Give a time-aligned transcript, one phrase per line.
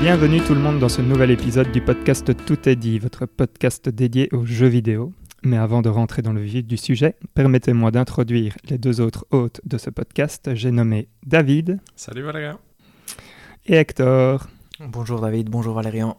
[0.00, 3.90] Bienvenue tout le monde dans ce nouvel épisode du podcast Tout est dit, votre podcast
[3.90, 5.12] dédié aux jeux vidéo.
[5.42, 9.60] Mais avant de rentrer dans le vif du sujet, permettez-moi d'introduire les deux autres hôtes
[9.66, 10.54] de ce podcast.
[10.54, 11.80] J'ai nommé David.
[11.96, 12.58] Salut Valérian.
[13.66, 14.48] Et Hector.
[14.80, 16.16] Bonjour David, bonjour Valérian.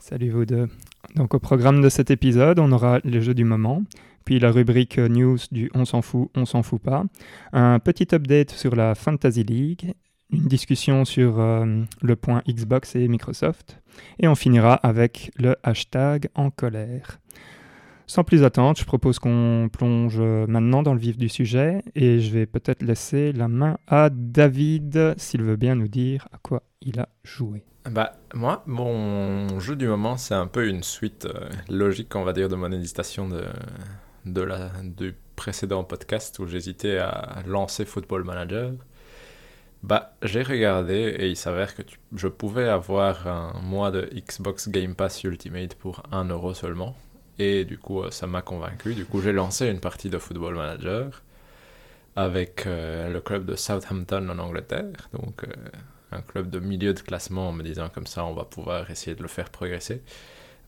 [0.00, 0.68] Salut vous deux.
[1.14, 3.84] Donc au programme de cet épisode, on aura les jeux du moment,
[4.24, 7.04] puis la rubrique news du on s'en fout, on s'en fout pas,
[7.52, 9.94] un petit update sur la Fantasy League,
[10.32, 13.80] une discussion sur euh, le point Xbox et Microsoft,
[14.18, 17.18] et on finira avec le hashtag en colère.
[18.06, 22.32] Sans plus attendre, je propose qu'on plonge maintenant dans le vif du sujet et je
[22.32, 26.98] vais peut-être laisser la main à David s'il veut bien nous dire à quoi il
[26.98, 27.62] a joué.
[27.88, 32.32] Bah, moi, mon jeu du moment, c'est un peu une suite euh, logique, on va
[32.32, 33.44] dire, de mon hésitation de,
[34.26, 38.72] du précédent podcast où j'hésitais à lancer Football Manager.
[39.82, 41.82] Bah, j'ai regardé et il s'avère que
[42.14, 46.96] je pouvais avoir un mois de Xbox Game Pass Ultimate pour 1 euro seulement.
[47.38, 48.94] Et du coup, euh, ça m'a convaincu.
[48.94, 51.22] Du coup, j'ai lancé une partie de Football Manager
[52.14, 55.08] avec euh, le club de Southampton en Angleterre.
[55.14, 55.52] Donc, euh,
[56.12, 59.16] un club de milieu de classement en me disant comme ça, on va pouvoir essayer
[59.16, 60.02] de le faire progresser.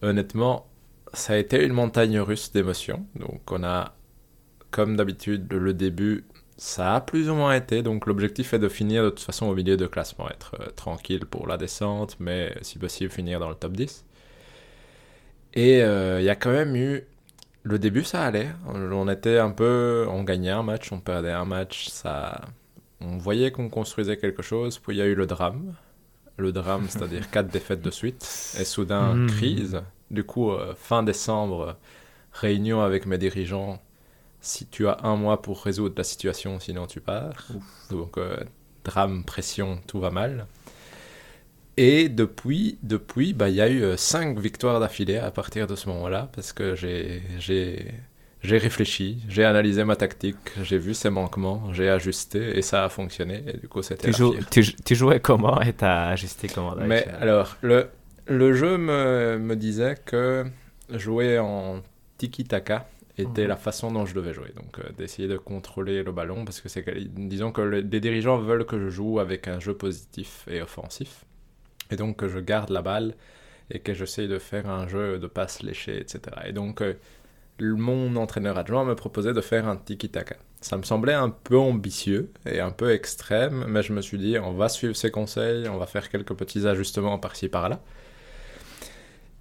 [0.00, 0.66] Honnêtement,
[1.12, 3.04] ça a été une montagne russe d'émotions.
[3.16, 3.94] Donc, on a,
[4.70, 6.24] comme d'habitude, le début,
[6.62, 7.82] ça a plus ou moins été.
[7.82, 11.48] Donc, l'objectif est de finir de toute façon au milieu de classement, être tranquille pour
[11.48, 14.04] la descente, mais si possible, finir dans le top 10.
[15.54, 17.02] Et euh, il y a quand même eu.
[17.64, 18.48] Le début, ça allait.
[18.64, 20.06] On était un peu.
[20.08, 21.88] On gagnait un match, on perdait un match.
[21.88, 22.40] Ça...
[23.00, 24.78] On voyait qu'on construisait quelque chose.
[24.78, 25.74] Puis il y a eu le drame.
[26.36, 28.22] Le drame, c'est-à-dire quatre défaites de suite.
[28.58, 29.26] Et soudain, mmh.
[29.26, 29.82] crise.
[30.12, 31.76] Du coup, euh, fin décembre,
[32.32, 33.80] réunion avec mes dirigeants.
[34.44, 37.46] Si tu as un mois pour résoudre la situation, sinon tu pars.
[37.54, 37.88] Ouf.
[37.90, 38.36] Donc, euh,
[38.84, 40.46] drame, pression, tout va mal.
[41.76, 45.88] Et depuis, depuis, bah, il y a eu cinq victoires d'affilée à partir de ce
[45.90, 47.22] moment-là, parce que j'ai,
[48.42, 53.44] réfléchi, j'ai analysé ma tactique, j'ai vu ses manquements, j'ai ajusté et ça a fonctionné.
[53.46, 57.56] Et du coup, c'était tu, tu, tu, jouais comment et t'as ajusté comment Mais alors,
[57.62, 57.88] le,
[58.26, 60.44] le jeu me, me disait que
[60.90, 61.80] jouer en
[62.18, 62.86] tiki-taka
[63.18, 63.48] était mmh.
[63.48, 64.52] la façon dont je devais jouer.
[64.56, 66.84] Donc, euh, d'essayer de contrôler le ballon, parce que c'est,
[67.14, 71.24] disons que les dirigeants veulent que je joue avec un jeu positif et offensif
[71.92, 73.14] et donc que je garde la balle
[73.70, 76.20] et que j'essaye de faire un jeu de passe léchée, etc.
[76.46, 76.94] Et donc, euh,
[77.60, 80.36] mon entraîneur adjoint me proposait de faire un tiki-taka.
[80.60, 84.36] Ça me semblait un peu ambitieux et un peu extrême, mais je me suis dit,
[84.38, 87.80] on va suivre ses conseils, on va faire quelques petits ajustements par-ci par-là.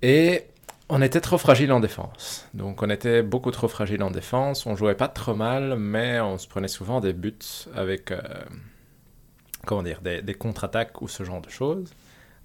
[0.02, 0.46] Et
[0.94, 2.48] on était trop fragile en défense.
[2.54, 4.66] Donc on était beaucoup trop fragile en défense.
[4.66, 7.40] On jouait pas trop mal, mais on se prenait souvent des buts
[7.74, 8.22] avec, euh,
[9.66, 11.94] comment dire, des, des contre-attaques ou ce genre de choses.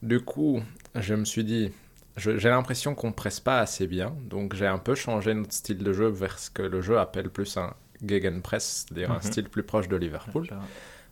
[0.02, 0.62] Du coup,
[0.94, 1.72] je me suis dit,
[2.16, 5.92] j'ai l'impression qu'on presse pas assez bien, donc j'ai un peu changé notre style de
[5.92, 7.74] jeu vers ce que le jeu appelle plus un
[8.06, 9.22] gegenpress, c'est-à-dire un mhm.
[9.22, 10.46] style plus proche de Liverpool,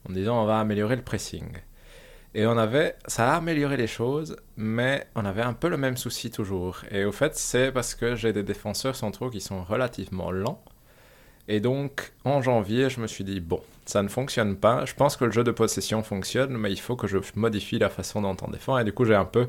[0.08, 1.48] en disant on va améliorer le pressing.
[2.36, 5.96] Et on avait, ça a amélioré les choses, mais on avait un peu le même
[5.96, 6.80] souci toujours.
[6.90, 10.62] Et au fait, c'est parce que j'ai des défenseurs centraux qui sont relativement lents.
[11.46, 14.84] Et donc, en janvier, je me suis dit, bon, ça ne fonctionne pas.
[14.84, 17.88] Je pense que le jeu de possession fonctionne, mais il faut que je modifie la
[17.88, 18.78] façon dont on défend.
[18.78, 19.46] Et du coup, j'ai un peu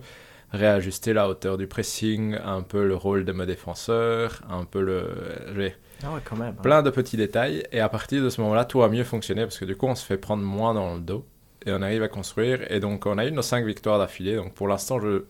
[0.52, 5.72] réajusté la hauteur du pressing, un peu le rôle de mes défenseurs, un peu le.
[6.04, 6.54] Ah ouais, quand même.
[6.60, 6.62] Hein.
[6.62, 7.64] Plein de petits détails.
[7.72, 9.96] Et à partir de ce moment-là, tout a mieux fonctionné parce que du coup, on
[9.96, 11.26] se fait prendre moins dans le dos
[11.66, 12.72] et on arrive à construire.
[12.72, 14.36] Et donc, on a eu nos 5 victoires d'affilée.
[14.36, 15.26] Donc, pour l'instant, je.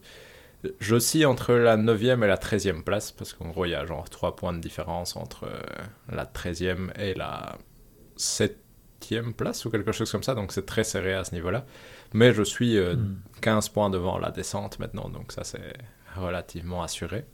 [0.80, 3.86] Je suis entre la 9e et la 13e place, parce qu'en gros, il y a
[3.86, 5.60] genre 3 points de différence entre euh,
[6.12, 7.60] la 13e et la
[8.18, 8.58] 7
[9.36, 11.66] place ou quelque chose comme ça, donc c'est très serré à ce niveau-là.
[12.14, 12.78] Mais je suis
[13.42, 13.74] 15 euh, hmm.
[13.74, 15.74] points devant la descente maintenant, donc ça c'est
[16.16, 17.26] relativement assuré.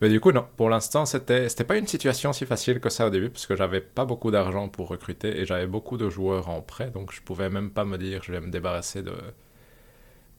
[0.00, 3.06] Mais du coup, non, pour l'instant, c'était, c'était pas une situation si facile que ça
[3.06, 6.48] au début, parce que j'avais pas beaucoup d'argent pour recruter et j'avais beaucoup de joueurs
[6.48, 9.14] en prêt, donc je pouvais même pas me dire je vais me débarrasser de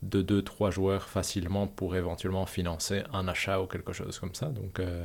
[0.02, 4.46] de 2-3 joueurs facilement pour éventuellement financer un achat ou quelque chose comme ça.
[4.46, 5.04] Donc euh,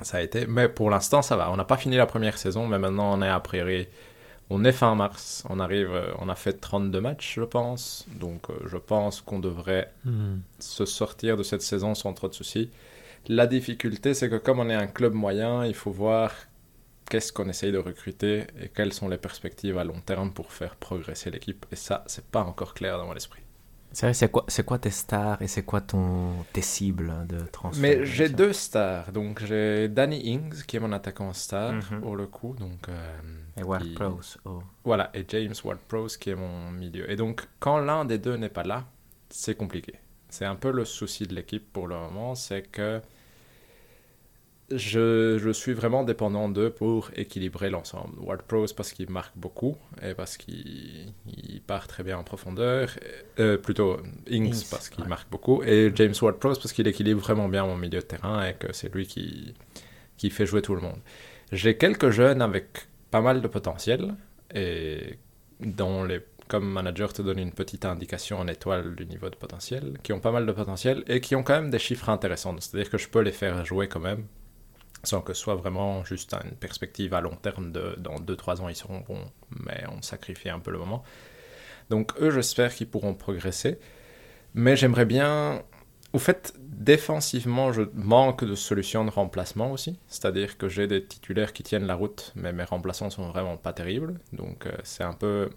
[0.00, 0.44] ça a été.
[0.46, 1.52] Mais pour l'instant, ça va.
[1.52, 3.86] On n'a pas fini la première saison, mais maintenant on est a priori
[4.52, 8.06] on est fin mars, on arrive, euh, on a fait 32 matchs, je pense.
[8.20, 10.36] Donc, euh, je pense qu'on devrait hmm.
[10.58, 12.70] se sortir de cette saison sans trop de soucis.
[13.28, 16.32] La difficulté, c'est que comme on est un club moyen, il faut voir
[17.08, 20.76] qu'est-ce qu'on essaye de recruter et quelles sont les perspectives à long terme pour faire
[20.76, 21.66] progresser l'équipe.
[21.70, 23.42] Et ça, c'est pas encore clair dans mon esprit.
[23.92, 27.82] C'est quoi, c'est quoi tes stars et c'est quoi ton, tes cibles de transfert?
[27.82, 29.12] Mais j'ai deux stars.
[29.12, 32.00] Donc j'ai Danny Ings qui est mon attaquant star mhm.
[32.00, 32.56] pour le coup.
[32.58, 33.20] Donc, euh,
[33.58, 34.38] et Ward Prowse.
[34.46, 34.62] Oh.
[34.84, 37.10] Voilà, et James Ward Prowse qui est mon milieu.
[37.10, 38.86] Et donc quand l'un des deux n'est pas là,
[39.28, 39.94] c'est compliqué.
[40.30, 43.02] c'est un peu le souci de l'équipe pour le moment, c'est que
[44.76, 48.18] je, je, suis vraiment dépendant d'eux pour équilibrer l'ensemble.
[48.20, 51.12] Ward Prowse parce qu'il marque beaucoup et parce qu'il
[51.66, 52.90] part très bien en profondeur.
[53.38, 53.98] Euh, plutôt
[54.30, 55.62] Inks parce qu'il marque beaucoup.
[55.62, 58.72] Et James Ward Prowse parce qu'il équilibre vraiment bien mon milieu de terrain et que
[58.72, 59.54] c'est lui qui,
[60.16, 60.98] qui fait jouer tout le monde.
[61.50, 64.14] J'ai quelques jeunes avec pas mal de potentiel
[64.54, 65.18] et
[65.60, 66.20] dont les
[66.52, 70.20] comme manager te donne une petite indication en étoile du niveau de potentiel, qui ont
[70.20, 72.54] pas mal de potentiel et qui ont quand même des chiffres intéressants.
[72.60, 74.26] C'est-à-dire que je peux les faire jouer quand même
[75.04, 78.68] sans que ce soit vraiment juste une perspective à long terme de dans 2-3 ans
[78.68, 81.02] ils seront bons, mais on sacrifie un peu le moment.
[81.90, 83.78] Donc eux, j'espère qu'ils pourront progresser,
[84.54, 85.62] mais j'aimerais bien...
[86.12, 91.54] Au fait, défensivement, je manque de solutions de remplacement aussi, c'est-à-dire que j'ai des titulaires
[91.54, 95.14] qui tiennent la route, mais mes remplaçants sont vraiment pas terribles, donc euh, c'est un
[95.14, 95.48] peu...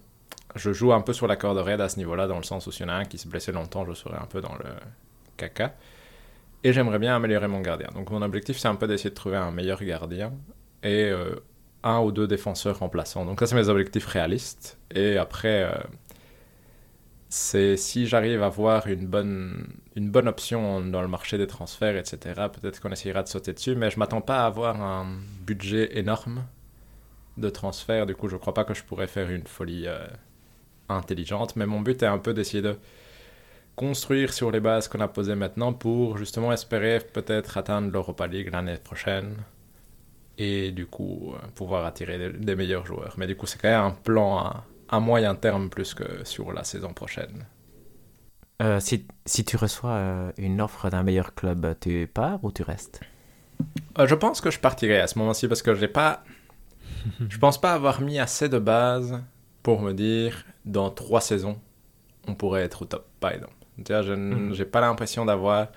[0.54, 2.72] Je joue un peu sur la corde raide à ce niveau-là, dans le sens où
[2.72, 4.70] s'il y en a un qui se blessait longtemps, je serais un peu dans le
[5.36, 5.74] caca
[6.66, 7.86] et j'aimerais bien améliorer mon gardien.
[7.94, 10.32] Donc mon objectif, c'est un peu d'essayer de trouver un meilleur gardien
[10.82, 11.36] et euh,
[11.84, 13.24] un ou deux défenseurs remplaçants.
[13.24, 14.76] Donc ça, c'est mes objectifs réalistes.
[14.92, 15.70] Et après, euh,
[17.28, 21.96] c'est si j'arrive à avoir une bonne, une bonne option dans le marché des transferts,
[21.96, 22.18] etc.,
[22.52, 25.06] peut-être qu'on essayera de sauter dessus, mais je m'attends pas à avoir un
[25.46, 26.42] budget énorme
[27.36, 28.06] de transfert.
[28.06, 30.04] Du coup, je crois pas que je pourrais faire une folie euh,
[30.88, 32.76] intelligente, mais mon but est un peu d'essayer de
[33.76, 38.48] construire sur les bases qu'on a posées maintenant pour justement espérer peut-être atteindre l'Europa League
[38.50, 39.36] l'année prochaine
[40.38, 43.14] et du coup euh, pouvoir attirer des, meilleurs joueurs.
[43.18, 46.64] Mais du coup, c'est quand même un plan à, moyen terme plus que sur la
[46.64, 47.46] saison prochaine.
[48.62, 52.62] Euh, si, si, tu reçois euh, une offre d'un meilleur club, tu pars ou tu
[52.62, 53.00] restes?
[54.02, 56.24] Je pense que je partirai à ce moment-ci parce que j'ai pas.
[57.28, 59.22] je pense pas avoir mis assez de bases
[59.62, 61.60] pour me dire dans trois saisons,
[62.26, 63.55] on pourrait être au top, par exemple.
[63.78, 64.64] Je n'ai mhm.
[64.66, 65.68] pas l'impression d'avoir,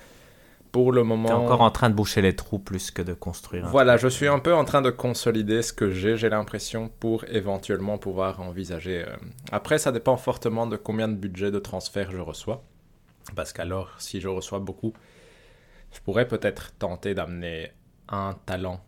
[0.72, 1.28] pour le moment...
[1.28, 3.68] Tu es encore en train de boucher les trous plus que de construire.
[3.68, 7.26] Voilà, je suis un peu en train de consolider ce que j'ai, j'ai l'impression, pour
[7.26, 9.06] éventuellement pouvoir envisager.
[9.06, 9.16] Euh,
[9.52, 12.64] après, ça dépend fortement de combien de budget de transfert je reçois.
[13.36, 14.94] Parce qu'alors, si je reçois beaucoup,
[15.92, 17.72] je pourrais peut-être tenter d'amener
[18.08, 18.82] un talent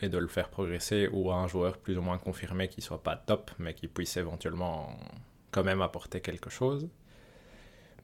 [0.00, 3.16] et de le faire progresser ou un joueur plus ou moins confirmé qui soit pas
[3.16, 4.96] top mais qui puisse éventuellement
[5.50, 6.88] quand même apporter quelque chose.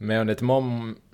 [0.00, 0.62] Mais honnêtement,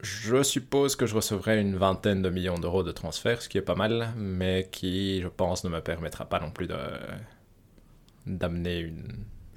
[0.03, 3.63] je suppose que je recevrai une vingtaine de millions d'euros de transfert, ce qui est
[3.63, 6.67] pas mal, mais qui, je pense, ne me permettra pas non plus
[8.27, 8.93] d'amener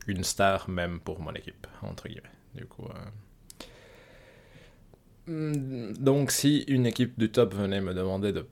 [0.08, 2.24] une, star, même pour mon équipe, entre guillemets.
[2.54, 2.86] Du coup,
[5.28, 8.46] euh, Donc, si une équipe du top venait me demander de,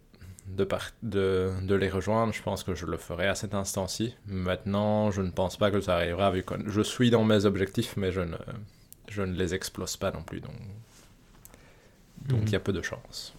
[0.47, 0.65] de,
[1.03, 4.15] de, de, les rejoindre, je pense que je le ferai à cet instant-ci.
[4.25, 7.97] Maintenant, je ne pense pas que ça arrivera, vu que je suis dans mes objectifs,
[7.97, 8.37] mais je ne
[9.11, 10.41] je ne les explose pas non plus.
[10.41, 10.55] Donc,
[12.27, 12.63] donc il y a mhm.
[12.63, 13.33] peu de chance.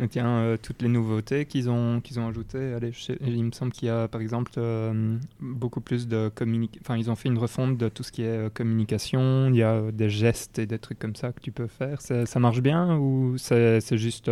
[0.00, 3.72] Et tiens, euh, toutes les nouveautés qu'ils ont, qu'ils ont ajoutées, allez, il me semble
[3.72, 6.80] qu'il y a par exemple euh, beaucoup plus de communication.
[6.84, 9.48] Enfin, ils ont fait une refonte de tout ce qui est euh, communication.
[9.48, 12.00] Il y a des gestes et des trucs comme ça que tu peux faire.
[12.00, 14.30] Ça marche bien ou c'est juste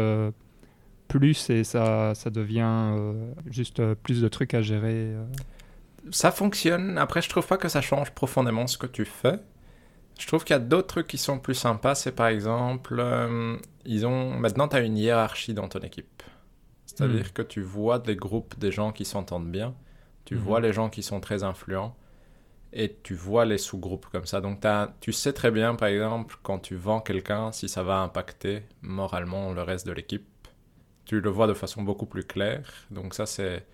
[1.08, 2.92] plus et ça, ça devient
[3.50, 5.14] juste plus de trucs à gérer
[6.12, 6.96] Ça fonctionne.
[6.96, 9.40] Après, je trouve pas que ça change profondément ce que tu fais.
[10.18, 11.94] Je trouve qu'il y a d'autres trucs qui sont plus sympas.
[11.94, 16.22] C'est par exemple, euh, ils ont maintenant tu as une hiérarchie dans ton équipe.
[16.86, 17.32] C'est-à-dire hmm.
[17.34, 19.74] que tu vois des groupes des gens qui s'entendent bien,
[20.24, 20.38] tu hmm.
[20.38, 21.94] vois les gens qui sont très influents
[22.72, 24.40] et tu vois les sous-groupes comme ça.
[24.40, 24.64] Donc
[25.00, 29.52] tu sais très bien, par exemple, quand tu vends quelqu'un, si ça va impacter moralement
[29.52, 30.26] le reste de l'équipe.
[31.04, 32.72] Tu le vois de façon beaucoup plus claire.
[32.90, 33.64] Donc ça, c'est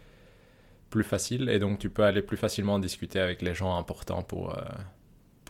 [0.90, 1.48] plus facile.
[1.48, 4.56] Et donc tu peux aller plus facilement discuter avec les gens importants pour...
[4.56, 4.62] Euh,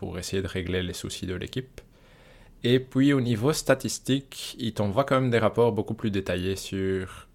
[0.03, 1.79] pour essayer de régler les soucis de l'équipe.
[2.65, 7.29] Et puis au niveau statistique, il t'envoie quand même des rapports beaucoup plus détaillés sur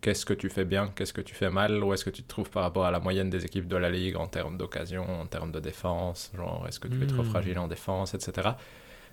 [0.00, 2.28] qu'est-ce que tu fais bien, qu'est-ce que tu fais mal, où est-ce que tu te
[2.28, 5.26] trouves par rapport à la moyenne des équipes de la ligue en termes d'occasion, en
[5.26, 7.30] termes de défense, genre est-ce que tu es trop hmm.
[7.30, 8.50] fragile en défense, etc.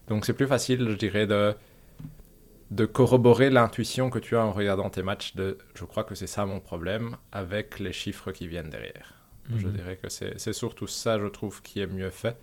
[0.07, 1.55] Donc c'est plus facile, je dirais, de,
[2.69, 6.27] de corroborer l'intuition que tu as en regardant tes matchs de je crois que c'est
[6.27, 9.15] ça mon problème avec les chiffres qui viennent derrière.
[9.55, 9.71] Je hmm.
[9.71, 12.37] dirais que c'est surtout ça, je trouve, qui est mieux fait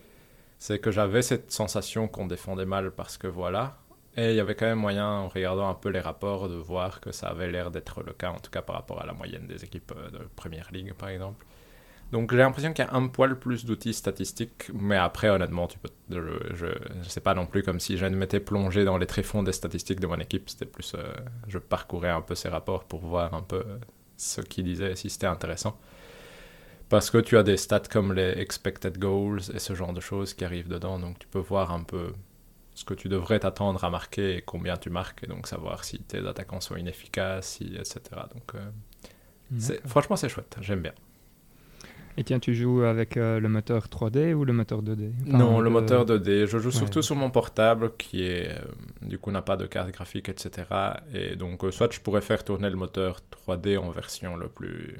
[0.63, 3.79] c'est que j'avais cette sensation qu'on défendait mal parce que voilà.
[4.17, 7.01] Et il y avait quand même moyen, en regardant un peu les rapports, de voir
[7.01, 9.49] que ça avait l'air d'être le cas, en tout cas par rapport à la moyenne
[9.49, 11.45] des équipes euh, de Première Ligue, par exemple.
[12.13, 15.81] Donc j'ai l'impression qu'il y a un poil plus d'outils statistiques, mais après, honnêtement, tu
[15.81, 15.91] peux,
[16.55, 19.51] je ne sais pas non plus comme si je m'étais plongé dans les tréfonds des
[19.51, 20.49] statistiques de mon équipe.
[20.49, 21.13] C'était plus, euh,
[21.49, 23.65] je parcourais un peu ces rapports pour voir un peu
[24.17, 25.77] ce qu'ils disaient, si c'était intéressant.
[26.93, 30.35] Parce que tu as des stats comme les expected goals et ce genre de choses
[30.35, 32.13] qui arrivent dedans, donc tu peux voir un peu
[32.75, 35.99] ce que tu devrais t'attendre à marquer et combien tu marques, et donc savoir si
[36.01, 38.01] tes attaquants sont inefficaces, si, etc.
[38.35, 38.59] Donc, euh,
[39.59, 40.93] c'est- franchement, c'est chouette, j'aime bien.
[42.19, 45.61] Et tiens, tu joues avec euh, le moteur 3D ou le moteur 2D Enfin, non,
[45.61, 46.75] le moteur 2D, je joue Ouais.
[46.75, 48.59] surtout sur mon portable qui est, euh,
[49.01, 50.67] du coup, n'a pas de carte graphique, etc.
[51.15, 54.99] Et donc, soit je pourrais faire tourner le moteur 3D en version le plus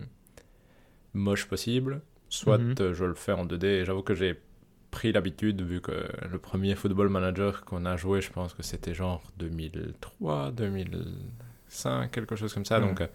[1.15, 2.75] moche possible, soit Mhm.
[2.81, 3.65] euh, je le fais en 2D.
[3.67, 4.39] Et j'avoue que j'ai
[4.91, 5.93] pris l'habitude, vu que
[6.31, 12.37] le premier Football Manager qu'on a joué, je pense que c'était genre 2003, 2005, quelque
[12.37, 12.79] chose comme ça.
[12.81, 12.89] Mhm.
[12.89, 13.07] Donc, euh,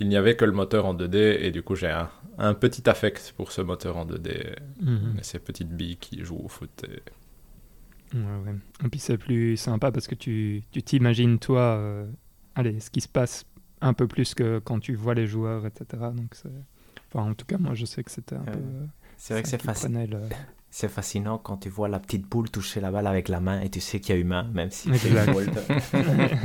[0.00, 2.88] il n'y avait que le moteur en 2D, et du coup, j'ai un, un petit
[2.88, 5.16] affect pour ce moteur en 2D, Mhm.
[5.18, 6.70] et ces petites billes qui jouent au foot.
[6.88, 7.02] et-
[8.16, 8.54] Ouais, ouais.
[8.84, 12.06] Et puis c'est plus sympa parce que tu tu t'imagines toi, euh,
[12.56, 13.44] allez, ce qui se passe
[13.80, 15.84] un peu plus que quand tu vois les joueurs, etc.
[16.12, 16.48] Donc c'est,
[17.12, 18.58] enfin en tout cas moi je sais que c'était un Euh, peu.
[18.58, 18.86] euh,
[19.16, 20.28] C'est vrai que c'est le-
[20.72, 23.68] C'est fascinant quand tu vois la petite boule toucher la balle avec la main et
[23.70, 25.10] tu sais qu'il y a humain, même si c'est.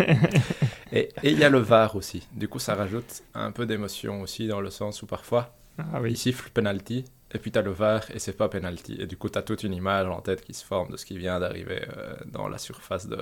[0.92, 2.28] Et et il y a le VAR aussi.
[2.34, 6.00] Du coup, ça rajoute un peu d'émotion aussi, dans le sens où parfois, Ah il
[6.02, 6.16] oui.
[6.16, 8.96] siffle penalty, et puis tu as le VAR, et c'est pas penalty.
[9.00, 11.06] Et du coup, tu as toute une image en tête qui se forme de ce
[11.06, 13.22] qui vient d'arriver euh, dans la surface de,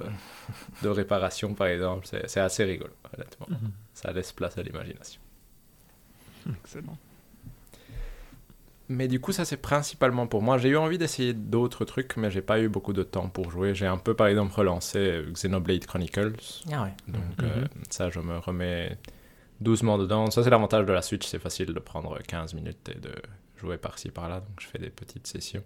[0.84, 2.06] de réparation, par exemple.
[2.08, 3.48] C'est c'est assez rigolo, honnêtement.
[3.50, 3.72] Mhm.
[3.94, 5.22] Ça laisse place à l'imagination.
[6.64, 6.98] Excellent.
[8.90, 10.58] Mais du coup, ça c'est principalement pour moi.
[10.58, 13.74] J'ai eu envie d'essayer d'autres trucs, mais j'ai pas eu beaucoup de temps pour jouer.
[13.74, 16.34] J'ai un peu, par exemple, relancé euh, Xenoblade Chronicles.
[16.72, 16.94] Ah ouais.
[17.08, 17.46] Donc Mhm.
[17.46, 18.98] euh, ça, je me remets
[19.62, 20.30] doucement dedans.
[20.32, 21.26] Ça, c'est l'avantage de la Switch.
[21.26, 23.12] C'est facile de prendre 15 minutes et de
[23.58, 24.42] jouer par-ci, par-là.
[24.42, 25.64] Donc je fais des petites sessions.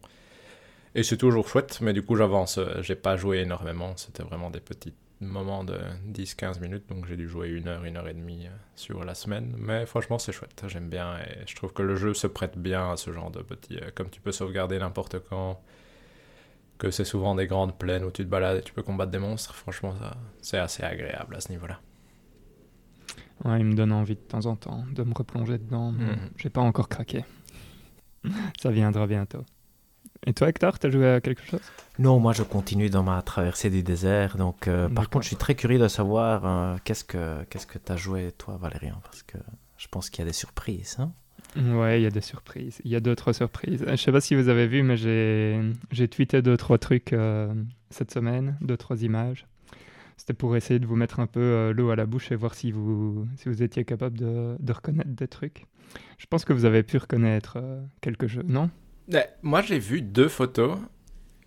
[0.93, 2.59] Et c'est toujours chouette, mais du coup, j'avance.
[2.59, 3.93] Euh, J'ai pas joué énormément.
[3.97, 5.77] C'était vraiment des petits moments de
[6.11, 6.87] 10-15 minutes.
[6.89, 9.53] Donc j'ai dû jouer une heure, une heure et demie euh, sur la semaine.
[9.57, 10.63] Mais franchement, c'est chouette.
[10.67, 11.17] J'aime bien.
[11.19, 13.77] Et je trouve que le jeu se prête bien à ce genre de petits...
[13.77, 15.61] euh, comme tu peux sauvegarder n'importe quand.
[16.77, 19.17] Que c'est souvent des grandes plaines où tu te balades et tu peux combattre des
[19.17, 19.55] monstres.
[19.55, 19.95] Franchement,
[20.41, 21.79] c'est assez agréable à ce niveau-là.
[23.45, 25.91] Ouais, il me donne envie de temps en temps de me replonger dedans.
[25.91, 26.29] mais Mhm.
[26.37, 27.25] J'ai pas encore craqué.
[28.61, 29.43] Ça viendra bientôt.
[30.25, 31.61] Et toi Hector, t'as joué à quelque chose?
[31.99, 34.37] Non, moi je continue dans ma traversée du désert.
[34.37, 37.77] Donc, euh, par contre, je suis très curieux de savoir euh, qu'est-ce que qu'est-ce que
[37.77, 39.37] t'as joué toi, Valérian, parce que
[39.77, 40.97] je pense qu'il y a des surprises.
[40.99, 41.11] Hein?
[41.55, 42.81] Ouais, il y a des surprises.
[42.83, 43.85] Il y a d'autres surprises.
[43.87, 47.53] Je sais pas si vous avez vu, mais j'ai tweeté deux trois trucs euh,
[47.89, 49.45] cette semaine, deux trois images.
[50.17, 52.71] C'était pour essayer de vous mettre un peu l'eau à la bouche et voir si
[52.71, 55.67] vous si vous étiez capable de, de reconnaître des trucs.
[56.17, 57.59] Je pense que vous avez pu reconnaître
[58.01, 58.69] quelques jeux, non?
[59.41, 60.77] Moi, j'ai vu deux photos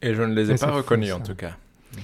[0.03, 1.57] et je ne les ai pas reconnues en tout cas.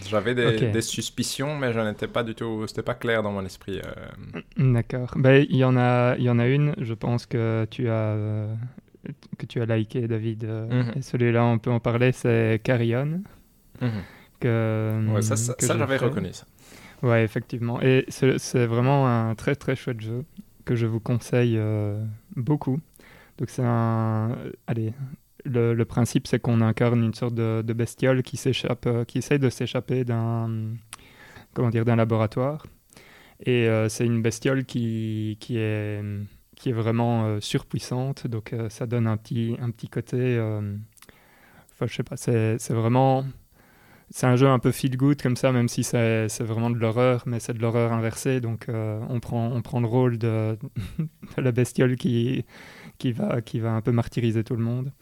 [0.08, 2.66] J'avais des, suspicions, mais je n'étais pas du tout.
[2.66, 3.80] C'était pas clair dans mon esprit.
[3.80, 4.40] euh.
[4.56, 5.12] D'accord.
[5.16, 6.74] Ben, il y en a il y en a une.
[6.78, 8.48] Je pense que tu as
[9.38, 10.44] que tu as liké, David.
[10.44, 11.02] Mhm.
[11.02, 12.12] Celui-là, on peut en parler.
[12.12, 13.22] C'est Carrion.
[14.40, 16.44] Que, Ouais, ça, j'avais reconnu ça.
[17.02, 17.80] Ouais, effectivement.
[17.80, 20.24] Et c'est c'est vraiment un très très chouette jeu
[20.64, 22.80] que je vous conseille euh, beaucoup.
[23.38, 24.36] Donc c'est un...
[24.66, 24.92] Allez,
[25.46, 29.50] le, principe c'est qu'on incarne une sorte de, bestiole qui s'échappe, euh, qui essaye de
[29.50, 30.74] s'échapper d'un...
[31.54, 32.66] Comment dire, d'un laboratoire.
[33.40, 36.02] Et euh, c'est une bestiole qui, qui, est,
[36.54, 38.26] qui est vraiment euh, surpuissante.
[38.26, 40.38] Donc ça donne un petit, un petit côté...
[41.72, 43.26] Enfin, je sais pas, c'est c'est vraiment
[44.08, 46.78] c'est un jeu un peu feel good comme ça, même si c'est c'est vraiment de
[46.78, 48.40] l'horreur, mais c'est de l'horreur inversée.
[48.40, 50.56] Donc on, prend, on prend le rôle de,
[51.36, 52.46] de la bestiole qui,
[52.98, 54.92] qui, va, qui va un peu martyriser tout le monde.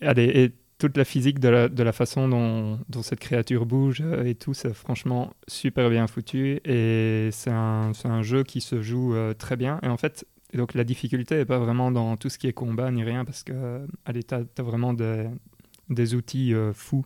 [0.00, 4.54] Allez, et toute la physique de la, façon dont, cette créature bouge euh, et tout,
[4.54, 6.60] c'est franchement super bien foutu.
[6.64, 9.80] Et c'est un, jeu qui se joue euh, très bien.
[9.82, 10.24] Et en fait,
[10.54, 13.42] donc la difficulté n'est pas vraiment dans tout ce qui est combat ni rien, parce
[13.42, 17.04] que euh, allez, tu as, vraiment des, outils fous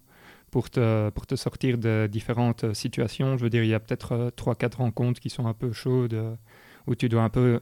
[0.50, 3.38] pour te, pour te sortir de différentes situations.
[3.38, 6.36] Je veux dire, il y a peut-être 3-4 rencontres qui sont un peu chaudes,
[6.86, 7.60] où tu dois un peu...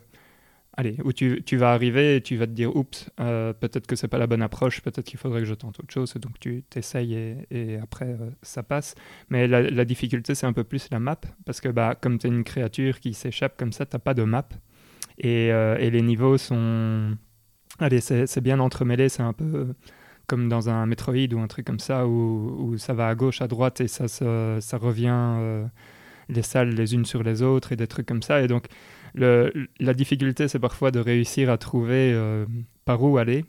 [0.77, 3.97] Allez, où tu, tu vas arriver et tu vas te dire, oups, euh, peut-être que
[3.97, 6.63] c'est pas la bonne approche, peut-être qu'il faudrait que je tente autre chose, donc tu
[6.63, 8.95] t'essayes et, après euh, ça passe.
[9.31, 12.31] Mais la, difficulté, c'est un peu plus la map, parce que bah, comme tu es
[12.31, 14.49] une créature qui s'échappe comme ça, tu pas de map.
[15.19, 17.17] Et, euh, et les niveaux sont...
[17.81, 19.75] Allez, c'est bien entremêlé, c'est un peu
[20.29, 23.43] comme dans un Metroid ou un truc comme ça, où, où ça va à gauche,
[23.43, 25.67] à droite, et ça, ça revient
[26.29, 28.41] les salles les unes sur les autres, et des trucs comme ça.
[28.43, 28.67] Et donc,
[29.15, 32.47] la difficulté, c'est parfois de réussir à trouver euh,
[32.85, 33.45] par où aller,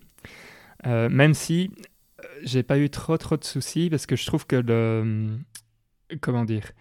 [0.88, 4.48] Euh, même si euh, j'ai pas eu trop trop de soucis, parce que je trouve
[4.48, 4.58] que.
[6.22, 6.72] Comment dire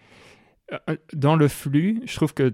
[1.13, 2.53] Dans le flux, je trouve que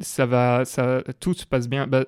[0.00, 1.86] ça va, ça, tout se passe bien.
[1.88, 2.04] Bah,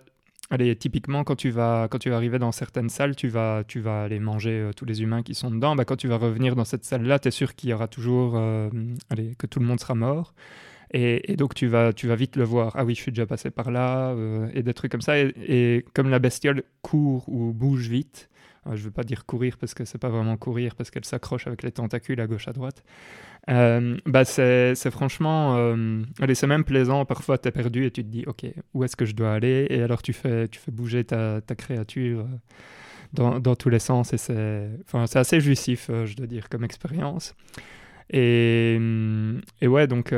[0.51, 3.81] allez, typiquement, quand tu, vas, quand tu vas arriver dans certaines salles, tu vas, tu
[3.81, 5.75] vas aller manger tous les humains qui sont dedans.
[5.77, 8.37] Bah, quand tu vas revenir dans cette salle-là, tu es sûr qu'il y aura toujours,
[9.11, 10.35] allez, que tout le monde sera mort.
[10.93, 12.73] Et, donc tu vas, tu vas vite le voir.
[12.77, 14.15] Ah oui, je suis déjà passé par là,
[14.55, 15.19] et des trucs comme ça.
[15.19, 18.29] Et, comme la bestiole court ou bouge vite,
[18.67, 21.47] je ne veux pas dire courir parce que c'est pas vraiment courir parce qu'elle s'accroche
[21.47, 22.83] avec les tentacules à gauche à droite.
[23.51, 27.05] Euh, bah c'est, franchement, euh, allez, c'est même plaisant.
[27.05, 29.67] Parfois, tu es perdu et tu te dis, ok, où est-ce que je dois aller?
[29.71, 32.25] Et alors, tu fais, tu fais bouger ta, ta créature euh,
[33.15, 37.35] dans, dans, tous les sens et c'est, enfin, assez jouissif, je dois dire, comme expérience.
[38.11, 38.79] Et,
[39.61, 40.13] et, ouais, donc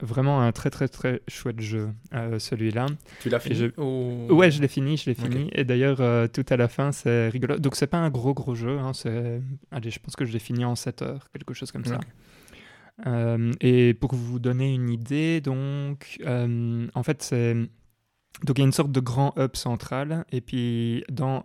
[0.00, 1.90] vraiment un très très très chouette jeu,
[2.38, 2.86] celui-là.
[3.20, 5.50] Tu l'as fini Ouais, je l'ai fini, je l'ai fini.
[5.52, 7.58] Et d'ailleurs, tout à la fin, c'est rigolo.
[7.58, 9.40] Donc c'est pas un gros gros jeu, hein, c'est...
[9.70, 12.00] Allez, je pense que je l'ai fini en 7 heures, quelque chose comme ça.
[13.06, 17.54] Euh, et pour vous donner une idée, donc, euh, en fait, c'est.
[18.42, 21.44] Donc, il y a une sorte de grand hub central, et puis dans,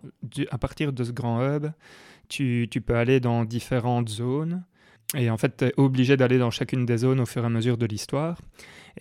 [0.49, 1.67] à partir de ce grand hub,
[2.29, 4.63] tu, tu peux aller dans différentes zones.
[5.17, 7.49] Et en fait, tu es obligé d'aller dans chacune des zones au fur et à
[7.49, 8.39] mesure de l'histoire.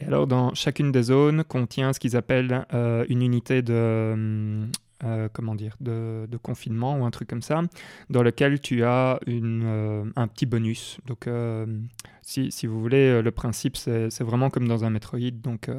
[0.00, 4.66] Et alors, dans chacune des zones contient ce qu'ils appellent euh, une unité de,
[5.04, 7.62] euh, comment dire, de, confinement ou un truc comme ça,
[8.08, 10.98] dans lequel tu as une, euh, un petit bonus.
[11.06, 11.28] Donc,
[12.22, 15.30] si, si, vous voulez, le principe, c'est vraiment comme dans un Metroid.
[15.42, 15.70] Donc,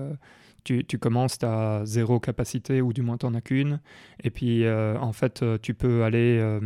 [0.64, 3.80] tu, tu, commences à zéro capacité, ou du moins tu n'en as qu'une.
[4.24, 6.60] Et puis, en fait, tu peux aller,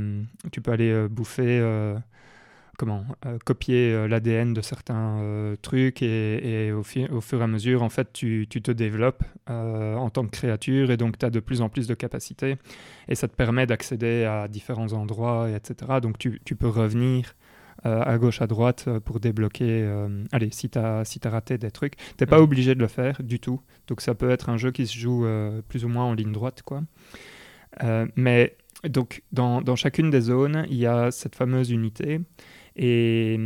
[0.52, 1.62] tu peux aller bouffer
[2.78, 7.48] comment euh, copier euh, l'ADN de certains euh, trucs et, au, au, fur et à
[7.48, 11.30] mesure, en fait, tu, tu te développes en tant que créature et donc tu as
[11.30, 12.58] de plus en plus de capacités
[13.08, 16.00] et ça te permet d'accéder à différents endroits, et etc.
[16.02, 17.36] Donc tu, tu peux revenir
[17.84, 19.86] à gauche, à droite pour débloquer.
[20.32, 22.88] allez, si tu as, si as raté des trucs, tu n'es pas obligé de le
[22.88, 23.62] faire du tout.
[23.88, 25.26] Donc ça peut être un jeu qui se joue
[25.68, 26.84] plus ou moins en ligne droite, quoi.
[28.16, 28.56] mais
[28.88, 32.20] donc, dans, dans, chacune des zones, il y a cette fameuse unité
[32.76, 33.40] et,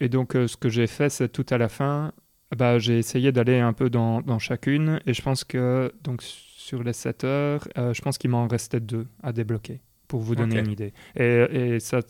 [0.00, 2.12] et donc, euh, ce que j'ai fait, c'est tout à la fin,
[2.56, 5.00] bah, j'ai essayé d'aller un peu dans, dans, chacune.
[5.06, 8.80] Et je pense que donc, sur les 7 heures, euh, je pense qu'il m'en restait
[8.80, 10.92] deux à débloquer, pour vous donner une idée.
[11.16, 12.00] Et, et ça,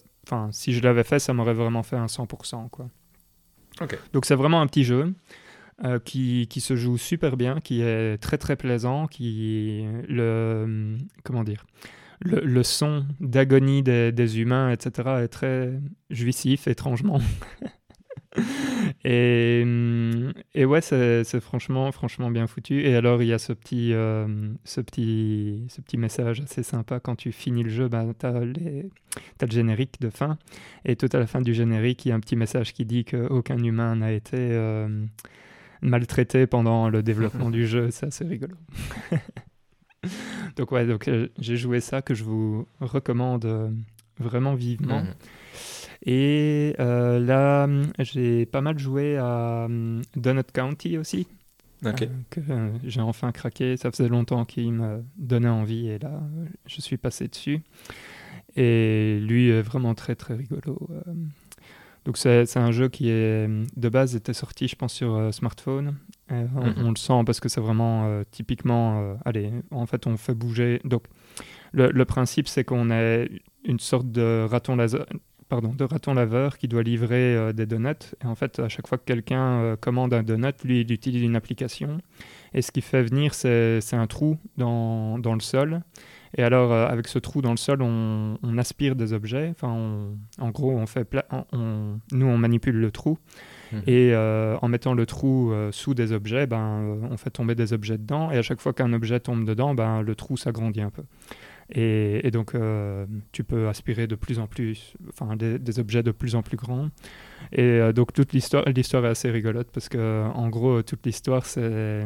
[0.53, 2.69] si je l'avais fait, ça m'aurait vraiment fait un 100%.
[2.71, 2.89] Quoi.
[4.13, 5.15] Donc, c'est vraiment un petit jeu.
[5.83, 11.43] Euh, qui, qui, se joue super bien, qui est très très plaisant, qui le comment
[11.43, 11.65] dire,
[12.21, 15.73] le, son d'agonie des, humains, etc., est très
[16.11, 17.21] jouissif, étrangement.
[19.05, 19.65] et,
[20.55, 22.83] et, ouais, c'est franchement, franchement bien foutu.
[22.83, 27.01] Et alors, il y a ce petit, euh, ce, petit, ce petit message assez sympa.
[27.01, 28.91] Quand tu finis le jeu, bah, tu as, le
[29.49, 30.39] générique de fin.
[30.85, 33.05] Et tout à la fin du générique, il y a un petit message qui dit
[33.05, 35.05] qu'aucun humain n'a été euh,
[35.81, 37.91] maltraité pendant le développement du jeu.
[37.91, 38.57] C'est assez rigolo.
[40.57, 43.71] donc ouais, donc euh, j'ai joué ça que je vous recommande euh,
[44.19, 45.01] vraiment vivement.
[45.01, 45.15] Mhm.
[46.07, 49.69] Et euh, là, j'ai pas mal joué à
[50.17, 51.27] Donut County aussi.
[52.31, 52.41] que
[52.85, 53.77] j'ai enfin craqué.
[53.77, 56.23] Ça faisait longtemps qu'il me donnait envie et là,
[56.67, 57.61] je suis passé dessus.
[58.57, 60.89] Et lui est vraiment très très rigolo.
[62.05, 65.97] Donc c'est un jeu qui est de base était sorti, je pense, sur smartphone
[66.33, 66.87] euh, mhm.
[66.87, 70.35] on, le sent parce que c'est vraiment euh, typiquement, euh, allez, en fait, on fait
[70.35, 70.81] bouger.
[70.85, 71.05] Donc,
[71.73, 73.25] le, principe, c'est qu'on a
[73.65, 75.07] une sorte de raton laser,
[75.49, 78.15] pardon, de raton laveur qui doit livrer des donuts.
[78.23, 81.37] Et en fait, à chaque fois que quelqu'un commande un donut, lui, il utilise une
[81.37, 81.99] application.
[82.55, 85.83] Et ce qui fait venir, c'est un trou dans, dans, le sol.
[86.37, 89.49] Et alors, avec ce trou dans le sol, on, aspire des objets.
[89.51, 91.09] Enfin, en gros, on fait
[91.53, 93.19] on, nous, on manipule le trou.
[93.73, 93.83] Mhm.
[93.87, 97.55] Et euh, en mettant le trou euh, sous des objets, ben, euh, on fait tomber
[97.55, 98.31] des objets dedans.
[98.31, 101.03] Et à chaque fois qu'un objet tombe dedans, ben, le trou s'agrandit un peu.
[101.73, 102.55] Et, donc,
[103.31, 106.89] tu peux aspirer de plus en plus, enfin, des, objets de plus en plus grands.
[107.53, 112.05] Et donc, toute l'histoire, l'histoire est assez rigolote parce que, en gros, toute l'histoire, c'est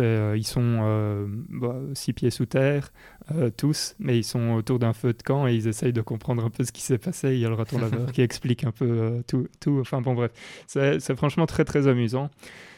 [0.00, 2.92] euh, ils sont euh, bah, six pieds sous terre,
[3.34, 6.44] euh, tous, mais ils sont autour d'un feu de camp et ils essayent de comprendre
[6.44, 7.34] un peu ce qui s'est passé.
[7.34, 10.32] Il y a le raton laveur qui explique un peu tout, tout, Enfin bon, bref,
[10.66, 12.30] c'est franchement très très amusant.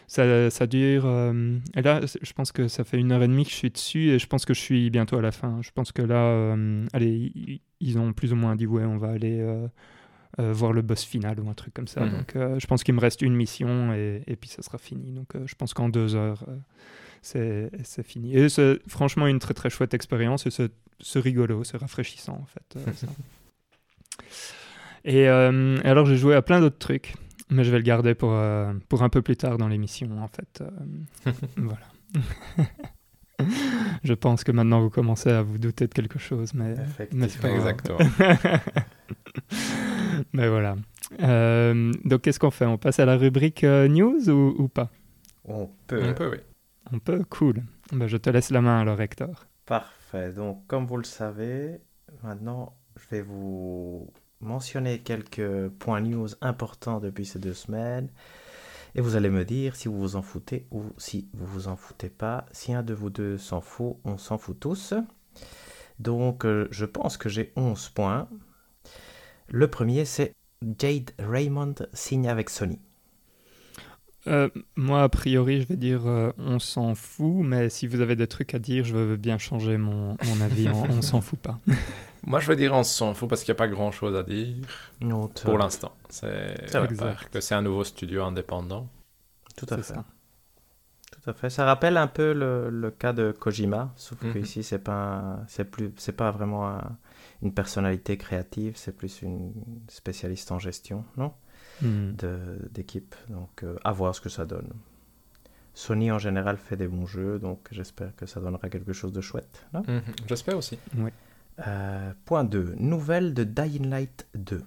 [0.07, 1.07] Ça, ça dure.
[1.77, 4.09] et là, je pense que ça fait une heure et demie que je suis dessus
[4.09, 5.59] et je pense que je suis bientôt à la fin.
[5.61, 6.57] Je pense que là,
[6.95, 9.47] allez, ils ont plus ou moins dit ouais, on va aller.
[10.39, 12.01] Voir le boss final ou un truc comme ça.
[12.01, 12.11] Mhm.
[12.11, 15.13] Donc, je pense qu'il me reste une mission et, et puis ça sera fini.
[15.13, 16.45] Donc, je pense qu'en deux heures,
[17.23, 18.37] c'est fini.
[18.37, 22.77] Et c'est franchement une très très chouette expérience et c'est rigolo, c'est rafraîchissant en fait.
[22.77, 22.93] Euh,
[25.05, 27.15] et euh, alors j'ai joué à plein d'autres trucs,
[27.51, 30.29] mais je vais le garder pour, euh, pour un peu plus tard dans l'émission en
[30.29, 30.63] fait.
[31.57, 31.87] voilà.
[34.03, 36.75] Je pense que maintenant vous commencez à vous douter de quelque chose, mais,
[37.13, 37.51] mais c'est pas.
[37.51, 37.99] Exactement.
[40.33, 40.77] Mais voilà.
[41.21, 42.67] Euh, donc qu'est-ce qu'on fait?
[42.67, 44.91] On passe à la rubrique euh, news ou, ou pas?
[45.45, 46.03] On peut.
[46.05, 46.39] On peut, oui.
[46.93, 47.25] On peut?
[47.31, 47.63] Cool.
[47.93, 49.47] Ben, je te laisse la main alors, Hector.
[49.67, 50.33] Parfait.
[50.33, 51.81] Donc, comme vous le savez,
[52.23, 54.11] maintenant, je vais vous
[54.41, 58.11] mentionner quelques points news importants depuis ces deux semaines.
[58.95, 61.77] Et vous allez me dire si vous vous en foutez ou si vous vous en
[61.77, 62.47] foutez pas.
[62.53, 64.95] Si un de vous deux s'en fout, on s'en fout tous.
[65.99, 68.29] Donc, euh, je pense que j'ai 11 points.
[69.49, 70.35] Le premier, c'est
[70.79, 72.79] Jade Raymond signe avec Sony.
[74.27, 78.17] Euh, moi, a priori, je vais dire euh, on s'en fout, mais si vous avez
[78.17, 81.39] des trucs à dire, je veux bien changer mon, mon avis en on s'en fout
[81.39, 81.59] pas.
[82.27, 84.57] Moi, je veux dire on s'en fout parce qu'il n'y a pas grand-chose à dire
[85.01, 85.93] Non, pour l'instant.
[86.11, 86.57] C'est
[87.31, 88.89] que c'est un nouveau studio indépendant.
[89.57, 89.83] Tout à fait.
[89.85, 90.05] ça.
[91.13, 91.49] Tout à fait.
[91.49, 94.33] Ça rappelle un peu le, le cas de Kojima, sauf Mhm.
[94.35, 96.97] que ici c'est pas un- c'est plus c'est pas vraiment un-
[97.43, 99.53] une personnalité créative, c'est plus une
[99.89, 101.33] spécialiste en gestion, non,
[101.81, 102.13] Hmm.
[102.17, 103.15] de d'équipe.
[103.29, 104.73] Donc euh, à voir ce que ça donne.
[105.75, 109.21] Sony en général fait des bons jeux, donc j'espère que ça donnera quelque chose de
[109.21, 109.65] chouette.
[109.73, 110.03] non Mhm.
[110.29, 110.77] J'espère aussi.
[111.67, 112.75] Euh, point 2.
[112.79, 114.63] Nouvelle de Dying Light 2.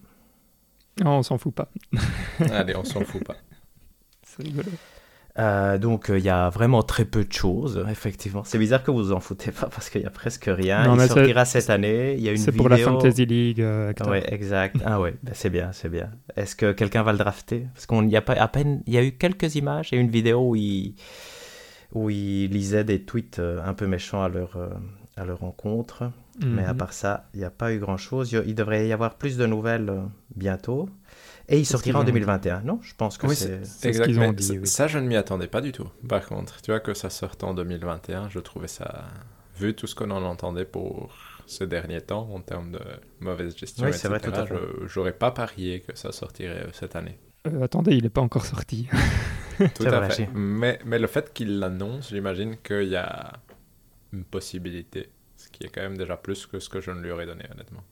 [1.03, 1.69] Non, on s'en fout pas.
[2.51, 3.35] Allez, on s'en fout pas.
[4.23, 4.69] C'est rigolo.
[5.39, 8.43] Euh, donc euh, il y a vraiment très peu de choses, effectivement.
[8.43, 10.85] C'est bizarre que vous vous en foutez pas parce qu'il y a presque rien.
[10.85, 12.15] Non, il sortira cette année.
[12.17, 12.63] Il y a une C'est vidéo.
[12.63, 13.93] pour la Fantasy League, euh.
[14.07, 14.75] Ouais, exact.
[14.85, 16.09] Ah ouais, ben, c'est bien, c'est bien.
[16.35, 17.67] Est-ce que quelqu'un va le drafter?
[17.73, 20.09] Parce qu'on y a pas à peine, il y a eu quelques images et une
[20.09, 20.95] vidéo où il
[21.93, 24.57] où il lisait des tweets euh, un peu méchants à leur
[25.17, 26.11] à leur rencontre.
[26.43, 26.77] Mais à Mhm.
[26.77, 28.31] part ça, il n'y a pas eu grand-chose.
[28.31, 29.91] Il il devrait y avoir plus de nouvelles
[30.35, 30.89] bientôt.
[31.51, 32.19] Et il ce sortira en qu'ils ont dit.
[32.21, 32.79] 2021, non?
[32.81, 33.63] Je pense que Oui, c'est...
[33.65, 34.67] Ce Exact, qu'ils ont dit, ça- oui.
[34.67, 35.87] Ça, je ne m'y attendais pas du tout.
[36.07, 39.05] Par contre, tu vois que ça sorte en 2021, je trouvais ça,
[39.59, 41.13] vu tout ce qu'on en entendait pour
[41.47, 42.79] ces derniers temps en termes de
[43.19, 44.55] mauvaise gestion, Oui, vrai, etc., tout à fait.
[44.55, 47.19] je- j'aurais pas parié que ça sortirait cette année.
[47.47, 48.87] Euh, attendez, il n'est pas encore sorti.
[49.75, 50.29] Tout à vrai, fait.
[50.33, 53.33] mais le fait qu'il l'annonce, j'imagine qu'il y a
[54.13, 55.09] une possibilité.
[55.37, 57.43] Ce qui est quand même déjà plus que ce que je ne lui aurais donné,
[57.51, 57.83] honnêtement.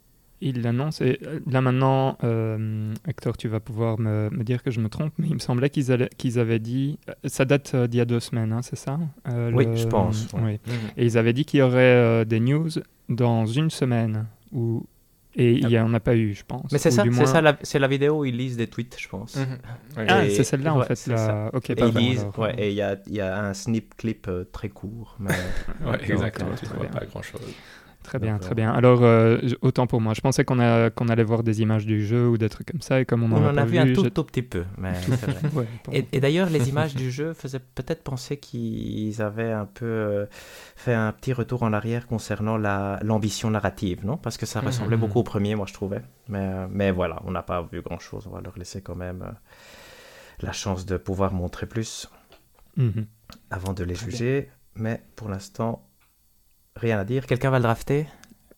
[0.42, 4.72] Il l'annonce et euh, là maintenant, euh, Hector, tu vas pouvoir me, me dire que
[4.72, 7.76] je me trompe, mais il me semblait qu'ils allaient- qu'ils avaient dit, euh, ça date
[7.76, 8.98] d'il y a deux semaines, hein, c'est ça
[9.28, 10.60] Euh, Oui, le- je pense, ouais.
[10.68, 10.72] oui.
[10.96, 12.70] Et ils avaient dit qu'il y aurait euh, des news
[13.10, 14.86] dans une semaine, ou
[15.36, 16.72] et il n'y en a pas eu, je pense.
[16.72, 18.96] Mais c'est Ou ça, c'est ça, la, c'est la vidéo où ils lisent des tweets,
[19.00, 19.36] je pense.
[19.36, 19.46] Mhm.
[19.98, 20.04] Oui.
[20.08, 20.96] Ah, Et- c'est celle-là en ouais, fait.
[20.96, 21.18] c'est là.
[21.18, 21.52] ça.
[21.54, 21.94] Ok, Et pas il
[22.74, 25.16] y a, il y a un snip clip euh, très court.
[25.20, 25.30] Mais...
[25.86, 26.90] Ouais, Donc, exactement, euh, tu ne vois bien.
[27.00, 27.42] pas grand-chose.
[28.04, 28.72] Très bien, très bien.
[28.72, 30.14] Alors, euh, autant pour moi.
[30.16, 33.06] Je pensais qu'on allait voir des images du jeu ou des trucs comme ça, et
[33.06, 34.64] comme on On en a en pas a vu un tout, j'ai- tout petit peu,
[34.78, 35.42] mais c'est vrai.
[35.54, 35.92] Ouais, bon.
[35.92, 40.26] Et, et d'ailleurs, les images du jeu faisaient peut-être penser qu'ils avaient un peu euh,
[40.76, 44.18] fait un petit retour en arrière concernant la- l'ambition narrative, non?
[44.18, 45.02] Parce que ça ressemblait Mhm.
[45.02, 46.02] beaucoup au premier, moi je trouvais.
[46.30, 48.26] Mais, euh, mais voilà, on n'a pas vu grand-chose.
[48.28, 49.32] On va leur laisser quand même euh,
[50.42, 52.10] la chance de pouvoir montrer plus
[52.78, 53.06] Mhm.
[53.52, 54.50] avant de les juger.
[54.76, 55.86] Mais pour l'instant,
[56.80, 57.26] rien à dire.
[57.26, 58.08] Quelqu'un va le drafter?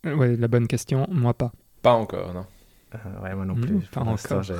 [0.03, 1.51] Ouais, la bonne question, moi pas.
[1.81, 2.45] Pas encore, non.
[2.95, 3.79] Euh, Ouais, moi non plus.
[3.91, 4.43] pas encore.
[4.43, 4.53] j'ai-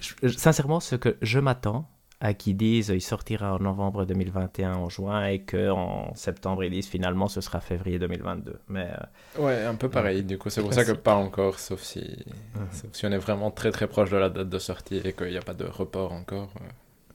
[0.00, 1.88] je- je- sincèrement, ce que je m'attends
[2.20, 6.70] à qu'ils disent il sortira en novembre 2021 en juin et que en septembre ils
[6.70, 8.58] disent finalement ce sera février 2022.
[8.68, 8.90] Mais
[9.38, 10.24] euh, Ouais, un peu pareil.
[10.24, 12.24] Du coup, c'est pour ça que pas encore, sauf si,
[12.72, 15.28] sauf si on est vraiment très très proche de la date de sortie et qu'il
[15.30, 16.50] n'y a pas de report encore.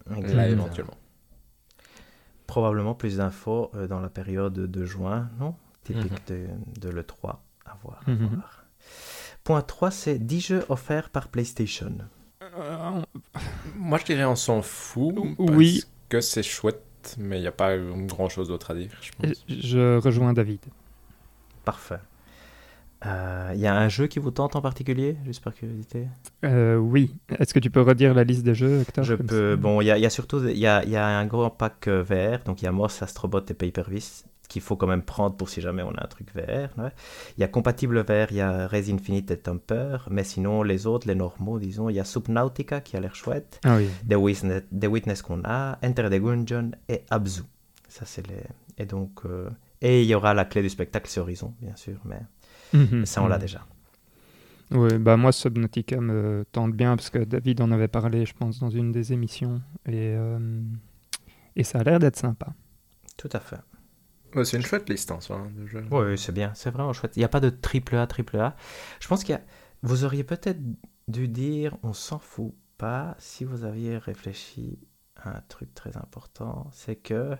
[0.09, 0.47] euh, Là, exact.
[0.51, 0.97] éventuellement.
[2.47, 5.55] probablement plus d'infos euh, dans la période de juin, non?
[5.83, 6.47] Typique de,
[6.79, 7.37] de l'E3.
[7.65, 8.01] À voir.
[8.05, 8.27] à Mhm.
[8.27, 8.65] voir.
[9.43, 11.91] Point 3, c'est 10 jeux offerts par PlayStation.
[12.41, 13.01] Euh,
[13.77, 15.15] Moi, je dirais on s'en fout.
[15.37, 15.81] Oui.
[15.81, 19.11] Parce que c'est chouette, mais il n'y a pas grand chose d'autre à dire, je
[19.11, 19.45] pense.
[19.49, 20.61] je rejoins David.
[21.65, 21.99] Parfait.
[23.05, 26.07] Euh, Il y a un jeu qui vous tente en particulier, juste par curiosité
[26.45, 27.13] Euh, oui.
[27.37, 29.55] Est-ce que tu peux redire la liste des jeux, Hector Je peux.
[29.57, 31.49] Bon, il y a, il y a surtout il y a, y a un gros
[31.49, 35.01] pack euh, VR, donc il y a Moss, Astrobot et Papervis qu'il faut quand même
[35.03, 36.77] prendre pour si jamais on a un truc VR.
[36.77, 36.91] ouais.
[37.37, 40.85] Il y a compatible VR, il y a Res Infinite et Thumper, mais sinon les
[40.85, 43.87] autres, les normaux, disons, il y a Subnautica qui a l'air chouette, Ah oui.
[44.09, 47.41] The Witness, The Witness qu'on a, Enter the Gungeon et Abzu.
[47.89, 48.43] Ça c'est les.
[48.77, 49.49] Et donc euh,
[49.81, 52.19] et il y aura la clé du spectacle sur Horizon, bien sûr, mais
[52.73, 53.05] Mhm.
[53.05, 53.41] ça on l'a Mhm.
[53.41, 53.61] déjà.
[54.71, 58.59] Oui, bah moi Subnautica me tente bien parce que David en avait parlé, je pense,
[58.59, 60.39] dans une des émissions et euh,
[61.55, 62.47] et ça a l'air d'être sympa.
[63.17, 63.57] Tout à fait.
[64.35, 65.85] Ouais, c'est une chouette liste en soi hein, de jeux.
[65.91, 67.15] Oui, c'est bien, c'est vraiment chouette.
[67.15, 68.55] Il n'y a pas de triple A, triple A.
[68.99, 69.41] Je pense qu'il y a...
[69.83, 70.59] Vous auriez peut-être
[71.07, 74.79] dû dire on s'en fout pas si vous aviez réfléchi
[75.21, 76.67] à un truc très important.
[76.71, 77.35] C'est que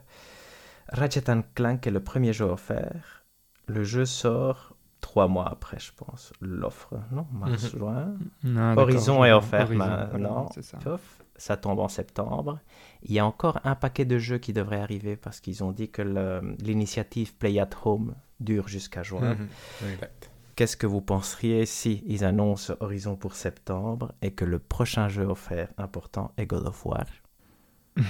[0.90, 1.24] Ratchet
[1.56, 3.26] Clank est le premier jeu offert.
[3.68, 6.34] Le jeu sort trois mois après, je pense.
[6.42, 7.80] L'offre, non Mars, Mhm.
[7.80, 8.14] juin.
[8.44, 10.34] Non, d'accord, Horizon est offert Horizon, maintenant.
[10.34, 10.64] voilà, c'est
[11.36, 11.58] ça.
[11.58, 12.60] Tombe en septembre.
[13.04, 15.90] Il y a encore un paquet de jeux qui devraient arriver parce qu'ils ont dit
[15.90, 16.02] que
[16.64, 19.36] l'initiative Play at Home dure jusqu'à juin.
[19.36, 19.98] Mhm.
[20.56, 25.24] Qu'est-ce que vous penseriez si ils annoncent Horizon pour septembre et que le prochain jeu
[25.26, 27.06] offert important est God of War?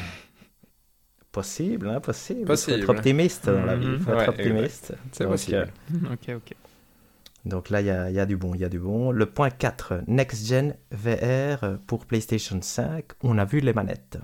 [1.31, 2.41] Possible, hein, possible.
[2.41, 2.79] Il faut Possible.
[2.83, 3.87] être optimiste dans la vie.
[3.87, 4.17] Il faut Mhm.
[4.19, 4.93] être Ouais, optimiste.
[5.11, 5.73] C'est possible.
[6.05, 6.53] euh, Ok, ok.
[7.45, 9.11] Donc là, il y a, il y a du bon, il y a du bon.
[9.11, 13.05] Le point 4, Next Gen VR pour PlayStation 5.
[13.21, 14.17] On a vu les manettes.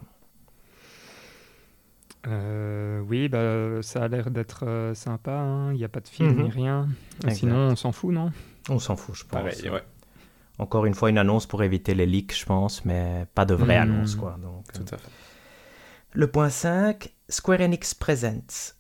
[2.28, 5.32] Euh, oui, bah, ça a l'air d'être euh, sympa.
[5.32, 5.72] hein.
[5.74, 6.44] Il n'y a pas de fil Mhm.
[6.44, 6.88] ni rien.
[7.24, 7.36] Exact.
[7.36, 8.32] Sinon, on s'en fout, non?
[8.70, 9.32] On s'en fout, je pense.
[9.42, 9.84] Pareil, ouais.
[10.58, 13.78] Encore une fois, une annonce pour éviter les leaks, je pense, mais pas de vraie
[13.84, 13.92] Mhm.
[13.94, 14.38] annonce, quoi.
[14.42, 14.80] Donc, euh.
[14.80, 15.10] Tout à fait.
[16.12, 18.74] Le point 5, Square Enix Presents.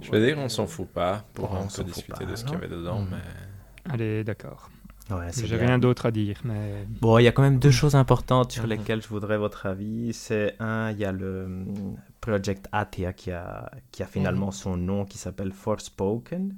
[0.00, 1.24] Je veux dire, on s'en fout pas.
[1.34, 3.08] Pour on discuter pas, de ce qu'il y avait dedans, Mhm.
[3.10, 4.70] mais Allez, d'accord.
[5.10, 7.94] Ouais, J'ai rien d'autre à dire, mais Bon, il y a quand même deux choses
[7.94, 8.70] importantes sur Mhm.
[8.70, 10.14] lesquelles je voudrais votre avis.
[10.14, 14.78] C'est un, il y a le hum, Project Athia qui a, qui a finalement son
[14.78, 16.54] nom qui s'appelle Forspoken.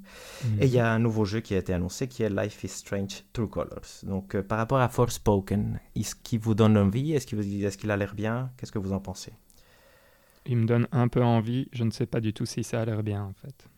[0.60, 2.68] Et il y a un nouveau jeu qui a été annoncé qui est Life is
[2.68, 4.04] Strange True Colors.
[4.04, 7.14] Donc euh, par rapport à Forspoken, est-ce qu'il vous donne envie?
[7.14, 8.50] Est-ce qu'il vous- est-ce qu'il a l'air bien?
[8.56, 9.32] Qu'est-ce que vous en pensez?
[10.46, 11.68] Il me donne un peu envie.
[11.72, 13.68] Je ne sais pas du tout si ça a l'air bien, en fait.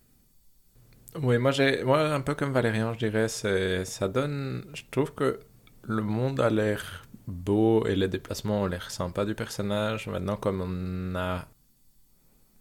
[1.21, 4.65] Oui, moi, j'ai, moi, un peu comme Valérian, je dirais, c'est, ça donne.
[4.75, 5.41] Je trouve que
[5.83, 10.07] le monde a l'air beau et les déplacements ont l'air sympas du personnage.
[10.09, 11.49] Maintenant, comme on n'a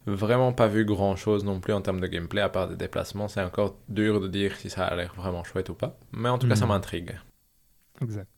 [0.05, 3.27] vraiment pas vu grand chose non plus en termes de gameplay, à part des déplacements,
[3.27, 5.99] c'est encore dur de dire si ça a l'air vraiment chouette ou pas.
[6.13, 6.71] Mais en tout cas, ça Mhm.
[6.71, 7.19] m'intrigue.
[8.01, 8.29] Exact.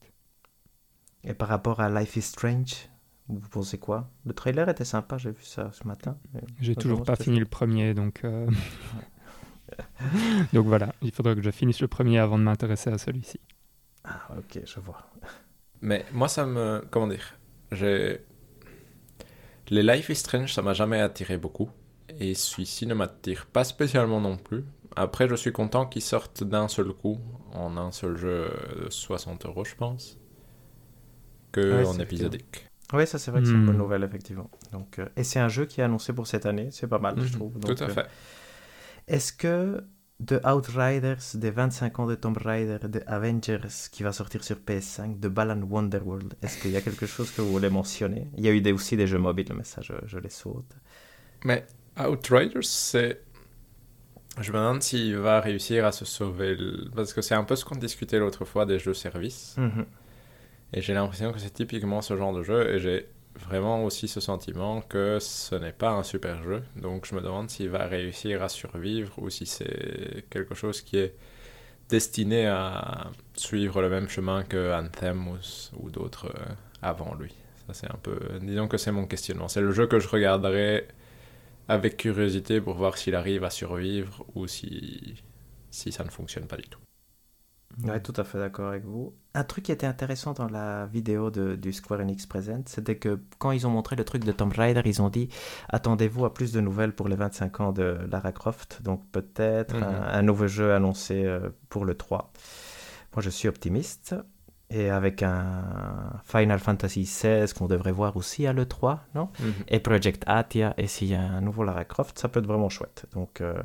[1.24, 2.90] Et par rapport à Life is Strange,
[3.30, 4.10] vous pensez quoi?
[4.26, 6.18] Le trailer était sympa, j'ai vu ça ce matin.
[6.60, 8.22] J'ai toujours pas fini le premier, donc...
[8.24, 8.48] euh,
[10.54, 13.40] donc voilà, il faudra que je finisse le premier avant de m'intéresser à celui-ci.
[14.04, 15.10] Ah, ok, je vois.
[15.82, 16.84] Mais moi, ça me.
[16.90, 17.38] Comment dire?
[17.72, 18.22] J'ai.
[19.70, 21.70] Les Life is Strange, ça m'a jamais attiré beaucoup.
[22.20, 24.66] Et celui-ci ne m'attire pas spécialement non plus.
[24.96, 27.20] Après, je suis content qu'ils sortent d'un seul coup,
[27.54, 28.50] en un seul jeu
[28.84, 30.18] de 60 euros, je pense,
[31.52, 32.69] que Ouais, en épisodique.
[32.94, 33.66] Oui, ça c'est vrai que c'est une Hmm.
[33.66, 34.50] bonne nouvelle, effectivement.
[34.72, 37.16] Donc, euh, et c'est un jeu qui est annoncé pour cette année, c'est pas mal,
[37.22, 37.54] je Mhm, trouve.
[37.62, 38.08] Tout à euh, fait.
[39.08, 39.84] Est-ce que
[40.20, 43.60] de Outriders, des 25 ans de Tomb Raider, de Avengers
[43.92, 47.42] qui va sortir sur PS5, de Balan Wonderworld, est-ce qu'il y a quelque chose que
[47.42, 48.28] vous voulez mentionner?
[48.38, 50.76] Il y a eu des- aussi des jeux mobiles, mais ça je, je les saute.
[51.44, 51.66] Mais
[51.98, 53.22] Outriders, c'est.
[54.40, 56.58] Je me demande s'il va réussir à se sauver.
[56.96, 59.56] Parce que c'est un peu ce qu'on discutait l'autre fois des jeux services.
[59.58, 59.86] Mhm.
[60.74, 62.74] Et j'ai l'impression que c'est typiquement ce genre de jeu.
[62.74, 66.64] Et j'ai vraiment aussi ce sentiment que ce n'est pas un super jeu.
[66.76, 70.98] Donc je me demande s'il va réussir à survivre ou si c'est quelque chose qui
[70.98, 71.16] est
[71.90, 75.28] destiné à suivre le même chemin que Anthem
[75.80, 77.34] ou, d'autres euh, avant lui.
[77.68, 78.20] Ça c'est un peu...
[78.42, 79.48] Disons que c'est mon questionnement.
[79.48, 80.88] C'est le jeu que je regarderai
[81.68, 85.16] avec curiosité pour voir s'il arrive à survivre ou si
[85.72, 86.80] ça ne fonctionne pas du tout.
[87.86, 89.14] Ouais, tout à fait d'accord avec vous.
[89.36, 93.20] Un truc qui était intéressant dans la vidéo de, du Square Enix Present, c'était que
[93.38, 95.30] quand ils ont montré le truc de Tomb Raider, ils ont dit
[95.70, 99.84] attendez-vous à plus de nouvelles pour les 25 ans de Lara Croft, donc peut-être Mhm.
[99.84, 102.32] un, un nouveau jeu annoncé euh, pour le 3.
[103.16, 104.16] Moi, je suis optimiste.
[104.72, 105.64] Et avec un
[106.26, 109.30] Final Fantasy XVI qu'on devrait voir aussi à l'E3, non?
[109.68, 112.70] Et Project Athia, et s'il y a un nouveau Lara Croft, ça peut être vraiment
[112.70, 113.08] chouette.
[113.14, 113.56] Donc, euh,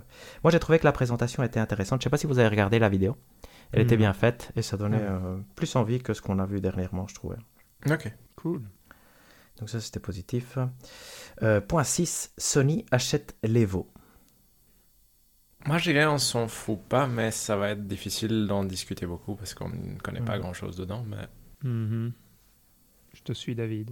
[0.42, 2.00] moi, j'ai trouvé que la présentation était intéressante.
[2.00, 3.18] Je sais pas si vous avez regardé la vidéo.
[3.74, 3.98] Elle était Mhm.
[4.02, 5.02] bien faite et ça donnait Ouais.
[5.08, 7.36] euh, plus envie que ce qu'on a vu dernièrement, je trouvais.
[7.90, 8.12] Ok.
[8.36, 8.62] Cool.
[9.58, 10.58] Donc ça, c'était positif.
[11.42, 13.90] Euh, point 6, Sony achète l'Evo.
[15.66, 19.34] Moi, je dirais on s'en fout pas, mais ça va être difficile d'en discuter beaucoup
[19.34, 20.42] parce qu'on ne connaît pas Mhm.
[20.42, 21.04] grand-chose dedans.
[21.08, 21.26] Mais
[21.68, 22.12] Mhm.
[23.14, 23.90] Je te suis, David.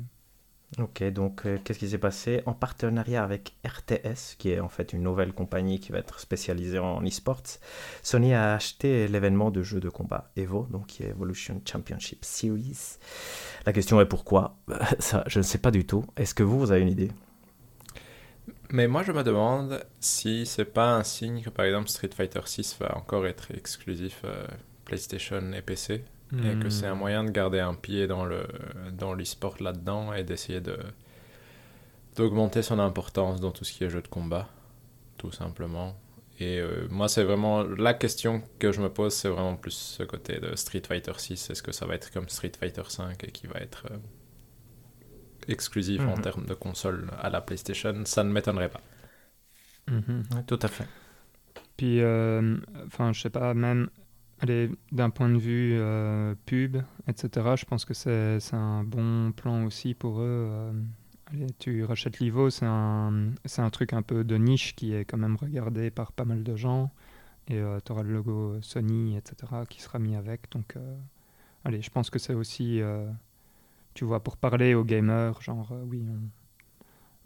[0.79, 2.43] Ok, donc euh, qu'est-ce qui s'est passé?
[2.47, 6.79] En partenariat avec RTS, qui est en fait une nouvelle compagnie qui va être spécialisée
[6.79, 7.59] en e-sports,
[8.03, 12.97] Sony a acheté l'événement de jeu de combat Evo, donc Evolution Championship Series.
[13.67, 14.57] La question est pourquoi?
[14.99, 16.07] Ça, je ne sais pas du tout.
[16.17, 17.11] Est-ce que vous, vous avez une idée?
[18.71, 22.41] Mais moi, je me demande si c'est pas un signe que, par exemple, Street Fighter
[22.47, 24.47] 6 va encore être exclusif euh,
[24.87, 26.03] PlayStation et PC,
[26.33, 26.99] et que c'est un Mhm.
[26.99, 28.47] moyen de garder un pied dans le
[28.93, 30.79] dans l'e-sport là-dedans et d'essayer de
[32.17, 34.49] d'augmenter son importance dans tout ce qui est jeu de combat,
[35.19, 35.97] tout simplement.
[36.41, 40.03] Et euh, moi, c'est vraiment la question que je me pose, c'est vraiment plus ce
[40.03, 41.51] côté de Street Fighter 6.
[41.51, 43.97] Est-ce que ça va être comme Street Fighter 5 et qui va être euh,
[45.49, 46.21] exclusif en Mhm.
[46.23, 48.81] termes de console à la PlayStation, ça ne m'étonnerait pas.
[49.89, 50.25] Mhm.
[50.47, 50.87] Tout à fait.
[51.77, 53.89] Puis, euh, enfin, je sais pas, même
[54.47, 56.79] d'un point de vue euh, pub,
[57.09, 60.49] etc., je pense que c'est un bon plan aussi pour eux.
[60.51, 60.73] euh,
[61.27, 65.19] allez, tu rachètes l'Ivo, c'est un, un truc un peu de niche qui est quand
[65.19, 66.91] même regardé par pas mal de gens.
[67.49, 69.37] Et tu auras le logo Sony, etc.,
[69.69, 70.51] qui sera mis avec.
[70.53, 70.97] Donc, euh,
[71.65, 73.11] allez, je pense que c'est aussi, euh,
[73.95, 76.05] tu vois, pour parler aux gamers, genre, euh, oui,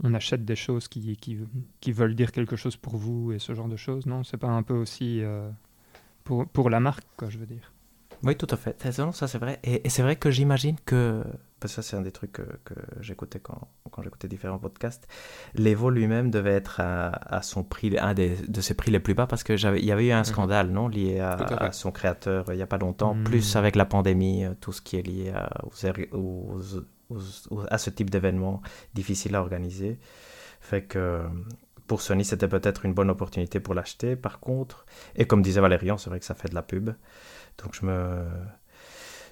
[0.02, 1.38] on, on achète des choses qui, qui,
[1.80, 4.06] qui veulent dire quelque chose pour vous et ce genre de choses.
[4.06, 5.50] Non, c'est pas un peu aussi euh,
[6.26, 7.72] pour, pour la marque, quoi, je veux dire.
[8.22, 8.76] Oui, tout à fait.
[9.12, 9.60] Ça c'est vrai.
[9.62, 11.22] Et, et c'est vrai que j'imagine que,
[11.60, 15.06] parce que ça c'est un des trucs que, que j'écoutais quand, quand j'écoutais différents podcasts,
[15.54, 19.12] l'Evo lui-même devait être à, à son prix, un des, de ses prix les plus
[19.14, 20.24] bas, parce qu'il y avait eu un Mhm.
[20.24, 23.24] scandale, non, lié à, son créateur euh, il n'y a pas longtemps, Mhm.
[23.24, 26.58] plus avec la pandémie, euh, tout ce qui est lié à, aux, aux-
[27.10, 28.62] aux- aux- à ce type d'événement
[28.94, 29.98] difficile à organiser.
[30.60, 31.22] Fait que
[31.86, 34.16] pour Sony, c'était peut-être une bonne opportunité pour l'acheter.
[34.16, 36.90] Par contre, et comme disait Valérian, c'est vrai que ça fait de la pub.
[37.62, 38.24] Donc je me...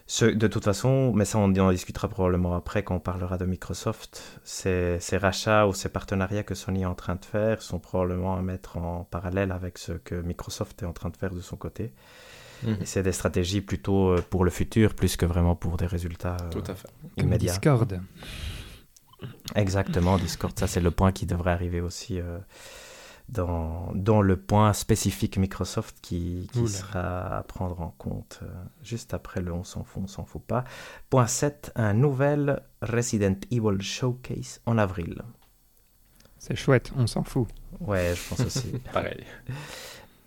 [0.07, 3.47] Ce- de toute façon, mais ça on en discutera probablement après quand on parlera de
[3.47, 7.79] Microsoft, ces, ces rachats ou ces partenariats que Sony est en train de faire sont
[7.79, 11.41] probablement à mettre en parallèle avec ce que Microsoft est en train de faire de
[11.41, 11.93] son côté.
[12.65, 12.77] Mhm.
[12.83, 16.37] Et c'est des stratégies plutôt euh, pour le futur plus que vraiment pour des résultats
[16.43, 16.89] euh, Tout à fait.
[17.19, 17.53] Comme immédiats.
[17.53, 18.01] Discord.
[19.55, 22.39] Exactement, Discord, ça c'est le point qui devrait arriver aussi euh,
[23.29, 28.47] dans, dans le point spécifique Microsoft qui, sera à prendre en compte euh,
[28.83, 30.65] juste après le on s'en fout, on s'en fout pas.
[31.11, 35.23] Point 7, un nouvel Resident Evil Showcase en avril.
[36.39, 37.49] C'est chouette, on s'en fout.
[37.81, 38.73] Ouais, je pense aussi.
[38.93, 39.25] Pareil.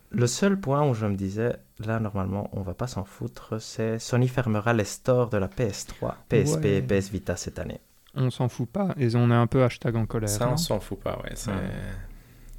[0.09, 3.99] le seul point où je me disais, là normalement on va pas s'en foutre, c'est
[3.99, 6.81] Sony fermera les stores de la PS3, PSP et.
[6.81, 7.79] PS Vita cette année.
[8.17, 8.93] On s'en fout pas.
[8.97, 10.27] Et on est un peu hashtag en colère.
[10.29, 11.31] Ça, on s'en fout pas, ouais.
[11.35, 11.57] c'est- Ouais.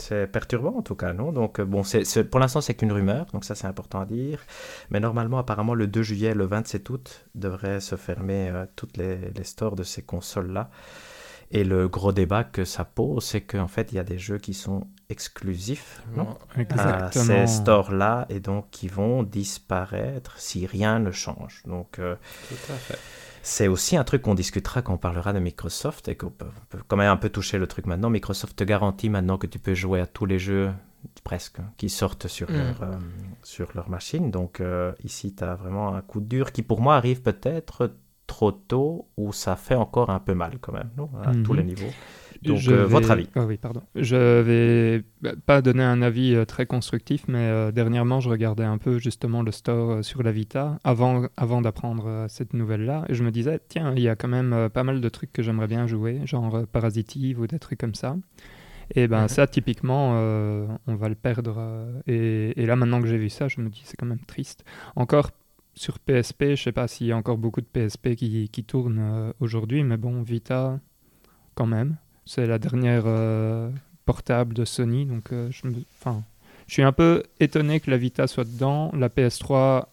[0.00, 1.32] C'est perturbant en tout cas, non?
[1.32, 4.06] Donc euh, bon, c'est, c'est- pour l'instant c'est qu'une rumeur, donc ça c'est important à
[4.06, 4.38] dire.
[4.90, 9.16] Mais normalement, apparemment, le 2 juillet, le 27 août, devrait se fermer euh, toutes les,
[9.34, 10.70] les stores de ces consoles-là.
[11.50, 14.38] Et le gros débat que ça pose, c'est qu'en fait, il y a des jeux
[14.38, 16.36] qui sont exclusifs non?
[16.54, 17.24] À Exactement.
[17.24, 21.62] ces stores-là et donc qui vont disparaître si rien ne change.
[21.66, 22.14] Donc euh,
[22.48, 22.98] Tout à fait.
[23.42, 26.46] C'est aussi un truc qu'on discutera quand on parlera de Microsoft et qu'on peut,
[26.88, 28.10] quand même un peu toucher le truc maintenant.
[28.10, 30.70] Microsoft te garantit maintenant que tu peux jouer à tous les jeux
[31.24, 32.56] presque qui sortent sur, Mm.
[32.56, 32.96] leur, euh,
[33.42, 34.30] sur leur machine.
[34.30, 37.92] Donc euh, ici, tu as vraiment un coup dur qui pour moi arrive peut-être
[38.26, 41.08] trop tôt ou ça fait encore un peu mal quand même, non?
[41.24, 41.42] À Mhm.
[41.44, 41.92] tous les niveaux.
[42.42, 43.82] Donc Je euh, votre avis Ah oui, pardon.
[43.94, 48.64] Je vais bah, pas donner un avis euh, très constructif, mais euh, dernièrement, je regardais
[48.64, 53.04] un peu justement le store sur la Vita avant, avant d'apprendre cette nouvelle-là.
[53.08, 55.42] Et je me disais, tiens, il y a quand même pas mal de trucs que
[55.42, 58.16] j'aimerais bien jouer, genre Parasitive ou des trucs comme ça.
[58.94, 61.60] Et ben ça, typiquement, on va le perdre.
[62.06, 64.64] et, et là, maintenant que j'ai vu ça, je me dis, c'est quand même triste.
[64.96, 65.30] Encore
[65.74, 69.32] sur PSP, je sais pas s'il y a encore beaucoup de PSP qui, qui tournent
[69.40, 70.80] aujourd'hui, mais bon, Vita,
[71.54, 71.96] quand même.
[72.28, 73.70] C'est la dernière euh,
[74.04, 75.62] portable de Sony, donc euh, je,
[76.66, 79.86] suis un peu étonné que la Vita soit dedans, la PS3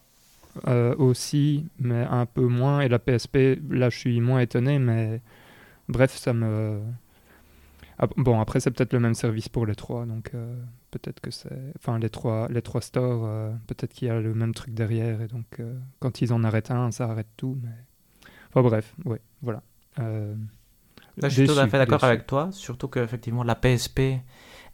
[0.68, 5.22] euh, aussi, mais un peu moins, et la PSP, là je suis moins étonné, mais
[5.88, 6.82] bref, ça me...
[8.00, 10.34] Ah, bon, après c'est peut-être le même service pour les trois, donc
[10.92, 11.58] peut-être que c'est...
[11.78, 13.30] Enfin, les trois, les trois stores,
[13.68, 15.62] peut-être qu'il y a le même truc derrière, et donc
[16.00, 18.30] quand ils en arrêtent un, ça arrête tout, mais...
[18.50, 19.64] Enfin bref, ouais, voilà.
[21.18, 24.00] Euh, Là, je suis tout à fait d'accord avec toi, surtout qu'effectivement, la PSP,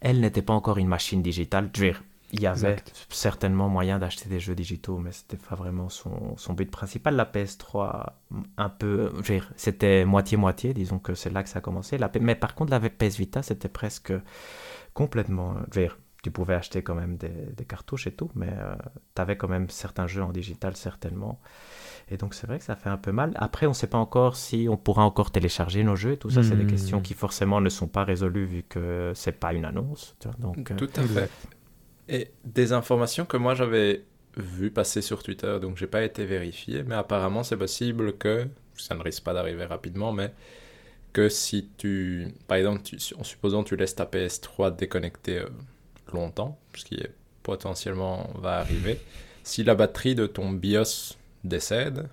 [0.00, 1.70] elle n'était pas encore une machine digitale.
[1.74, 2.02] Je veux dire,
[2.32, 3.06] il y avait Exact.
[3.10, 7.14] certainement moyen d'acheter des jeux digitaux, mais c'était pas vraiment son, son but principal.
[7.14, 8.06] La PS3,
[8.56, 11.98] un peu, je dire, c'était moitié-moitié, disons que c'est là que ça a commencé.
[11.98, 14.12] La mais par contre, la PS Vita, c'était presque
[14.94, 18.52] complètement, je veux dire, tu pouvais acheter quand même des, des cartouches et tout, mais
[19.14, 21.40] tu avais quand même certains jeux en digital, certainement.
[22.10, 23.32] Et donc c'est vrai que ça fait un peu mal.
[23.36, 26.12] Après, on ne sait pas encore si on pourra encore télécharger nos jeux.
[26.12, 26.66] et Tout ça, c'est des Hmm.
[26.66, 30.16] questions qui forcément ne sont pas résolues vu que c'est pas une annonce.
[30.20, 30.36] tu vois.
[30.38, 31.30] Donc, euh, Tout à fait.
[32.08, 34.04] Et des informations que moi j'avais
[34.36, 38.94] vues passer sur Twitter, donc j'ai pas été vérifié, mais apparemment c'est possible que, ça
[38.94, 40.32] ne risque pas d'arriver rapidement, mais
[41.12, 45.48] que si tu, par exemple, tu, en supposant tu laisses ta PS3 déconnectée euh,
[46.12, 49.00] longtemps, ce qui est potentiellement va arriver,
[49.42, 52.08] si la batterie de ton BIOS décède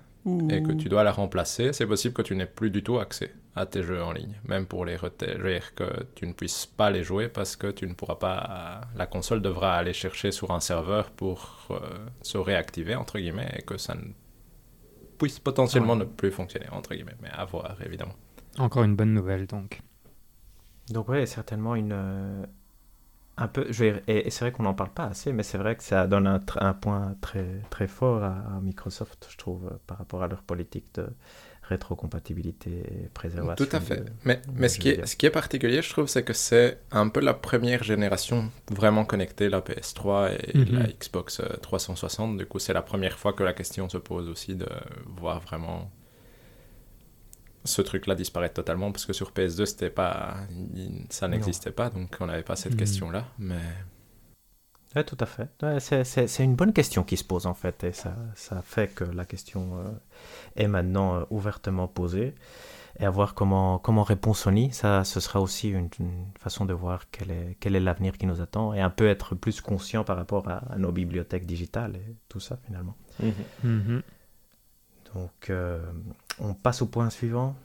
[0.49, 3.33] et que tu dois la remplacer, c'est possible que tu n'aies plus du tout accès
[3.55, 7.03] à tes jeux en ligne, même pour les retirer, que tu ne puisses pas les
[7.03, 11.09] jouer parce que tu ne pourras pas, la console devra aller chercher sur un serveur
[11.09, 11.79] pour euh,
[12.21, 14.01] se réactiver entre guillemets et que ça ne
[15.17, 15.99] puisse potentiellement Ouais.
[15.99, 18.15] ne plus fonctionner entre guillemets, mais à voir évidemment.
[18.59, 19.81] Encore une bonne nouvelle, donc.
[20.89, 22.45] Donc oui, certainement une...
[23.39, 25.43] euh, un peu, je vais, et, et c'est vrai qu'on n'en parle pas assez, mais
[25.43, 29.65] c'est vrai que ça donne un, point très, très fort à, à Microsoft, je trouve,
[29.67, 31.07] euh, par rapport à leur politique de
[31.63, 33.63] rétrocompatibilité et préservation.
[33.65, 33.97] Tout à fait.
[33.97, 36.79] de- Mais, mais ce, qui est, ce qui est particulier, je trouve, c'est que c'est
[36.91, 40.79] un peu la première génération vraiment connectée, la PS3 et Mhm.
[40.79, 42.37] la Xbox euh, 360.
[42.37, 44.67] Du coup, c'est la première fois que la question se pose aussi de
[45.05, 45.91] voir vraiment
[47.65, 50.37] ce truc-là disparaître totalement, parce que sur PS2, c'était pas,
[51.09, 52.79] ça n'existait pas, donc on n'avait pas cette Mhm.
[52.79, 53.25] question-là.
[53.37, 53.59] Mais
[54.95, 55.47] Ouais, tout à fait.
[55.61, 59.03] Ouais, c'est, une bonne question qui se pose en fait, et ça, ça fait que
[59.03, 59.91] la question euh,
[60.55, 62.33] est maintenant euh, ouvertement posée.
[62.99, 66.73] Et à voir comment, comment répond Sony, ça, ce sera aussi une, une façon de
[66.73, 70.03] voir quel est, quel est l'avenir qui nous attend, et un peu être plus conscient
[70.03, 72.95] par rapport à, à nos bibliothèques digitales et tout ça finalement.
[73.63, 74.01] Mhm.
[75.15, 75.81] Donc, euh,
[76.39, 77.55] on passe au point suivant.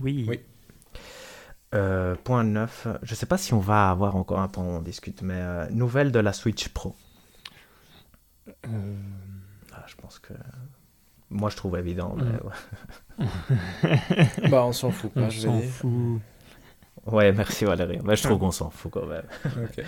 [0.00, 0.24] Oui.
[0.28, 0.40] Oui.
[1.74, 2.88] Euh, point 9.
[3.02, 5.38] Je ne sais pas si on va avoir encore un point où on discute, mais
[5.38, 6.94] euh, nouvelle de la Switch Pro.
[8.48, 8.96] Euh,
[9.72, 10.34] Ah, je pense que.
[11.30, 12.14] Moi, je trouve évident.
[12.16, 13.24] Mais...
[13.24, 14.48] Mm.
[14.50, 16.20] bah, on s'en fout on s'en fout.
[17.06, 17.98] Ouais, merci Valérie.
[18.04, 19.24] Mais je trouve qu'on s'en fout quand même.
[19.44, 19.84] Ok.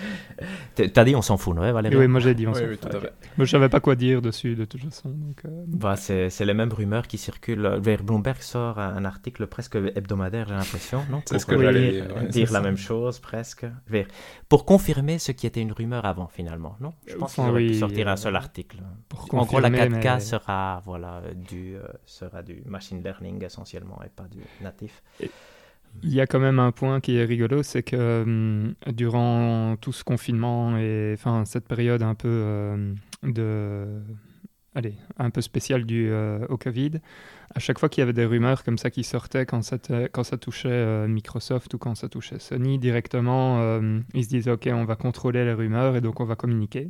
[0.75, 1.95] T- T'as dit on s'en fout, ouais, Valérie?
[1.95, 2.89] Oui, moi j'ai dit on Oui, s'en oui, fout.
[2.91, 3.13] tout à fait.
[3.37, 5.09] Moi, je savais pas quoi dire dessus de toute façon.
[5.09, 7.79] Donc, euh, Bah, c'est c'est les mêmes rumeurs qui circulent.
[8.03, 11.21] Bloomberg sort un article presque hebdomadaire, j'ai l'impression, non?
[11.25, 12.15] C'est ce que Oui, j'allais dire, dire.
[12.17, 12.65] ouais, dire c'est la ça.
[12.65, 13.65] même chose, presque.
[13.87, 14.07] Vers-
[14.49, 16.93] Pour confirmer ce qui était une rumeur avant, finalement, non?
[17.07, 18.77] Je pense qu'ils auraient pu oui, sortir euh, un seul article.
[19.07, 23.43] pour En gros, la confirmer, 4K mais- sera, voilà, du, euh, sera du machine learning
[23.45, 25.01] essentiellement et pas du natif.
[26.03, 29.91] Il y a quand même un point qui est rigolo, c'est que hum, durant tout
[29.91, 32.93] ce confinement et enfin cette période un peu euh,
[33.23, 33.85] de
[34.75, 36.99] allez, un peu spéciale du euh, au Covid,
[37.53, 39.77] à chaque fois qu'il y avait des rumeurs comme ça qui sortaient quand ça,
[40.37, 44.85] touchait euh, Microsoft ou quand ça touchait Sony directement, euh, ils se disaient OK, on
[44.85, 46.89] va contrôler les rumeurs et donc on va communiquer.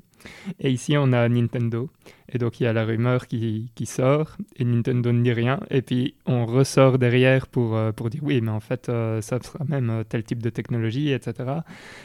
[0.60, 1.90] Et ici on a Nintendo
[2.32, 5.60] et donc il y a la rumeur qui, qui sort et Nintendo ne dit rien
[5.70, 9.64] et puis on ressort derrière pour, euh, pour dire oui mais en fait ça sera
[9.66, 11.60] même tel type de technologie etc.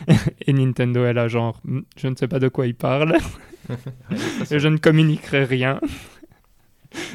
[0.47, 3.16] et Nintendo est là genre Hmm, je ne sais pas de quoi il parle
[4.51, 5.81] je ne communiquerai rien.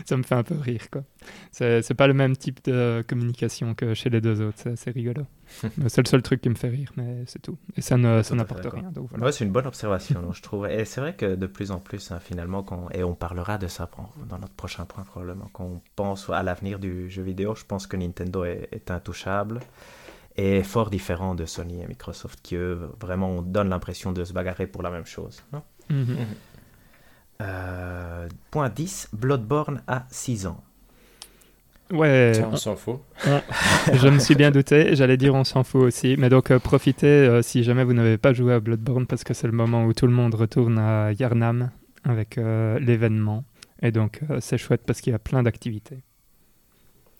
[0.05, 1.03] ça me fait un peu rire quoi.
[1.51, 5.23] C'est pas le même type de communication que chez les deux autres, c'est rigolo.
[5.87, 7.57] C'est le seul truc qui me fait rire mais c'est tout.
[7.75, 9.25] Et ça n'apporte rien donc voilà.
[9.25, 10.67] Ouais, c'est une bonne observation, je trouve.
[10.67, 13.67] Et c'est vrai que de plus en plus, hein, finalement, quand, et on parlera de
[13.67, 13.89] ça
[14.29, 17.87] dans notre prochain point probablement, quand on pense à l'avenir du jeu vidéo, je pense
[17.87, 19.59] que Nintendo est, est intouchable
[20.37, 24.33] et fort différent de Sony et Microsoft qui, eux, vraiment on donne l'impression de se
[24.33, 25.41] bagarrer pour la même chose.
[25.89, 26.17] Non Mhm.
[27.41, 30.63] Euh, point 10, Bloodborne a 6 ans.
[31.91, 32.99] Ouais, Tiens, on- s'en fout.
[33.93, 37.05] je me suis bien douté, j'allais dire on s'en fout aussi, mais donc euh, profitez
[37.07, 39.93] euh, si jamais vous n'avez pas joué à Bloodborne parce que c'est le moment où
[39.93, 41.69] tout le monde retourne à Yarnam
[42.03, 43.43] avec euh, l'événement.
[43.83, 46.01] Et donc euh, c'est chouette parce qu'il y a plein d'activités.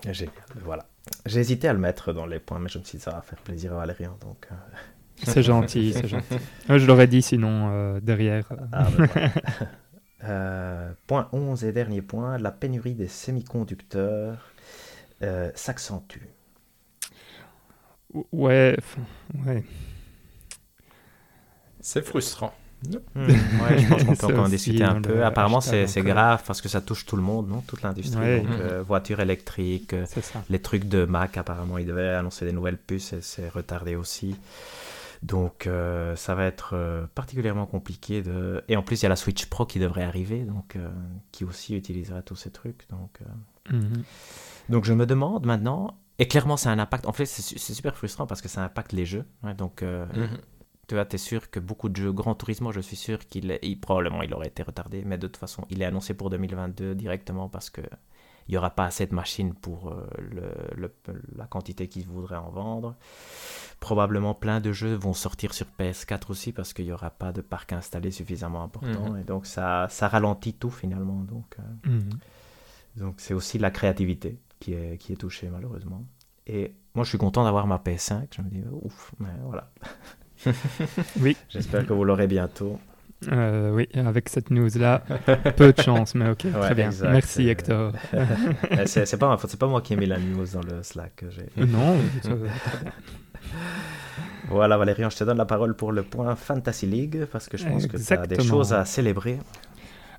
[0.09, 0.87] Génial, voilà.
[1.27, 3.21] J'ai hésité à le mettre dans les points, mais je me suis dit ça va
[3.21, 4.47] faire plaisir à Valérian, donc...
[5.23, 6.35] C'est gentil, c'est gentil.
[6.67, 8.47] Je l'aurais dit sinon euh, derrière.
[8.71, 9.31] Ah, ben voilà.
[10.27, 14.39] Euh, point 11 et dernier point, la pénurie des semi-conducteurs
[15.21, 16.23] euh, s'accentue.
[18.31, 18.75] Ouais,
[19.45, 19.63] ouais.
[21.79, 22.53] C'est frustrant.
[22.87, 25.23] Hmm, ouais, je pense qu'on peut encore en discuter un peu.
[25.23, 27.61] Apparemment, c'est grave parce que ça touche tout le monde, non?
[27.61, 28.19] Toute l'industrie.
[28.19, 28.41] Ouais.
[28.41, 29.95] Donc, euh, voitures électriques,
[30.49, 34.35] les trucs de Mac, apparemment, ils devaient annoncer des nouvelles puces et c'est retardé aussi.
[35.25, 38.21] Donc, euh, ça va être euh, particulièrement compliqué.
[38.21, 38.63] De...
[38.67, 40.89] Et en plus, il y a la Switch Pro qui devrait arriver, donc euh,
[41.31, 42.87] qui aussi utilisera tous ces trucs.
[42.89, 43.19] Donc,
[43.71, 44.03] Mhm.
[44.69, 47.73] Donc je me demande maintenant, et clairement c'est un impact, en fait c'est su- c'est
[47.73, 49.25] super frustrant parce que ça impacte les jeux.
[49.43, 50.37] ouais, donc euh, Mhm.
[50.87, 53.59] tu vois, es sûr que beaucoup de jeux, Grand Turismo, je suis sûr qu'il est,
[53.63, 56.93] il- probablement il aurait été retardé, mais de toute façon il est annoncé pour 2022
[56.93, 57.81] directement parce que
[58.47, 60.93] il n'y aura pas assez de machines pour euh, le- le-
[61.35, 62.95] la quantité qu'ils voudraient en vendre.
[63.79, 67.41] Probablement plein de jeux vont sortir sur PS4 aussi parce qu'il n'y aura pas de
[67.41, 69.17] parc installé suffisamment important Mhm.
[69.19, 71.21] et donc ça, ça ralentit tout finalement.
[71.23, 72.09] Donc, euh, Mhm.
[72.97, 76.03] donc c'est aussi la créativité qui est, qui est touchée malheureusement.
[76.47, 79.71] Et moi je suis content d'avoir ma PS5, je me dis ouf, mais voilà.
[81.19, 81.35] Oui.
[81.49, 82.79] J'espère que vous l'aurez bientôt.
[83.31, 85.03] Euh, oui, avec cette news-là,
[85.55, 86.87] peu de chance, mais ok, Ouais, très bien.
[86.87, 87.91] exact, Merci c'est- Hector.
[88.13, 91.15] Euh, c'est pas c'est pas moi qui ai mis la news dans le Slack.
[91.17, 91.97] que j'ai- Euh, non.
[94.49, 97.65] Voilà Valérian, je te donne la parole pour le point Fantasy League parce que je
[97.65, 99.39] pense que tu as des choses à célébrer.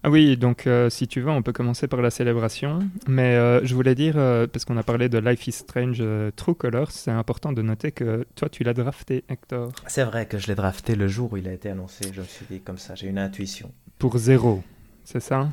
[0.07, 2.79] Ah oui, donc euh, si tu veux, on peut commencer par la célébration.
[3.09, 6.01] Mais euh, je voulais dire, euh, parce qu'on a parlé de Life is Strange
[6.37, 9.73] True Colors, c'est important de noter que toi, tu l'as drafté, Hector.
[9.89, 12.13] C'est vrai que je l'ai drafté le jour où il a été annoncé.
[12.15, 13.73] Je me suis dit comme ça, j'ai une intuition.
[13.99, 14.63] Pour zéro,
[15.03, 15.49] c'est ça?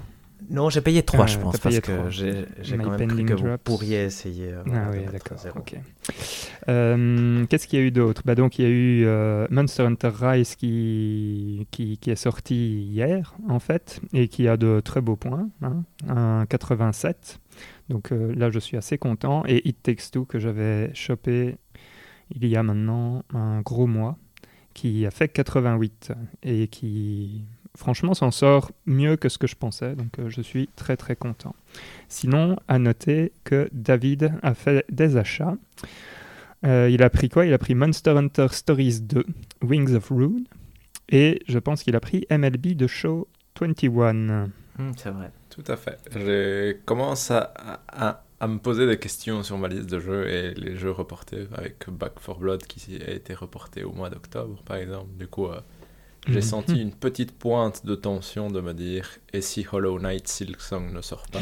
[0.49, 2.45] Non, j'ai payé 3, Ah, je pense, parce que j'ai
[2.77, 4.49] quand même cru pending que vous pourriez essayer.
[4.51, 5.37] euh, Ah oui, d'accord.
[5.37, 5.59] zéro.
[5.59, 5.75] Ok.
[6.69, 8.21] Euh, Qu'est-ce qu'il y a eu d'autre?
[8.25, 12.83] Bah Donc, il y a eu euh, Monster Hunter Rise qui, qui, qui est sorti
[12.83, 17.39] hier, en fait, et qui a de très beaux points, hein, un 87.
[17.89, 19.43] Donc euh, là, je suis assez content.
[19.47, 21.57] Et It Takes Two, que j'avais chopé
[22.35, 24.17] il y a maintenant un gros mois,
[24.73, 27.43] qui a fait 88 et qui,
[27.77, 29.95] franchement, s'en sort mieux que ce que je pensais.
[29.95, 31.55] Donc, euh, je suis très, très content.
[32.09, 35.55] Sinon, à noter que David a fait des achats.
[36.65, 37.45] Euh, il a pris quoi?
[37.45, 39.25] Il a pris Monster Hunter Stories 2,
[39.63, 40.45] Wings of Rune,
[41.09, 43.27] et je pense qu'il a pris MLB The Show
[43.59, 44.49] 21.
[44.79, 45.31] Hum, c'est vrai.
[45.49, 45.97] Tout à fait.
[46.15, 50.53] J'ai commencé à, à- à me poser des questions sur ma liste de jeux et
[50.55, 54.77] les jeux reportés avec Back 4 Blood qui a été reporté au mois d'octobre, par
[54.77, 55.11] exemple.
[55.17, 55.59] Du coup, euh,
[56.27, 56.41] j'ai Mhm.
[56.41, 60.91] senti une petite pointe de tension de me dire et si Hollow Knight Silk Song
[60.93, 61.39] ne sort pas?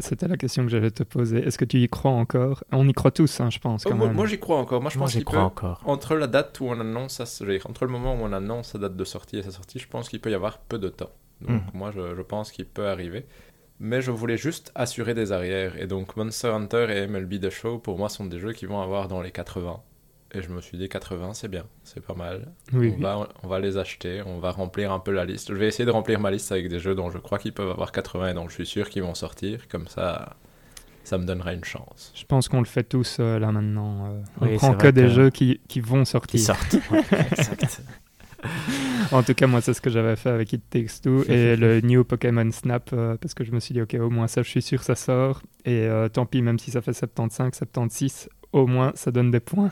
[0.00, 1.38] C'était la question que j'allais te poser.
[1.38, 2.62] Est-ce que tu y crois encore?
[2.72, 4.16] On y croit tous, hein, je pense, Oh, quand Moi, même.
[4.16, 4.80] moi, j'y crois encore.
[4.80, 5.44] Moi, je Moi, pense qu'il crois peut.
[5.46, 5.80] encore.
[5.84, 9.04] Entre la date où on annonce entre le moment où on annonce sa date de
[9.04, 11.10] sortie et sa sortie, je pense qu'il peut y avoir peu de temps.
[11.40, 11.70] Donc Mhm.
[11.74, 13.26] moi, je, je pense qu'il peut arriver.
[13.80, 15.76] Mais je voulais juste assurer des arrières.
[15.82, 18.80] Et donc Monster Hunter et MLB The Show, pour moi, sont des jeux qui vont
[18.80, 19.80] avoir dans les 80.
[20.34, 22.52] Et je me suis dit 80, c'est bien, c'est pas mal.
[22.72, 23.02] Oui, on, oui.
[23.02, 25.48] Va, on va les acheter, on va remplir un peu la liste.
[25.52, 27.70] Je vais essayer de remplir ma liste avec des jeux dont je crois qu'ils peuvent
[27.70, 29.68] avoir 80 et dont je suis sûr qu'ils vont sortir.
[29.68, 30.36] Comme ça,
[31.04, 32.12] ça me donnera une chance.
[32.16, 34.06] Je pense qu'on le fait tous euh, là maintenant.
[34.06, 36.40] euh, on Oui, prend que des que- jeux qui, qui vont Qui sortir.
[36.40, 36.76] sortent.
[36.90, 37.82] Ouais, exact.
[39.12, 41.80] En tout cas, moi, c'est ce que j'avais fait avec It Takes Two et le
[41.80, 44.48] New Pokémon Snap, euh, parce que je me suis dit, ok, au moins ça, je
[44.50, 45.40] suis sûr, ça sort.
[45.64, 49.40] Et euh, tant pis, même si ça fait 75, 76, au moins, ça donne des
[49.40, 49.70] points.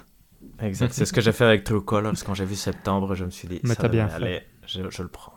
[0.62, 0.92] Exact.
[0.92, 2.14] C'est ce que j'ai fait avec True Colors.
[2.24, 4.14] Quand j'ai vu septembre, je me suis dit, Mais ça bien fait.
[4.14, 4.42] aller.
[4.66, 5.34] Je, je le prends.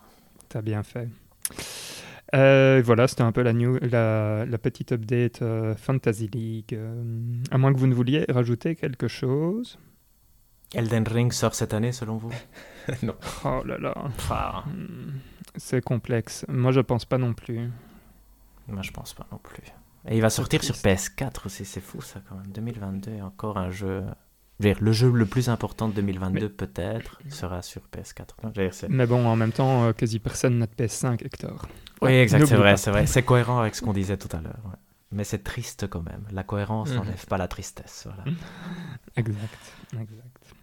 [0.50, 1.10] T'as bien fait.
[2.34, 6.74] Euh, voilà, c'était un peu la, new, la, la petite update euh, Fantasy League.
[6.74, 7.04] euh,
[7.52, 9.78] à moins que vous ne vouliez rajouter quelque chose.
[10.74, 12.32] Elden Ring sort cette année, selon vous?
[13.04, 13.16] Non.
[13.46, 13.96] Oh là là,
[14.30, 15.14] Ah, hmm,
[15.56, 16.46] c'est complexe.
[16.50, 17.70] Moi, je pense pas non plus.
[18.68, 19.64] Moi, je pense pas non plus.
[20.08, 21.18] Et il va sortir sur triste.
[21.18, 22.52] PS4 aussi, c'est fou ça quand même.
[22.52, 24.04] 2022, et encore un jeu.
[24.60, 28.36] Le jeu le plus important de 2022, Mais- peut-être, sera sur PS4.
[28.44, 30.72] Non, je veux dire, c'est- Mais bon, en même temps, euh, quasi personne n'a de
[30.74, 31.68] PS5, Hector.
[32.02, 33.06] Oui, exact, c'est vrai, c'est vrai.
[33.06, 34.60] C'est cohérent avec ce qu'on disait tout à l'heure.
[34.66, 34.72] ouais.
[35.12, 36.24] Mais c'est triste quand même.
[36.32, 36.96] La cohérence Mhm.
[36.98, 38.06] n'enlève pas la tristesse.
[38.08, 38.24] Voilà.
[39.16, 40.54] Exact, exact.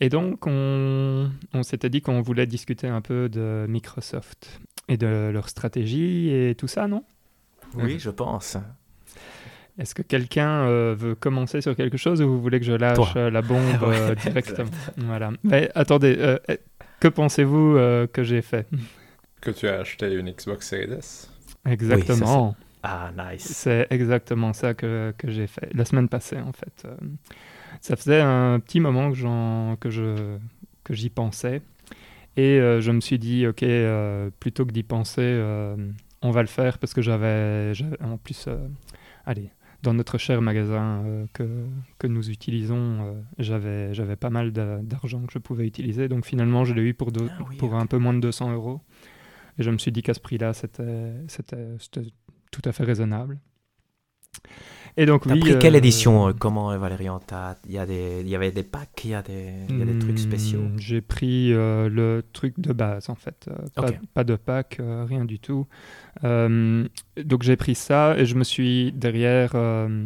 [0.00, 5.30] Et donc, on, on s'était dit qu'on voulait discuter un peu de Microsoft et de
[5.32, 7.04] leur stratégie et tout ça, non?
[7.76, 8.56] Oui, je pense.
[9.82, 12.94] Est-ce que quelqu'un euh, veut commencer sur quelque chose ou vous voulez que je lâche
[12.96, 13.12] Toi.
[13.16, 14.70] euh, la bombe Ouais, euh, directement?
[14.96, 15.32] Voilà.
[15.42, 16.56] Mais attendez, euh, euh,
[17.00, 18.68] que pensez-vous euh, que j'ai fait?
[19.40, 21.28] Que tu as acheté une Xbox Series S?
[21.66, 22.56] Exactement.
[22.84, 23.42] Ah, nice.
[23.42, 26.86] C'est exactement ça que, que j'ai fait la semaine passée en fait.
[27.80, 30.36] Ça faisait un petit moment que, j'en- que, je,
[30.84, 31.60] que j'y pensais
[32.36, 35.76] et euh, je me suis dit ok euh, plutôt que d'y penser euh,
[36.22, 38.56] on va le faire parce que j'avais, j'avais- en plus euh,
[39.26, 39.50] allez
[39.82, 41.42] dans notre cher magasin euh, que,
[41.98, 46.08] que nous utilisons euh, j'avais, j'avais pas mal d'a- d'argent que je pouvais utiliser.
[46.08, 48.52] Donc finalement je l'ai eu pour, deux- Ah oui, pour un peu moins de 200
[48.52, 48.80] euros.
[49.58, 51.12] Et je me suis dit qu'à ce prix-là c'était
[52.50, 53.38] tout à fait raisonnable.
[54.96, 55.40] Et donc T'as oui.
[55.40, 57.18] pris quelle euh, édition euh, Comment, Valérian
[57.66, 58.20] Il y, a des...
[58.20, 60.60] il y avait des packs, il y a des, il y a des trucs spéciaux.
[60.60, 63.48] hmm, J'ai pris euh, le truc de base en fait,
[64.14, 65.66] pas, de pack, rien du tout.
[66.22, 69.54] Donc j'ai pris ça et je me suis derrière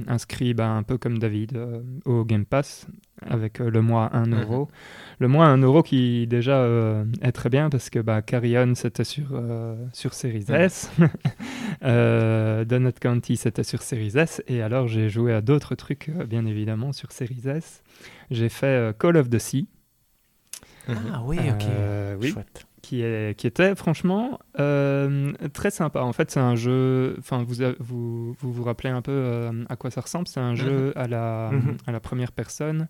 [0.06, 1.58] inscrit ben, un peu comme David
[2.04, 2.86] au Game Pass
[3.22, 4.42] avec euh, le mois 1 Mhm.
[4.42, 4.68] euro.
[5.18, 9.04] Le mois 1 euro qui déjà euh, est très bien parce que bah, Carrion c'était
[9.04, 10.44] sur, euh, sur Series.
[10.48, 10.90] S,
[11.84, 16.44] euh, Donut County c'était sur Series S et alors j'ai joué à d'autres trucs bien
[16.46, 17.82] évidemment sur Series S.
[18.30, 19.66] J'ai fait Call of the Sea.
[20.88, 21.64] Ah oui, ok.
[22.20, 22.66] Oui, Chouette.
[22.86, 26.00] Qui, est, qui était franchement euh, très sympa.
[26.02, 27.16] En fait, c'est un jeu.
[27.18, 30.40] Enfin, vous, a- vous, vous vous rappelez un peu euh, à quoi ça ressemble C'est
[30.40, 31.76] un jeu à, la, Mhm.
[31.86, 32.88] à la première personne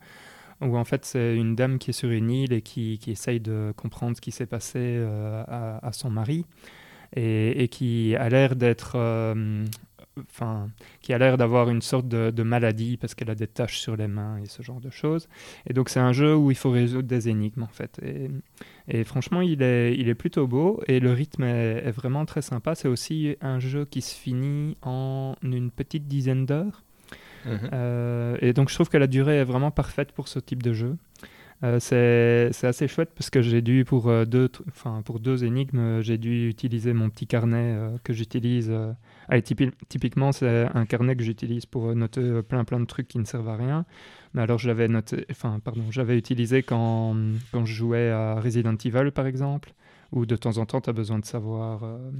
[0.63, 3.41] où en fait c'est une dame qui est sur une île et qui, qui essaye
[3.41, 6.47] de comprendre ce qui s'est passé euh, à, à son mari
[7.15, 8.97] et, et qui a l'air d'être
[10.21, 10.71] enfin,
[11.03, 14.07] qui a l'air d'avoir une sorte de, maladie parce qu'elle a des taches sur les
[14.07, 15.29] mains et ce genre de choses.
[15.69, 18.01] Et donc c'est un jeu où il faut résoudre des énigmes en fait.
[18.89, 22.75] Et, franchement, il est, il est plutôt beau et le rythme est, vraiment très sympa.
[22.75, 26.83] C'est aussi un jeu qui se finit en une petite dizaine d'heures.
[27.45, 27.71] Mhm.
[27.73, 30.73] Euh, et donc je trouve que la durée est vraiment parfaite pour ce type de
[30.73, 30.97] jeu.
[31.65, 34.51] Euh, c'est assez chouette parce que j'ai dû, pour, euh, deux,
[35.05, 38.73] pour deux énigmes, j'ai dû utiliser mon petit carnet que j'utilise
[39.29, 43.19] Allez, typiquement, c'est un carnet que j'utilise pour noter euh, plein plein de trucs qui
[43.19, 43.85] ne servent à rien.
[44.35, 47.17] Mais alors, je l'avais noté, enfin, pardon, j'avais utilisé quand,
[47.53, 49.73] quand je jouais à Resident Evil, par exemple,
[50.13, 52.11] où de temps en temps, tu as besoin de savoir euh,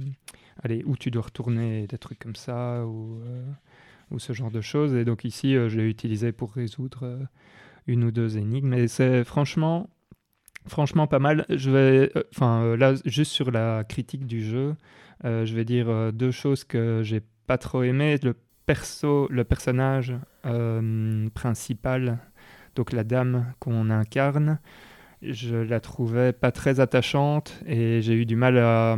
[0.63, 3.45] allez, où tu dois retourner, des trucs comme ça, ou, euh,
[4.11, 4.93] ou ce genre de choses.
[4.93, 7.19] Et donc ici, je l'ai utilisé pour résoudre
[7.87, 8.73] une ou deux énigmes.
[8.73, 9.89] Et c'est franchement,
[10.67, 11.45] franchement pas mal.
[11.49, 14.75] Je vais, enfin, là, juste sur la critique du jeu,
[15.23, 18.17] je vais dire euh, deux choses que j'ai pas trop aimé.
[18.23, 20.13] Le perso, le personnage
[20.45, 22.19] euh, principal,
[22.75, 24.59] donc la dame qu'on incarne,
[25.21, 28.95] je la trouvais pas très attachante et j'ai eu du mal à,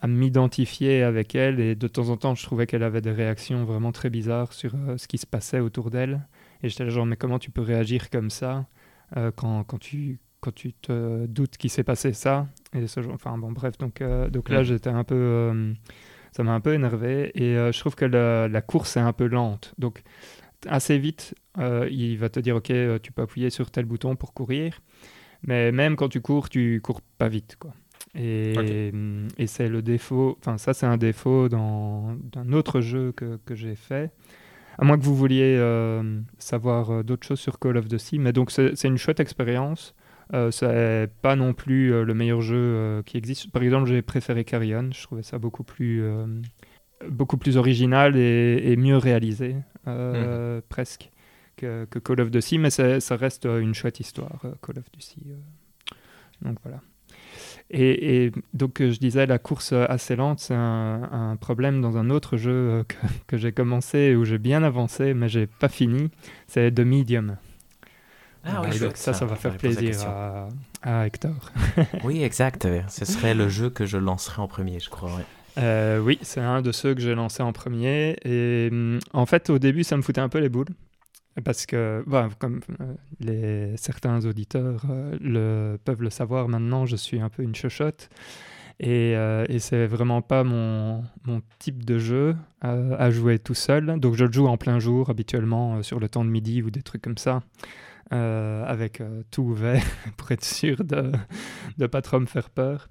[0.00, 3.64] à m'identifier avec elle et de temps en temps je trouvais qu'elle avait des réactions
[3.64, 6.20] vraiment très bizarres sur ce qui se passait autour d'elle
[6.62, 8.66] et j'étais genre mais comment tu peux réagir comme ça
[9.34, 13.38] quand, quand, tu, quand tu te doutes qu'il s'est passé ça et ce genre, enfin
[13.38, 15.14] bon, bref, donc, euh, donc là, j'étais un peu.
[15.14, 15.72] Euh,
[16.32, 17.30] ça m'a un peu énervé.
[17.34, 19.74] Et euh, je trouve que la, course est un peu lente.
[19.78, 20.02] Donc,
[20.66, 22.72] assez vite, il va te dire Ok,
[23.02, 24.80] tu peux appuyer sur tel bouton pour courir.
[25.44, 27.56] Mais même quand tu cours, tu cours pas vite.
[27.58, 27.72] Quoi.
[28.14, 28.90] Et,
[29.38, 30.36] et c'est le défaut.
[30.40, 34.10] Enfin, ça, c'est un défaut dans d'un autre jeu que, que j'ai fait.
[34.78, 35.60] À moins que vous vouliez
[36.38, 38.18] savoir d'autres choses sur Call of Duty.
[38.18, 39.94] Mais donc, c'est une chouette expérience.
[40.34, 43.50] Euh, c'est pas non plus euh, le meilleur jeu euh, qui existe.
[43.50, 44.88] Par exemple, j'ai préféré Carrion.
[44.92, 46.02] Je trouvais ça beaucoup plus,
[47.08, 49.56] beaucoup plus original et, mieux réalisé,
[49.86, 50.62] mhm.
[50.68, 51.10] presque,
[51.56, 52.58] que, Call of Duty.
[52.58, 55.22] Mais ça reste une chouette histoire, Call of Duty.
[56.40, 56.80] donc voilà.
[57.74, 62.84] Et, donc, je disais, la course assez lente, c'est un, problème dans un autre jeu
[62.88, 66.10] que, que j'ai commencé où j'ai bien avancé, mais j'ai pas fini.
[66.46, 67.36] C'est The Medium.
[68.44, 69.96] Ah oui, ça, ça va faire plaisir
[70.82, 71.52] à, Hector.
[72.04, 72.66] oui, exact.
[72.88, 75.20] Ce serait le jeu que je lancerai en premier, je crois.
[75.58, 78.16] Euh, oui, c'est un de ceux que j'ai lancé en premier.
[78.24, 80.70] Et mm, en fait, au début, ça me foutait un peu les boules.
[81.44, 86.96] Parce que, bah, comme euh, les, certains auditeurs euh, le, peuvent le savoir maintenant, je
[86.96, 88.10] suis un peu une chochotte.
[88.80, 94.00] Et, et c'est vraiment pas mon, mon, type de jeu à jouer tout seul.
[94.00, 96.82] Donc je le joue en plein jour, habituellement sur le temps de midi ou des
[96.82, 97.42] trucs comme ça.
[98.12, 99.82] Euh, avec euh, tout ouvert
[100.18, 101.12] pour être sûr de
[101.78, 102.88] ne pas trop me faire peur.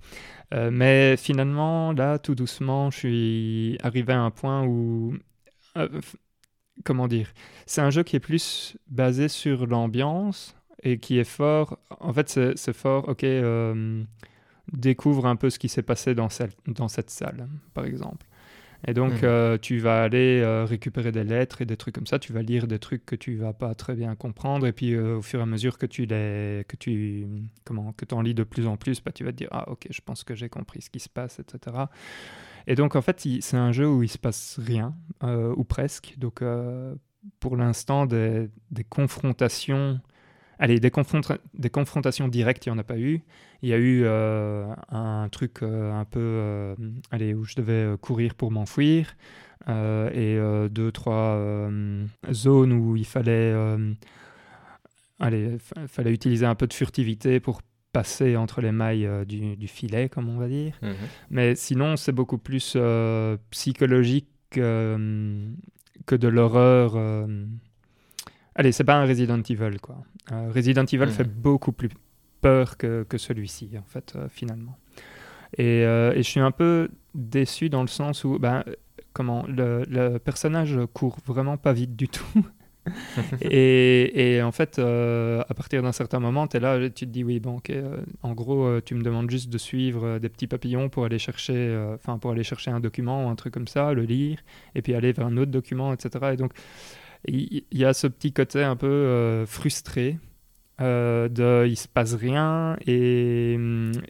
[0.51, 5.15] Euh, mais finalement, là, tout doucement, je suis arrivé à un point où...
[6.83, 7.31] comment dire
[7.67, 11.77] C'est un jeu qui est plus basé sur l'ambiance et qui est fort...
[11.99, 13.23] En fait, c'est fort, ok,
[14.73, 16.29] découvre un peu ce qui s'est passé dans,
[16.65, 18.25] dans cette salle, par exemple.
[18.87, 19.19] Et donc, mhm.
[19.23, 22.19] euh, tu vas aller euh, récupérer des lettres et des trucs comme ça.
[22.19, 24.65] Tu vas lire des trucs que tu vas pas très bien comprendre.
[24.65, 27.27] Et puis, euh, au fur et à mesure que tu les, que tu,
[27.63, 29.87] comment, que en lis de plus en plus, bah, tu vas te dire, ah, ok,
[29.89, 31.77] je pense que j'ai compris ce qui se passe, etc.
[32.67, 36.15] Et donc, en fait, c'est un jeu où il se passe rien, ou presque.
[36.17, 36.43] Donc,
[37.39, 39.99] pour l'instant, des, des confrontations
[40.61, 40.91] Allez, des,
[41.55, 43.23] des, confrontations directes, il n'y en a pas eu.
[43.63, 46.75] Il y a eu euh, un truc euh, un peu euh,
[47.09, 49.17] allez, où je devais courir pour m'enfuir
[49.67, 50.39] et
[50.69, 51.39] deux, trois
[52.31, 53.55] zones où il fallait,
[55.19, 55.57] allez,
[55.87, 60.29] fallait utiliser un peu de furtivité pour passer entre les mailles du, du, filet, comme
[60.29, 60.77] on va dire.
[60.81, 60.95] Mhm.
[61.29, 62.75] Mais sinon, c'est beaucoup plus
[63.51, 67.27] psychologique que de l'horreur
[68.55, 69.97] Allez, c'est pas un Resident Evil, quoi.
[70.31, 71.89] Euh, Resident Evil fait beaucoup plus
[72.41, 74.77] peur que, que celui-ci, en fait, euh, finalement.
[75.57, 78.63] Et, euh, et, je suis un peu déçu dans le sens où, ben,
[79.13, 82.45] comment, le, le personnage court vraiment pas vite du tout.
[83.41, 87.23] et, et, en fait, à partir d'un certain moment, tu es là, tu te dis,
[87.23, 87.71] oui, bon, ok,
[88.21, 92.17] en gros, tu me demandes juste de suivre des petits papillons pour aller chercher, enfin,
[92.17, 94.39] pour aller chercher un document ou un truc comme ça, le lire,
[94.75, 96.31] et puis aller vers un autre document, etc.
[96.33, 96.53] Et donc,
[97.27, 100.17] il y a ce petit côté un peu euh, frustré
[100.79, 103.57] euh, de il se passe rien et,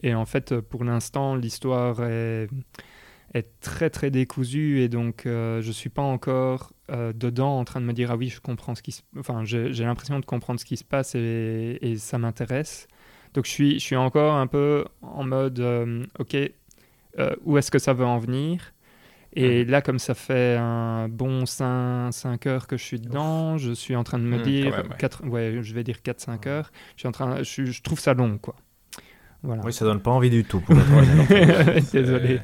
[0.02, 2.48] et en fait pour l'instant l'histoire est,
[3.60, 6.72] très très décousue et donc euh, je suis pas encore
[7.14, 9.00] dedans en train de me dire ah oui je comprends ce qui se...
[9.18, 12.86] enfin j'ai l'impression de comprendre ce qui se passe et, et ça m'intéresse.
[13.32, 15.60] Donc je suis, je suis encore un peu en mode
[16.18, 16.36] ok
[17.44, 18.74] où est-ce que ça veut en venir?
[19.34, 23.72] Et là, comme ça fait un bon 5, 5 heures que je suis dedans, je
[23.72, 24.96] suis en train de me Mmh, dire, même, ouais.
[24.98, 28.36] quatre- ouais, je vais dire 4-5 heures, je, suis en train, je, trouve ça long,
[28.38, 28.56] quoi.
[29.42, 29.62] Voilà.
[29.64, 30.60] Oui, ça donne pas envie du tout.
[30.60, 30.74] Pour.
[31.92, 32.40] Désolé.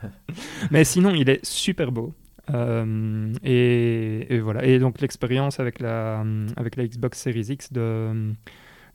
[0.70, 2.14] Mais sinon, il est super beau.
[2.50, 4.64] Euh, et, et voilà.
[4.64, 6.24] Et donc l'expérience avec la,
[6.56, 8.32] avec la Xbox Series X de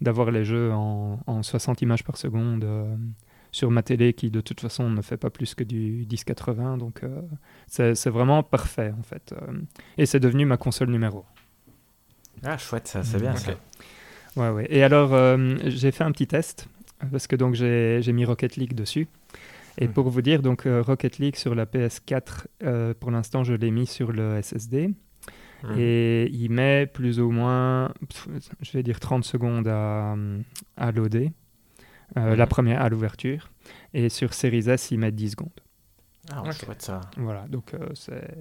[0.01, 2.95] d'avoir les jeux en, en 60 images par seconde euh,
[3.53, 7.03] sur ma télé qui de toute façon ne fait pas plus que du 1080 donc
[7.03, 7.21] euh,
[7.67, 9.61] c'est vraiment parfait en fait Euh,
[9.97, 11.23] et c'est devenu ma console numéro
[12.43, 13.53] Ah, chouette, ça, c'est bien ça.
[14.35, 14.67] Ouais, ouais.
[14.69, 16.67] Et alors, euh, j'ai fait un petit test
[17.11, 19.07] parce que donc j'ai j'ai mis Rocket League dessus.
[19.77, 19.93] Et Mhm.
[19.93, 23.71] pour vous dire, donc euh, Rocket League sur la PS4, euh, pour l'instant, je l'ai
[23.71, 24.89] mis sur le SSD
[25.63, 25.77] Mhm.
[25.79, 27.93] et il met plus ou moins,
[28.61, 30.15] je vais dire 30 secondes à,
[30.77, 31.31] à loader,
[32.17, 33.51] euh, la première à l'ouverture.
[33.93, 35.49] Et sur Series S, il met 10 secondes.
[36.31, 36.51] Ah, Ok.
[36.51, 37.01] chouette ça.
[37.17, 38.33] Voilà, donc euh, c'est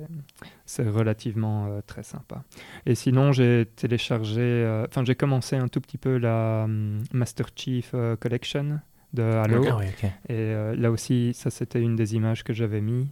[0.66, 2.44] c'est relativement euh, très sympa.
[2.86, 7.48] Et sinon, j'ai téléchargé, euh, enfin j'ai commencé un tout petit peu la hum, Master
[7.56, 8.80] Chief euh, Collection
[9.14, 9.64] de Halo.
[9.68, 9.86] Ah oui.
[10.28, 13.10] Et euh, là aussi, ça c'était une des images que j'avais mis,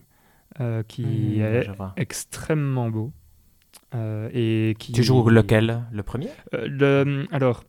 [0.60, 3.12] euh, qui Hmm, est extrêmement beau.
[3.94, 4.92] euh, et qui...
[4.92, 5.82] Tu joues lequel?
[5.92, 6.30] Le premier?
[6.54, 7.64] Euh, le, alors,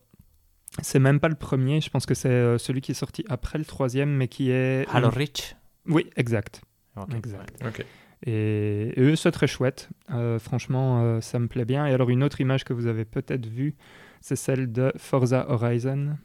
[0.82, 3.58] c'est même pas le premier, je pense que c'est euh, celui qui est sorti après
[3.58, 4.88] le troisième, mais qui est...
[4.94, 5.56] Halo Reach
[5.88, 6.62] Oui, exact.
[7.16, 7.58] Exact.
[7.66, 7.86] Ok.
[8.28, 9.90] Et, et eux, c'est très chouette.
[10.12, 11.88] Euh, franchement, euh, ça me plaît bien.
[11.88, 13.76] Et alors, une autre image que vous avez peut-être vue,
[14.20, 16.16] c'est celle de Forza Horizon.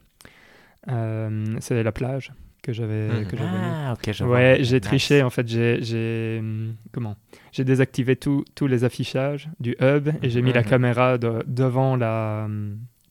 [0.88, 2.32] Euh, c'est la plage
[2.62, 3.64] que j'avais que j'avais mis.
[3.72, 4.24] Ah, ok, je.
[4.24, 4.82] Ouais, j'ai Nice.
[4.86, 5.47] triché en fait.
[5.49, 7.16] J'ai, j'ai hum, comment?
[7.53, 10.68] J'ai désactivé tous les affichages du hub et j'ai mis la Mhm.
[10.68, 12.49] caméra de- devant la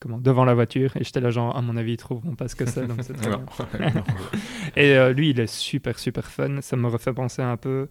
[0.00, 2.56] comment devant la voiture et j'étais là genre à mon avis ils trouveront pas ce
[2.56, 3.38] que c'est donc c'est très Non.
[3.38, 3.46] bien.
[4.76, 6.60] Et euh, lui, il est super, super fun.
[6.60, 7.88] Ça me refait penser un peu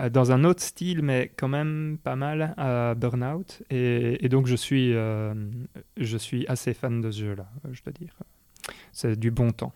[0.00, 3.62] euh, dans un autre style, mais quand même pas mal à Burnout.
[3.70, 5.32] Et, et donc, je suis, euh,
[5.96, 8.14] je suis assez fan de ce jeu-là, je dois dire.
[8.92, 9.72] C'est du bon temps.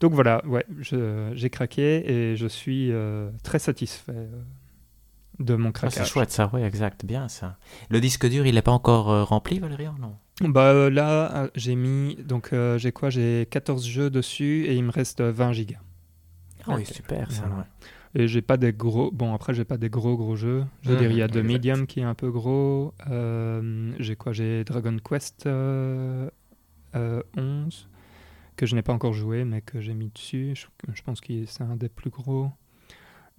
[0.00, 4.28] Donc voilà, ouais, je- j'ai craqué et je suis euh, très satisfait
[5.38, 5.94] de mon Ah, craquage.
[6.06, 7.56] c'est chouette ça, oui, exact, bien ça.
[7.88, 10.16] Le disque dur, il n'est pas encore rempli, Valérian Non?
[10.42, 13.10] Bah euh, là, euh, j'ai mis, donc euh, j'ai quoi?
[13.10, 15.78] J'ai 14 jeux dessus et il me reste euh, 20 gigas.
[16.66, 16.86] Ah oui, Ok.
[16.86, 17.48] super ça.
[17.48, 17.56] Voilà.
[17.56, 17.64] ouais.
[18.14, 19.10] Et j'ai pas des gros.
[19.12, 20.64] Bon, après, j'ai pas des gros gros jeux.
[20.82, 21.44] Je veux Mhm, dire, il y a The exact.
[21.44, 22.94] Medium qui est un peu gros.
[23.10, 24.32] Euh, j'ai quoi?
[24.32, 26.30] J'ai Dragon Quest euh,
[26.96, 27.88] euh, 11
[28.56, 30.54] que je n'ai pas encore joué, mais que j'ai mis dessus.
[30.56, 32.50] Je, je pense que c'est un des plus gros.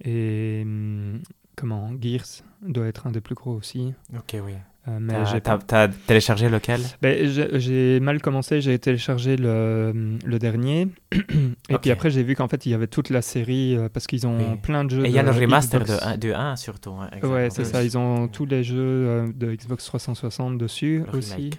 [0.04, 1.22] Et hum,
[1.56, 1.92] comment?
[2.00, 3.94] Gears doit être un des plus gros aussi.
[4.16, 4.54] Ok, oui.
[4.86, 6.80] Euh, mais T'as- j'ai T'as pas- t'as téléchargé lequel?
[7.00, 10.88] Ben, j'ai j'ai mal commencé, j'ai téléchargé le, le dernier.
[11.70, 14.06] Et puis après, j'ai vu qu'en fait, il y avait toute la série euh, parce
[14.06, 14.58] qu'ils ont Oui.
[14.62, 15.06] plein de jeux.
[15.06, 16.04] Et il y a de le remaster de Xbox.
[16.06, 16.90] 1, de 1 surtout.
[17.00, 17.68] hein, Ouais, c'est Oui.
[17.68, 17.82] ça.
[17.82, 21.34] Ils ont tous les jeux euh, de Xbox 360 dessus Le aussi.
[21.34, 21.58] remake.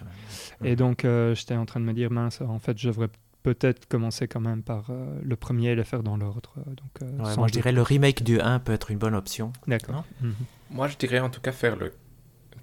[0.64, 3.10] Et donc, euh, j'étais en train de me dire, mince, en fait, je devrais
[3.42, 6.54] peut-être commencer quand même par euh, le premier et le faire dans l'ordre.
[6.68, 9.52] Donc, euh, Ouais, moi, je dirais le remake du 1 peut être une bonne option.
[9.68, 10.04] D'accord.
[10.22, 10.34] Mhm.
[10.72, 11.92] Moi, je dirais en tout cas faire le.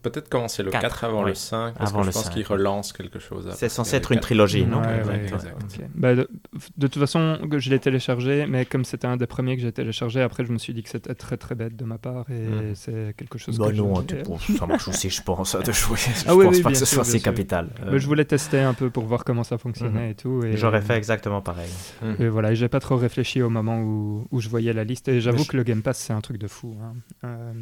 [0.02, 2.32] Peut-être commencer le Quatre, 4, avant le 5, parce Avant que le je pense 5.
[2.34, 3.48] qu'il relance quelque chose.
[3.54, 4.22] C'est censé être une 4.
[4.22, 5.56] trilogie, non Ouais, Exact, ouais, exact.
[5.62, 5.86] ok.
[5.94, 6.28] Bah, de,
[6.76, 10.20] de toute façon, je l'ai téléchargé, mais comme c'était un des premiers que j'ai téléchargé,
[10.22, 12.74] après, je me suis dit que c'était très très bête de ma part et Mhm.
[12.74, 14.16] c'est quelque chose Bah que non, je...
[14.16, 15.96] hein, ça marche aussi, je pense, de jouer.
[16.16, 17.22] Je Ah oui, pense oui, pas bien que ce sûr, soit si sûr.
[17.22, 17.68] capital.
[17.82, 20.10] Euh, Mais je voulais tester un peu pour voir comment ça fonctionnait Mhm.
[20.10, 20.44] et tout.
[20.44, 21.70] Et, J'aurais fait exactement pareil.
[22.02, 22.16] Mhm.
[22.18, 25.08] Et voilà, et j'ai pas trop réfléchi au moment où, où je voyais la liste.
[25.08, 26.76] Et j'avoue que le Game Pass, c'est un truc de fou.
[26.82, 26.94] hein.
[27.24, 27.52] Euh,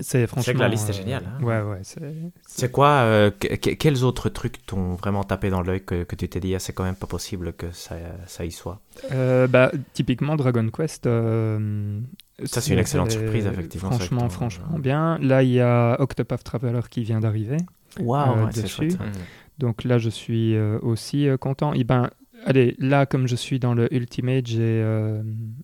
[0.00, 0.52] c'est franchement.
[0.54, 1.42] que la liste est euh, géniale, hein.
[1.44, 1.80] Ouais, ouais.
[1.82, 2.14] c'est-
[2.46, 6.14] C'est quoi, euh, que- que- quels autres trucs t'ont vraiment tapé dans l'œil que, que
[6.16, 8.80] tu t'es dit, ah, c'est quand même pas possible que ça, ça y soit?
[9.12, 11.06] Euh, bah, typiquement, Dragon Quest.
[11.06, 12.00] euh,
[12.44, 15.18] Ça, c'est une excellente c'est- surprise, effectivement, c'est Franchement, ton- franchement bien.
[15.18, 17.58] Là, il y a Octopath Traveler qui vient d'arriver.
[17.98, 18.98] Waouh, ouais, c'est chouette.
[18.98, 19.10] Mhm.
[19.58, 21.72] Donc là, je suis aussi content.
[21.74, 22.10] Et ben,
[22.44, 25.22] allez, là, comme je suis dans le Ultimate, j'ai euh,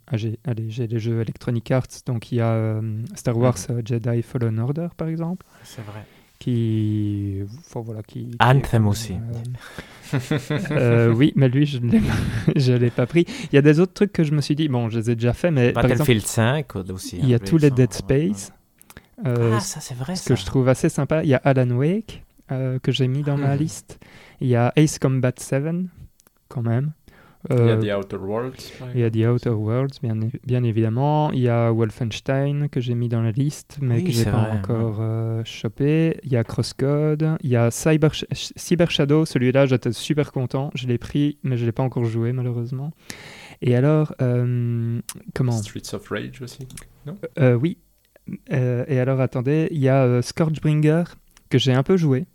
[0.08, 1.86] ah, les jeux Electronic Arts.
[2.06, 2.80] Donc il y a euh,
[3.14, 6.00] Star Wars euh, Jedi Fallen Order, par exemple, C'est vrai.
[6.38, 8.30] qui, enfin, voilà, qui.
[8.30, 9.14] qui Anthem est, aussi.
[10.70, 11.90] euh, oui, mais lui, je ne
[12.78, 13.24] l'ai pas- pris.
[13.52, 15.14] Il y a des autres trucs que je me suis dit, bon, je les ai
[15.14, 17.18] déjà fait, mais par exemple, Battlefield 5 aussi.
[17.22, 17.96] il y a hein, tous les Dead ouais.
[18.30, 18.52] Space.
[19.24, 20.34] Ah, ça, c'est vrai, ce ça.
[20.34, 21.22] que je trouve assez sympa.
[21.24, 23.58] Il y a Alan Wake que j'ai mis dans ma Mhm.
[23.60, 23.98] liste.
[24.40, 25.64] Il y a Ace Combat 7
[26.48, 26.92] quand même.
[27.48, 28.72] Il y a Euh, The Outer Worlds.
[28.94, 29.10] il y a.
[29.10, 31.30] The Outer Worlds, bien, évidemment.
[31.30, 34.30] Il y a Wolfenstein que j'ai mis dans la liste, mais Oui, que j'ai c'est
[34.32, 36.18] pas vrai, encore euh, chopé.
[36.24, 37.36] Il y a Crosscode.
[37.42, 38.24] Il y a Cyber, Sh-
[38.56, 39.24] Cyber Shadow.
[39.26, 40.72] Celui-là, j'étais super content.
[40.74, 42.90] Je l'ai pris, mais je l'ai pas encore joué, malheureusement.
[43.62, 45.00] Et alors, euh,
[45.34, 45.52] comment?
[45.52, 46.66] Streets of Rage aussi.
[47.38, 47.78] Euh, Oui.
[48.52, 51.04] Euh, et alors, attendez, il y a euh, Scourgebringer
[51.48, 52.26] que j'ai un peu joué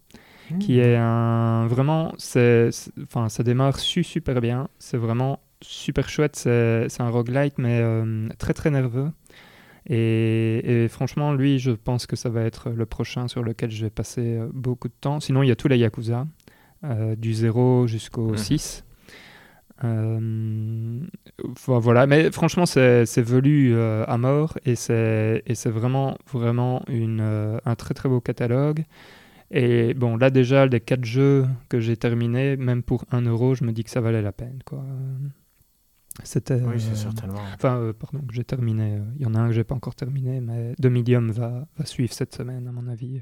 [0.59, 2.69] qui est un vraiment c'est
[3.03, 4.67] enfin ça démarre su super bien.
[4.79, 6.35] C'est vraiment super chouette.
[6.35, 9.09] C'est un roguelite mais euh, très très nerveux.
[9.87, 13.85] Et, et franchement lui je pense que ça va être le prochain sur lequel je
[13.85, 15.19] vais passer euh, beaucoup de temps.
[15.19, 16.27] Sinon il y a tous les Yakuza
[16.83, 18.37] euh, du 0 jusqu'au Mhm.
[18.37, 18.83] 6
[19.83, 20.99] euh,
[21.49, 24.57] enfin, voilà, mais franchement, c'est velu euh, à mort.
[24.65, 28.83] Et c'est et c'est vraiment, vraiment une, euh, un très très beau catalogue.
[29.53, 33.63] Et bon, là déjà, les quatre jeux que j'ai terminés, même pour 1 euro, je
[33.65, 34.59] me dis que ça valait la peine.
[34.65, 34.83] quoi.
[36.23, 36.61] C'était.
[36.61, 37.39] Oui, c'est euh, certainement.
[37.55, 38.95] Enfin, euh, pardon, j'ai terminé.
[38.95, 41.67] euh, Il y en a un que j'ai pas encore terminé, mais The Medium va,
[41.77, 43.21] va suivre cette semaine, à mon avis.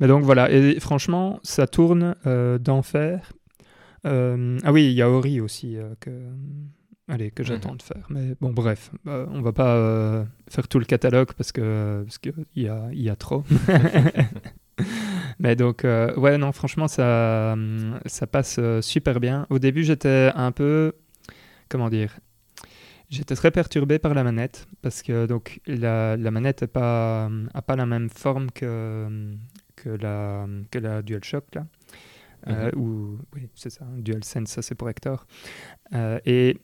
[0.00, 3.32] Mais donc voilà, et franchement, ça tourne euh, d'enfer.
[4.04, 6.10] Ah oui, il y a Ori aussi que,
[7.08, 7.76] allez, que j'attends Mhm.
[7.78, 8.06] de faire.
[8.10, 12.30] Mais bon, bref, euh, on va pas faire tout le catalogue parce que parce que
[12.54, 13.42] il y a, y a trop.
[15.38, 19.46] Mais donc, euh, ouais, non, franchement, ça, hum, ça passe euh, super bien.
[19.50, 20.92] Au début, j'étais un peu,
[21.68, 22.18] comment dire,
[23.10, 27.62] j'étais très perturbé par la manette parce que donc la, la manette n'a pas, a
[27.62, 29.08] pas la même forme que,
[29.76, 31.66] que, la, que la DualShock, là.
[32.48, 35.26] Euh, ou, oui, c'est ça, DualSense, ça c'est pour Hector.
[35.94, 36.58] Euh, et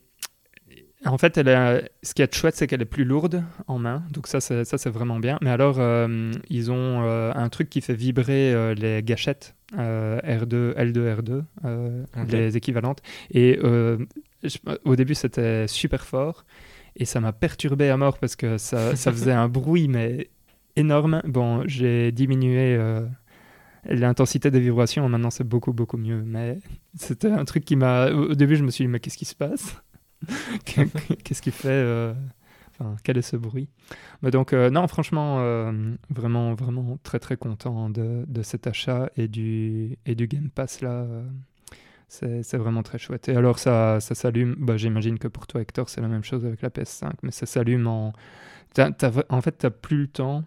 [1.05, 4.03] en fait, elle a- ce qui est chouette, c'est qu'elle est plus lourde en main.
[4.11, 5.37] Donc ça, c'est, ça, c'est vraiment bien.
[5.41, 10.19] Mais alors, euh, ils ont euh, un truc qui fait vibrer euh, les gâchettes euh,
[10.21, 12.31] R2, L2, R2, euh, Ok.
[12.31, 12.99] les équivalentes.
[13.31, 13.59] Et
[14.43, 16.45] je- au début, c'était super fort.
[16.95, 20.29] Et ça m'a perturbé à mort parce que ça, ça faisait un bruit, mais
[20.75, 21.21] énorme.
[21.25, 22.77] Bon, j'ai diminué
[23.85, 25.07] l'intensité des vibrations.
[25.09, 26.21] Maintenant, c'est beaucoup, beaucoup mieux.
[26.25, 26.59] Mais
[26.95, 28.09] c'était un truc qui m'a...
[28.11, 29.75] Au début, je me suis dit, mais qu'est-ce qui se passe?
[30.65, 32.13] Qu'est-ce qui fait euh,
[32.71, 33.69] Enfin, quel est ce bruit?
[34.21, 39.09] Mais donc, euh, non, franchement, euh, vraiment, vraiment très, très content de, de cet achat
[39.15, 41.05] et du, et du Game Pass là.
[42.07, 43.29] c'est vraiment très chouette.
[43.29, 44.55] Et alors, ça, ça s'allume.
[44.57, 47.45] Bah, J'imagine que pour toi, Hector, c'est la même chose avec la PS5, mais ça
[47.45, 48.13] s'allume en.
[48.77, 50.43] en fait, tu n'as plus le temps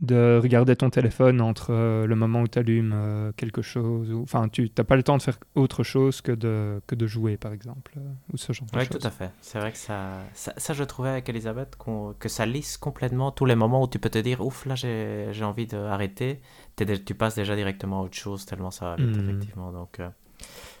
[0.00, 4.10] de regarder ton téléphone entre euh, le moment où tu allumes quelque chose.
[4.12, 7.06] ou- Enfin, tu n'as pas le temps de faire autre chose que de, que de
[7.06, 8.00] jouer, par exemple, euh,
[8.32, 8.98] ou ce genre de Oui, choses.
[9.00, 9.30] tout à fait.
[9.40, 13.30] C'est vrai que ça, ça, ça, je trouvais avec Elisabeth qu'on- que ça lisse complètement
[13.30, 16.40] tous les moments où tu peux te dire ouf, là j'ai envie d'arrêter.
[16.76, 19.28] Tu passes déjà directement à autre chose tellement ça va vite, Mhm.
[19.30, 19.70] effectivement.
[19.72, 20.08] Donc, euh,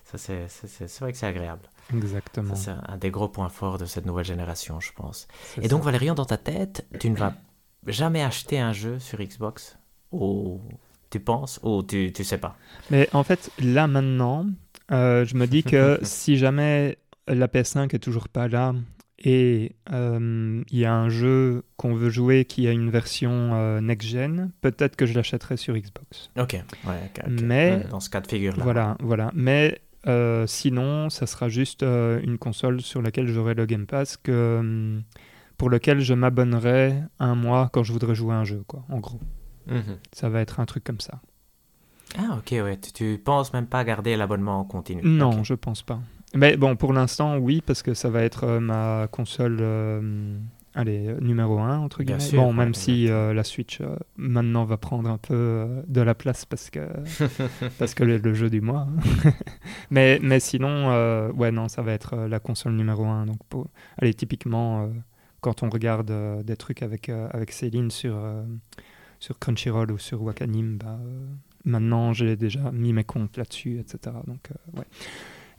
[0.04, 1.62] ça c'est vrai que c'est agréable.
[1.94, 2.54] Exactement.
[2.56, 5.28] C'est un- des gros points forts de cette nouvelle génération, je pense.
[5.62, 5.82] Et donc.
[5.82, 7.34] Valérian, dans ta tête, tu ne vas
[7.86, 9.78] jamais acheter un jeu sur Xbox
[10.12, 10.60] Ou
[11.10, 12.56] tu penses Ou tu, tu sais pas
[12.90, 14.46] Mais en fait, là maintenant,
[14.92, 18.74] euh, je me dis que si jamais la PS5 est toujours pas là
[19.18, 23.80] et euh, il y a un jeu qu'on veut jouer qui a une version euh,
[23.80, 26.30] next-gen, peut-être que je l'achèterai sur Xbox.
[26.38, 26.60] Ok.
[26.86, 27.10] Ouais.
[27.40, 28.62] Mais- Dans ce cas de figure-là.
[28.62, 29.30] Voilà, voilà.
[29.34, 29.80] Mais
[30.46, 35.02] sinon, ça sera juste une console sur laquelle j'aurai le Game Pass que, hum,
[35.64, 38.98] pour lequel je m'abonnerai un mois quand je voudrais jouer à un jeu, quoi, en
[38.98, 39.18] gros.
[39.66, 39.96] Mhm.
[40.12, 41.22] Ça va être un truc comme ça.
[42.18, 42.76] Ah, ok, ouais.
[42.78, 46.00] Tu, tu penses même pas garder l'abonnement en continu Non, je pense pas.
[46.34, 50.36] Mais bon, pour l'instant, oui, parce que ça va être euh, ma console euh,
[50.74, 52.30] allez, numéro 1, entre Bien guillemets.
[52.30, 55.82] sûr, bon, ouais, même si euh, la Switch euh, maintenant va prendre un peu euh,
[55.88, 56.80] de la place parce que
[57.78, 58.86] parce que le, le jeu du mois.
[59.24, 59.30] hein.
[59.90, 63.24] mais, mais sinon, ouais, non, ça va être la console numéro 1.
[63.24, 63.68] Donc, pour...
[63.96, 64.90] allez, typiquement,
[65.44, 68.42] quand on regarde euh, des trucs avec, euh, avec Céline sur, euh,
[69.20, 70.98] sur Crunchyroll ou sur Wakanim, bah,
[71.66, 74.16] maintenant j'ai déjà mis mes comptes là-dessus, etc.
[74.26, 74.86] Donc, ouais.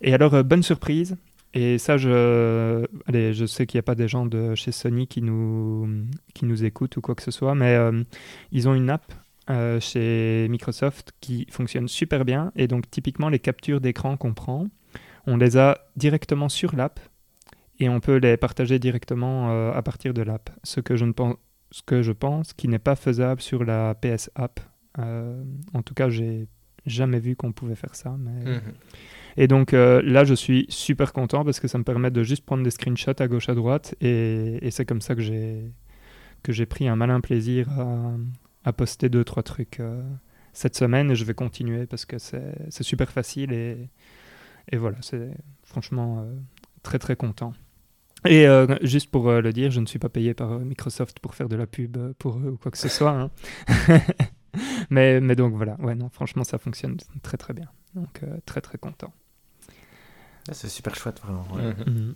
[0.02, 1.18] Et alors, bonne surprise.
[1.54, 5.06] Et ça, je, allez, je sais qu'il n'y a pas des gens de chez Sony
[5.08, 5.88] qui nous,
[6.34, 7.78] qui nous écoutent ou quoi que ce soit, mais
[8.52, 9.14] ils ont une app
[9.80, 12.52] chez Microsoft qui fonctionne super bien.
[12.58, 14.68] Et donc, typiquement, les captures d'écran qu'on prend,
[15.28, 17.00] on les a directement sur l'app
[17.80, 20.50] et on peut les partager directement euh, à partir de l'app.
[20.64, 21.36] Ce que je ne pense,
[21.72, 24.60] ce que je pense qui n'est pas faisable sur la PS App.
[25.00, 26.48] Euh, en tout cas, j'ai
[26.86, 28.16] jamais vu qu'on pouvait faire ça.
[28.18, 28.56] Mais...
[28.56, 28.74] Mhm.
[29.38, 32.46] Et donc euh, là, je suis super content parce que ça me permet de juste
[32.46, 35.72] prendre des screenshots à gauche à droite et, et c'est comme ça que j'ai
[36.44, 38.14] que j'ai pris un malin plaisir à,
[38.64, 40.04] à poster deux trois trucs euh,
[40.54, 43.90] cette semaine et je vais continuer parce que c'est c'est super facile et
[44.72, 45.32] et voilà, c'est
[45.64, 46.26] franchement
[46.82, 47.54] très très content.
[48.28, 51.20] Et euh, juste pour euh, le dire, je ne suis pas payé par euh, Microsoft
[51.20, 53.12] pour faire de la pub pour eux ou quoi que ce soit.
[53.12, 53.30] hein.
[54.90, 57.68] mais, mais donc voilà, ouais, non, franchement, ça fonctionne très très bien.
[57.94, 59.14] Donc euh, très très content.
[60.50, 61.46] Ah, C'est super chouette, vraiment.
[61.56, 61.62] ouais.
[61.86, 61.94] Mhm.
[61.94, 62.16] Mhm.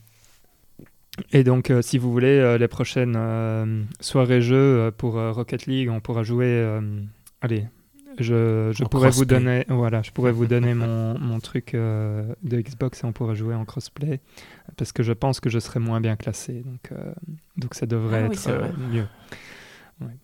[1.32, 5.66] Et donc, euh, si vous voulez, euh, les prochaines euh, soirées-jeux euh, pour euh, Rocket
[5.66, 6.46] League, on pourra jouer.
[6.48, 6.82] euh,
[7.42, 7.66] allez,
[8.24, 13.04] je, pourrais vous donner, voilà, je pourrais vous donner mon, mon truc euh, de Xbox
[13.04, 14.20] et on pourra jouer en crossplay
[14.78, 17.14] parce que je pense que je serai moins bien classé, donc euh,
[17.58, 19.08] donc ça devrait Ah oui, être euh, mieux.
[20.02, 20.18] Ouais.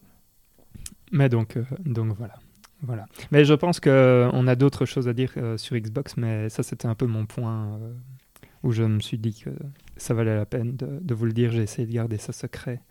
[1.12, 2.36] Mais donc euh, donc voilà.
[2.82, 3.06] Voilà.
[3.32, 6.88] Mais je pense qu'on a d'autres choses à dire euh, sur Xbox, mais ça c'était
[6.88, 7.94] un peu mon point euh,
[8.64, 9.50] où je me suis dit que
[9.98, 11.52] ça valait la peine de, de vous le dire.
[11.52, 12.82] J'ai essayé de garder ça secret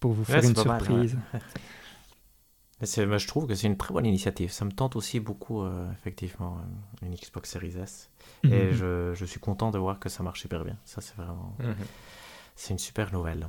[0.00, 1.16] pour vous faire une mal, surprise.
[2.80, 4.50] Mais c'est- moi, je trouve que c'est une très bonne initiative.
[4.52, 6.58] Ça me tente aussi beaucoup, euh, effectivement,
[7.02, 8.08] euh, une Xbox Series S.
[8.44, 8.72] Et Mhm.
[8.72, 10.76] je, je suis content de voir que ça marche super bien.
[10.84, 11.56] Ça, c'est vraiment...
[11.60, 11.74] Mhm.
[12.54, 13.48] C'est une super nouvelle.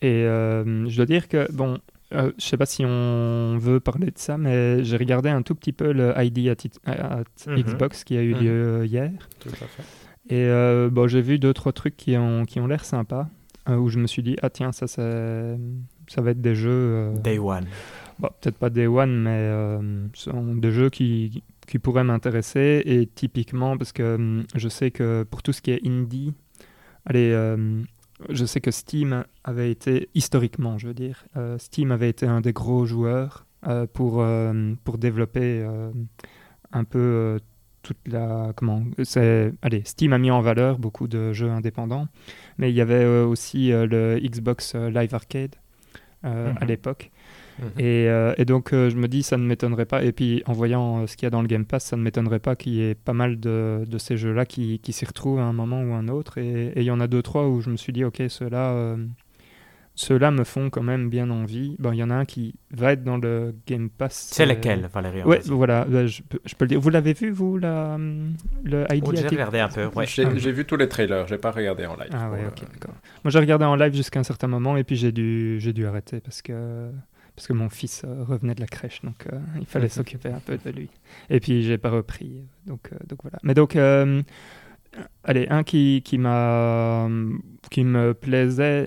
[0.00, 1.78] Et euh, je dois dire que, bon,
[2.14, 5.54] euh, je sais pas si on veut parler de ça, mais j'ai regardé un tout
[5.54, 7.56] petit peu le ID at, it- at Mhm.
[7.62, 9.10] Xbox qui a eu lieu hier.
[9.40, 9.82] Tout à fait.
[10.30, 13.28] Et euh, bon, j'ai vu deux, trois trucs qui ont, qui ont l'air sympas,
[13.68, 15.58] euh, où je me suis dit, ah tiens, ça, c'est-
[16.08, 16.68] ça va être des jeux.
[16.70, 17.66] euh, Day One.
[18.18, 22.82] bon, peut-être pas Day One, mais euh, ce sont des jeux qui, qui pourraient m'intéresser.
[22.84, 26.32] Et typiquement, parce que hum, je sais que pour tout ce qui est indie,
[27.06, 27.80] allez, euh,
[28.30, 32.40] je sais que Steam avait été, historiquement, je veux dire, euh, Steam avait été un
[32.40, 35.64] des gros joueurs euh, pour, euh, pour développer
[36.72, 37.38] un peu
[37.82, 38.52] toute la.
[38.56, 42.08] Comment c'est, Allez, Steam a mis en valeur beaucoup de jeux indépendants,
[42.58, 45.54] mais il y avait aussi le Xbox Live Arcade
[46.24, 46.68] euh, à Mhm.
[46.68, 47.10] l'époque.
[47.60, 47.68] Mhm.
[47.78, 50.04] Et, euh, et donc, euh, je me dis, ça ne m'étonnerait pas.
[50.04, 52.38] Et puis, en voyant ce qu'il y a dans le Game Pass, ça ne m'étonnerait
[52.38, 55.44] pas qu'il y ait pas mal de, de ces jeux-là qui, qui s'y retrouvent à
[55.44, 56.38] un moment ou un autre.
[56.38, 58.96] Et et il y en a deux, trois où je me suis dit, OK, ceux-là,
[59.98, 61.74] ceux-là me font quand même bien envie.
[61.80, 64.28] Bon, il y en a un qui va être dans le Game Pass.
[64.30, 66.80] C'est euh, lequel, Valérie Ouais, voilà, bah, je, peux, je peux le dire.
[66.80, 67.98] Vous l'avez vu, vous, la,
[68.62, 70.06] le ID Oh, j'ai regardé un peu, ouais.
[70.06, 72.10] J'ai j'ai vu tous les trailers, j'ai pas regardé en live.
[72.12, 72.94] Ah ouais, ok, d'accord.
[73.24, 75.84] Moi, j'ai regardé en live jusqu'à un certain moment et puis j'ai dû, j'ai dû
[75.84, 76.90] arrêter parce que,
[77.34, 80.38] parce que mon fils euh, revenait de la crèche, donc euh, il fallait s'occuper un
[80.38, 80.90] peu de lui.
[81.28, 83.38] Et puis, j'ai pas repris, donc, euh, donc voilà.
[83.42, 84.22] Mais donc, euh,
[85.24, 87.08] allez, un qui, qui m'a,
[87.72, 88.86] qui me plaisait, euh,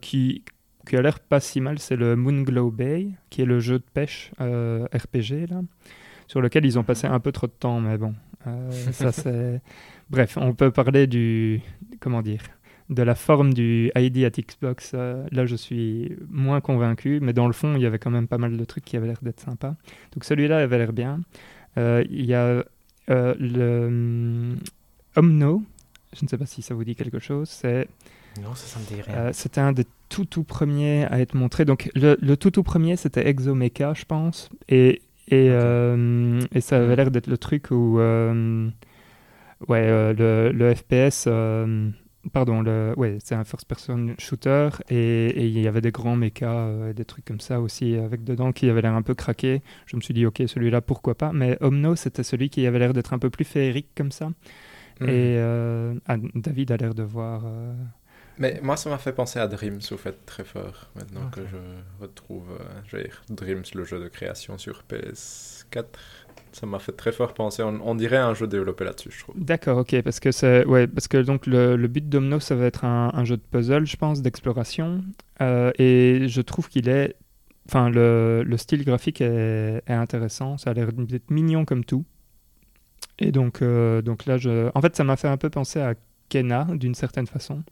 [0.00, 0.42] qui,
[0.88, 3.84] qui a l'air pas si mal, c'est le Moonglow Bay, qui est le jeu de
[3.92, 5.60] pêche euh, RPG là,
[6.26, 8.14] sur lequel ils ont passé un peu trop de temps, mais bon,
[8.46, 9.60] euh, ça c'est.
[10.10, 11.60] Bref, on peut parler du,
[12.00, 12.40] comment dire,
[12.88, 14.92] de la forme du ID at Xbox.
[14.94, 18.26] euh, là, je suis moins convaincu, mais dans le fond, il y avait quand même
[18.26, 19.76] pas mal de trucs qui avaient l'air d'être sympas.
[20.14, 21.20] Donc celui-là avait l'air bien.
[21.76, 22.64] Euh, Il y a
[23.10, 24.56] euh, le
[25.16, 25.62] Omno.
[26.14, 27.48] Je ne sais pas si ça vous dit quelque chose.
[27.50, 27.86] C'est
[28.36, 31.64] Non, ça, ça euh, c'était un des tout tout premiers à être montré.
[31.64, 36.78] Donc le, le tout tout premier c'était Exomecha, je pense, et et, euh, et ça
[36.78, 38.70] avait l'air d'être le truc où euh,
[39.68, 41.28] ouais le, le FPS
[42.32, 46.66] pardon le ouais c'est un first person shooter et il y avait des grands mechas
[46.66, 49.62] euh, des trucs comme ça aussi avec dedans qui avaient l'air un peu craqué.
[49.86, 51.32] Je me suis dit ok celui-là pourquoi pas.
[51.32, 54.28] Mais Omno c'était celui qui avait l'air d'être un peu plus féerique comme ça.
[55.00, 55.08] Mhm.
[55.08, 57.42] Et euh, ah, David a l'air de voir.
[57.46, 57.74] euh,
[58.38, 60.90] Mais moi, ça m'a fait penser à Dreams, au fait, très fort.
[60.94, 61.56] Maintenant que je
[62.00, 62.50] retrouve,
[62.94, 65.86] euh, Dreams, le jeu de création sur PS4,
[66.52, 67.62] ça m'a fait très fort penser.
[67.62, 69.36] On, on dirait un jeu développé là-dessus, je trouve.
[69.36, 72.66] D'accord, ok, parce que c'est ouais, parce que donc le, le but d'Omno, ça va
[72.66, 75.04] être un, un jeu de puzzle, je pense, d'exploration,
[75.40, 77.14] Euh, et je trouve qu'il est,
[77.68, 82.04] enfin, le, le style graphique est, est intéressant, ça a l'air d'être mignon comme tout,
[83.18, 85.94] et donc euh, donc là, je, en fait, ça m'a fait un peu penser à
[86.28, 87.62] Kena d'une certaine façon.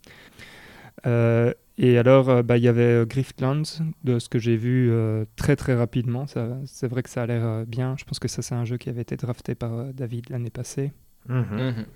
[1.06, 3.62] Euh, et alors, euh, bah, il y avait euh, Griftlands,
[4.04, 6.26] de ce que j'ai vu euh, très très rapidement.
[6.66, 7.96] C'est vrai que ça a l'air euh, bien.
[7.98, 10.50] Je pense que ça, c'est un jeu qui avait été drafté par euh, David l'année
[10.50, 10.92] passée.
[11.28, 11.44] Mhm.
[11.50, 11.86] Mhm.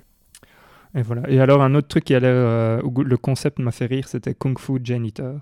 [0.97, 1.29] Et voilà.
[1.31, 2.33] Et alors, un autre truc qui a l'air.
[2.35, 5.41] euh, où le concept m'a fait rire, c'était Kung Fu Janitor.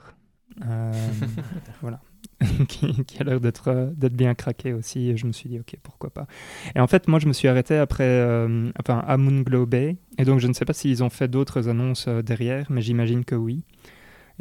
[0.66, 0.92] Euh,
[1.80, 2.00] voilà.
[2.68, 5.10] qui, qui a l'air d'être euh, d'être bien craqué aussi.
[5.10, 6.26] Et je me suis dit, ok, pourquoi pas.
[6.76, 8.04] Et en fait, moi, je me suis arrêté après.
[8.04, 9.96] euh, enfin, à Moonglow Bay.
[10.18, 13.24] Et donc, je ne sais pas s'ils ont fait d'autres annonces euh, derrière, mais j'imagine
[13.24, 13.62] que oui.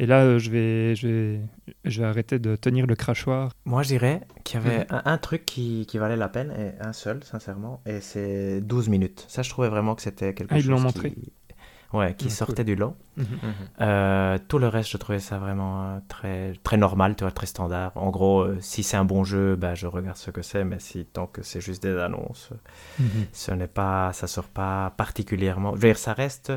[0.00, 1.40] Et là, euh, je, vais, je, vais,
[1.84, 3.50] je vais arrêter de tenir le crachoir.
[3.64, 4.86] Moi, je dirais qu'il y avait Mhm.
[4.90, 8.88] un, un truc qui, qui valait la peine, et un seul, sincèrement, et c'est 12
[8.88, 9.24] minutes.
[9.26, 11.14] Ça, je trouvais vraiment que c'était quelque Ah, ils chose l'ont qui- montré
[11.94, 12.94] Ouais, qui Ah, sortait du lot.
[13.16, 13.24] Mhm.
[13.42, 13.52] Mhm.
[13.80, 17.46] Euh, tout le reste, je trouvais ça vraiment euh, très, très normal, tu vois, très
[17.46, 17.92] standard.
[17.96, 20.78] En gros, euh, si c'est un bon jeu, bah, je regarde ce que c'est, mais
[20.80, 22.50] si tant que c'est juste des annonces,
[22.98, 23.26] Mhm.
[23.32, 25.70] ce n'est pas, ça sort pas particulièrement.
[25.76, 26.52] Je veux dire, ça reste,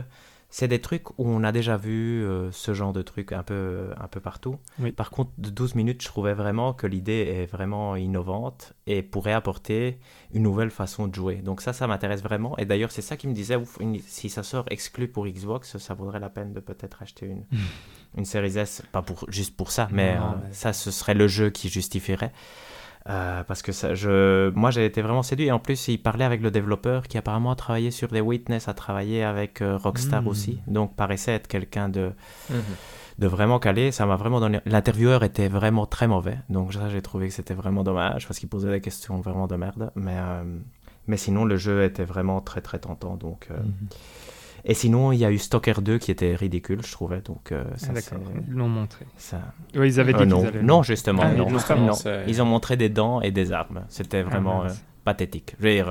[0.53, 3.89] c'est des trucs où on a déjà vu euh, ce genre de trucs un peu,
[3.97, 4.57] un peu partout.
[4.79, 4.91] Oui.
[4.91, 9.31] Par contre, de 12 minutes, je trouvais vraiment que l'idée est vraiment innovante et pourrait
[9.33, 9.97] apporter
[10.33, 11.37] une nouvelle façon de jouer.
[11.37, 12.57] Donc ça, ça m'intéresse vraiment.
[12.57, 15.77] Et d'ailleurs, c'est ça qui me disait, ouf, une- si ça sort exclu pour Xbox,
[15.77, 17.45] ça vaudrait la peine de peut-être acheter une,
[18.17, 21.13] une Series S, pas pour, juste pour ça, mais, Non, euh, mais- ça, ce serait
[21.13, 22.33] le jeu qui justifierait.
[23.09, 26.23] Euh, parce que ça, je, moi j'ai été vraiment séduit et en plus il parlait
[26.23, 30.21] avec le développeur qui apparemment a travaillé sur des Witness, a travaillé avec euh, Rockstar
[30.21, 30.27] Mm.
[30.27, 32.11] aussi, donc paraissait être quelqu'un de,
[32.51, 32.61] Mhm.
[33.17, 33.91] de vraiment calé.
[33.91, 34.59] Ça m'a vraiment donné.
[34.67, 38.49] L'intervieweur était vraiment très mauvais, donc ça j'ai trouvé que c'était vraiment dommage parce qu'il
[38.49, 39.91] posait des questions vraiment de merde.
[39.95, 40.43] Mais, euh,
[41.07, 43.15] mais sinon le jeu était vraiment très très tentant.
[43.15, 43.73] Donc, Mhm.
[44.65, 47.21] Et sinon il y a eu Stalker 2 qui était ridicule, je trouvais.
[47.21, 48.15] Donc euh, ça, Ah,
[48.47, 49.05] ils l'ont montré.
[49.17, 49.41] ça...
[49.73, 50.45] Ils avaient dit Euh, qu'ils non.
[50.45, 51.47] allaient- non, justement, Ah, non.
[52.27, 52.43] ils Non.
[52.43, 53.85] ont montré des dents et des armes.
[53.89, 54.69] C'était Ah, vraiment euh,
[55.03, 55.55] pathétique.
[55.59, 55.87] Je veux dire.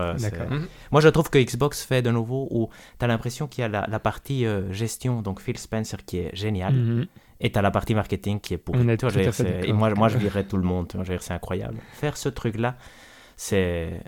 [0.50, 0.66] Mhm.
[0.92, 2.68] Moi, je trouve que Xbox fait de nouveau où
[2.98, 6.30] tu as l'impression qu'il y a la, la partie gestion, donc Phil Spencer, qui est
[6.36, 7.06] génial, Mhm.
[7.40, 9.10] et tu as la partie marketing qui est d'accord.
[9.64, 10.92] et moi, moi, je dirais tout le monde.
[11.20, 11.78] C'est incroyable.
[11.94, 12.76] Faire ce truc-là,
[13.36, 14.00] c'est.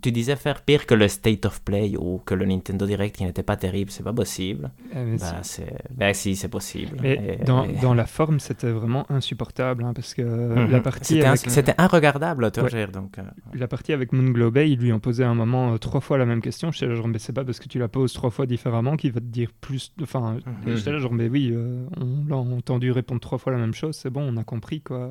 [0.00, 3.24] Tu disais faire pire que le State of Play ou que le Nintendo Direct qui
[3.24, 4.70] n'était pas terrible, c'est pas possible.
[4.94, 5.70] Ah, Bah, c'est...
[5.90, 6.96] Ben si, c'est possible.
[7.02, 10.70] Mais Et- dans, et- dans la forme, c'était vraiment insupportable, hein, parce que Mhm.
[10.70, 12.86] la partie C'était, avec, inregardable, tu vois, Ouais.
[12.86, 13.18] je donc...
[13.18, 13.22] euh,
[13.52, 16.16] la partie avec Moon Bay, ils lui ont posé à un moment euh, trois fois
[16.16, 16.72] la même question.
[16.72, 19.20] Je genre, mais c'est pas parce que tu la poses trois fois différemment qu'il va
[19.20, 19.92] te dire plus.
[20.00, 20.74] Enfin, Mhm.
[20.74, 23.94] j'étais là, genre, mais oui, euh, on l'a entendu répondre trois fois la même chose,
[23.94, 25.10] c'est bon, on a compris, quoi.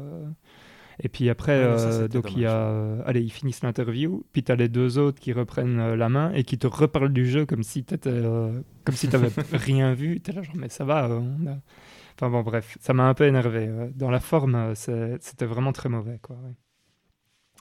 [1.03, 4.23] Et puis après, Ouais, ça, euh, donc il y a, euh, allez, ils finissent l'interview,
[4.33, 7.11] puis tu as les deux autres qui reprennent euh, la main et qui te reparlent
[7.11, 10.19] du jeu comme si tu comme si t'avais rien vu.
[10.21, 11.57] T'es là genre, mais ça va, on a...
[12.15, 13.69] Enfin bon, bref, ça m'a un peu énervé.
[13.95, 16.35] Dans la forme, c'était vraiment très mauvais, quoi.
[16.35, 16.53] ouais.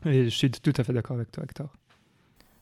[0.05, 1.73] Et je suis tout à fait d'accord avec toi, Hector.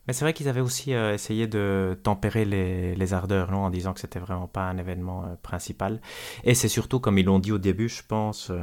[0.06, 3.70] Mais c'est vrai qu'ils avaient aussi euh, essayé de tempérer les, les ardeurs, non, en
[3.70, 6.00] disant que c'était vraiment pas un événement euh, principal.
[6.44, 8.62] Et c'est surtout, comme ils l'ont dit au début, je pense, euh,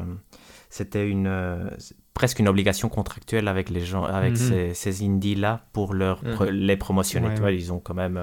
[0.70, 1.70] c'était une euh,
[2.16, 4.38] presque une obligation contractuelle avec les gens, avec Mhm.
[4.38, 6.50] ces, ces indies-là pour leur, Mhm.
[6.50, 7.28] les promotionner.
[7.28, 8.20] Ouais, tu vois, ils ont quand même.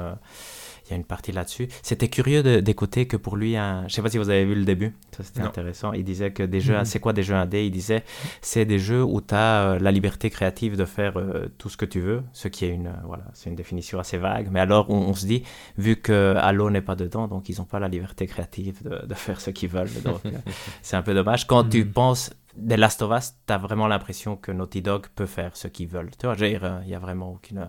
[0.83, 1.69] Euh, il y a une partie là-dessus.
[1.83, 3.87] C'était curieux d'écouter que pour lui, un...
[3.89, 5.93] je sais pas si vous avez vu le début, ça c'était intéressant.
[5.93, 6.85] Il disait que des jeux, Mhm.
[6.85, 8.03] c'est quoi des jeux indés Il disait,
[8.41, 11.85] c'est des jeux où tu as la liberté créative de faire euh, tout ce que
[11.85, 14.49] tu veux, ce qui est une, euh, voilà, c'est une définition assez vague.
[14.51, 15.43] Mais alors, on, on se dit,
[15.79, 19.15] vu que Halo n'est pas dedans, donc ils n'ont pas la liberté créative de, de
[19.15, 19.93] faire ce qu'ils veulent.
[20.05, 20.31] Donc, euh,
[20.83, 21.47] c'est un peu dommage.
[21.47, 21.93] Quand tu Mhm.
[21.93, 25.69] penses des Last of Us, tu as vraiment l'impression que Naughty Dog peut faire ce
[25.69, 26.11] qu'ils veulent.
[26.19, 27.67] Tu vois, euh, il n'y a vraiment aucune,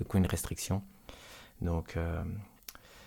[0.00, 0.82] aucune restriction.
[1.62, 2.22] Donc, euh,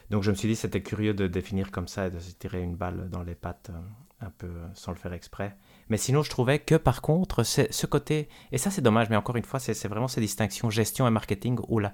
[0.09, 2.61] donc je me suis dit, c'était curieux de définir comme ça et de se tirer
[2.61, 5.55] une balle dans les pattes euh, un peu euh, sans le faire exprès.
[5.89, 9.35] Mais sinon, je trouvais que par contre, ce côté, et ça c'est dommage, mais encore
[9.35, 11.93] une fois, c'est vraiment ces distinctions gestion et marketing où la,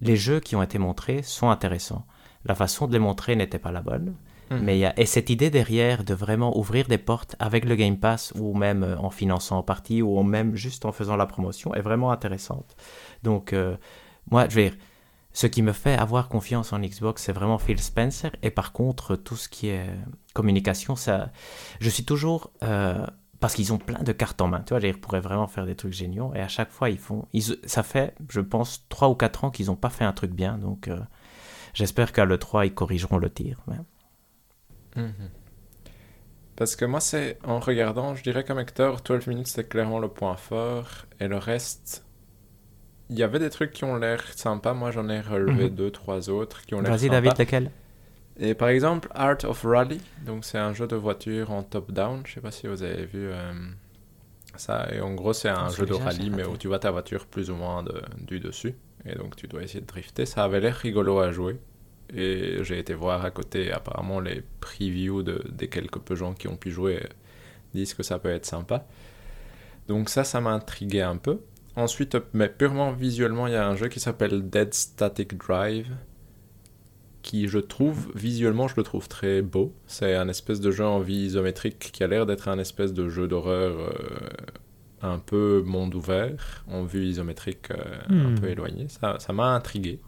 [0.00, 2.06] les jeux qui ont été montrés sont intéressants.
[2.44, 4.16] La façon de les montrer n'était pas la bonne.
[4.50, 4.60] Mhm.
[4.62, 7.98] Mais y a, et cette idée derrière de vraiment ouvrir des portes avec le Game
[7.98, 11.82] Pass ou même en finançant en partie ou même juste en faisant la promotion est
[11.82, 12.76] vraiment intéressante.
[13.22, 13.76] Donc, euh,
[14.30, 14.78] moi, je veux dire,
[15.32, 18.30] ce qui me fait avoir confiance en Xbox, c'est vraiment Phil Spencer.
[18.42, 19.86] Et par contre, tout ce qui est
[20.34, 21.30] communication, ça,
[21.80, 22.52] je suis toujours.
[22.62, 23.06] euh,
[23.40, 25.76] parce qu'ils ont plein de cartes en main, tu vois, ils pourraient vraiment faire des
[25.76, 26.32] trucs géniaux.
[26.34, 27.26] Et à chaque fois, ils font.
[27.32, 30.32] Ils, ça fait, je pense, 3 ou 4 ans qu'ils n'ont pas fait un truc
[30.32, 30.58] bien.
[30.58, 30.98] Donc, euh,
[31.74, 33.62] j'espère qu'à l'E3, ils corrigeront le tir.
[34.96, 35.30] Mhm.
[36.56, 40.08] Parce que moi, c'est en regardant, je dirais comme Hector, 12 minutes, c'est clairement le
[40.08, 40.88] point fort.
[41.20, 42.04] Et le reste,
[43.10, 44.74] il y avait des trucs qui ont l'air sympas.
[44.74, 45.74] Moi, j'en ai relevé Mhm.
[45.74, 47.10] deux, trois autres qui ont l'air Vas-y, sympas.
[47.20, 47.70] David, lequel?
[48.40, 52.22] Et par exemple, Art of Rally, donc c'est un jeu de voiture en top-down.
[52.24, 53.52] Je sais pas si vous avez vu euh,
[54.56, 54.88] ça.
[54.92, 57.50] Et en gros, c'est un jeu de rallye, mais où tu vois ta voiture plus
[57.50, 58.74] ou moins de- du dessus.
[59.04, 60.26] Et donc, tu dois essayer de drifter.
[60.26, 61.58] Ça avait l'air rigolo à jouer.
[62.14, 66.48] Et j'ai été voir à côté, apparemment, les previews de, des quelques peu gens qui
[66.48, 67.00] ont pu jouer
[67.74, 68.86] disent que ça peut être sympa.
[69.88, 71.40] Donc ça, ça m'a intrigué un peu.
[71.78, 75.86] Ensuite, mais purement visuellement, il y a un jeu qui s'appelle Dead Static Drive,
[77.22, 79.72] qui je trouve, visuellement, je le trouve très beau.
[79.86, 83.08] C'est un espèce de jeu en vie isométrique qui a l'air d'être un espèce de
[83.08, 83.92] jeu d'horreur euh,
[85.02, 87.76] un peu monde ouvert, en vue isométrique euh,
[88.08, 88.40] un Hmm.
[88.40, 88.88] peu éloignée.
[88.88, 90.00] Ça ça m'a intrigué.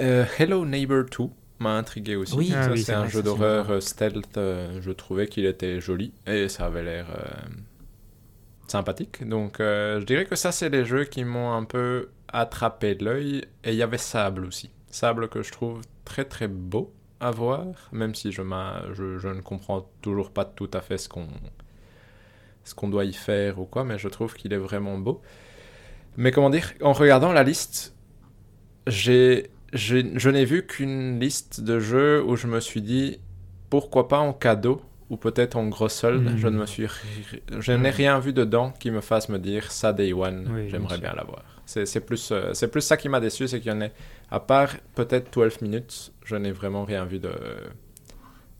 [0.00, 1.24] Euh, Hello Neighbor 2
[1.60, 2.34] m'a intrigué aussi.
[2.34, 4.26] Oui, ah oui, c'est un jeu d'horreur stealth.
[4.36, 7.06] je trouvais qu'il était joli et ça avait l'air
[8.68, 9.26] sympathique.
[9.28, 13.44] Donc, euh, je dirais que ça, c'est les jeux qui m'ont un peu attrapé l'œil.
[13.64, 14.70] Et il y avait Sable aussi.
[14.90, 16.92] Sable que je trouve très très beau.
[17.20, 18.42] à voir, même si je,
[18.94, 23.64] je, je ne comprends toujours pas tout à fait ce qu'on doit y faire ou
[23.64, 25.22] quoi, mais je trouve qu'il est vraiment beau.
[26.16, 27.94] Mais comment dire, en regardant la liste,
[28.86, 33.18] j'ai, je n'ai vu qu'une liste de jeux où je me suis dit
[33.70, 34.80] pourquoi pas en cadeau
[35.10, 36.36] ou peut-être en gros solde.
[36.36, 36.86] Je ne me suis,
[37.58, 41.12] je n'ai rien vu dedans qui me fasse me dire ça day one, j'aimerais bien
[41.14, 41.42] l'avoir.
[41.66, 43.88] C'est plus, euh, c'est plus ça qui m'a déçu, c'est qu'il y en a,
[44.30, 47.32] à part peut-être 12 minutes, je n'ai vraiment rien vu de,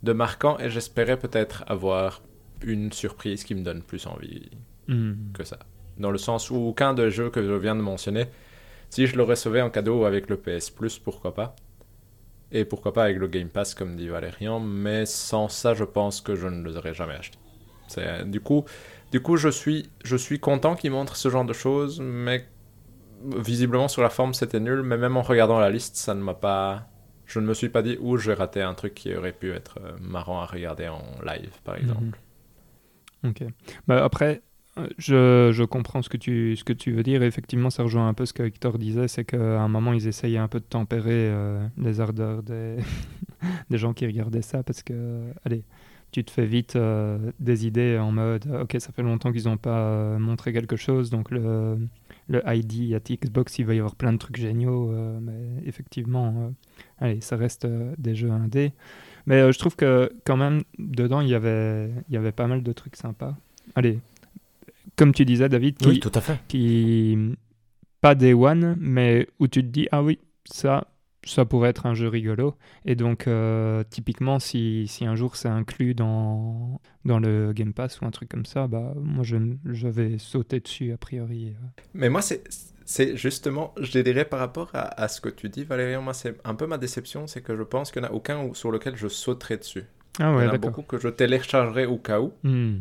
[0.03, 2.23] de marquant et j'espérais peut-être avoir
[2.63, 4.51] une surprise qui me donne plus envie
[4.89, 5.33] hmm.
[5.35, 5.59] que ça.
[5.99, 8.27] Dans le sens où aucun des jeux que je viens de mentionner,
[8.91, 11.55] si je le recevais en cadeau avec le PS Plus, pourquoi pas
[12.57, 16.23] Et pourquoi pas avec le Game Pass, comme dit Valérian, mais sans ça, je pense
[16.23, 17.39] que je ne les aurais jamais achetés.
[18.25, 18.65] Du coup,
[19.13, 22.47] du coup je, suis, je suis content qu'ils montrent ce genre de choses, mais
[23.23, 26.33] visiblement sur la forme c'était nul, mais même en regardant la liste, ça ne m'a
[26.33, 26.89] pas.
[27.27, 29.79] Je ne me suis pas dit où j'ai raté un truc qui aurait pu être
[29.85, 31.81] euh, marrant à regarder en live, par mhm.
[31.83, 32.21] exemple.
[33.23, 33.45] Ok.
[33.87, 34.41] Bah après,
[34.99, 37.23] je, comprends ce que, tu, ce que tu veux dire.
[37.23, 40.39] effectivement, ça rejoint un peu ce que Victor disait c'est qu'à un moment, ils essayaient
[40.39, 42.77] un peu de tempérer euh, les ardeurs des,
[43.71, 45.65] des gens qui regardaient ça parce que, allez,
[46.13, 46.79] tu te fais vite
[47.41, 51.31] des idées en mode ok, ça fait longtemps qu'ils n'ont pas montré quelque chose, donc
[51.31, 51.77] le
[52.29, 56.35] le ID à Xbox, il va y avoir plein de trucs géniaux, euh, mais effectivement,
[56.37, 56.51] euh,
[56.99, 58.73] allez, ça reste euh, des jeux indés.
[59.27, 62.73] Mais je trouve que quand même, dedans, il avait, il y avait pas mal de
[62.73, 63.35] trucs sympas.
[63.75, 63.99] Allez,
[64.97, 66.41] comme tu disais, David, qui, oui, tout à fait.
[66.49, 67.37] qui
[68.01, 70.87] pas des one, mais où tu te dis, ah oui, ça,
[71.25, 72.55] ça pourrait être un jeu rigolo.
[72.85, 78.01] Et donc, euh, typiquement, si, si, un jour c'est inclus dans, dans le Game Pass
[78.01, 81.49] ou un truc comme ça, bah, moi, je, je vais sauter dessus a priori.
[81.49, 81.83] Euh.
[81.95, 82.43] Mais moi, c'est.
[82.89, 86.37] C'est justement, je dirais par rapport à, à, ce que tu dis, Valérie, moi c'est
[86.45, 88.95] un peu ma déception, c'est que je pense qu'il n'y en a aucun sur lequel
[88.95, 89.87] je sauterai dessus.
[90.21, 92.77] Ah ouais, il y en a beaucoup que je téléchargerai au cas où, hmm.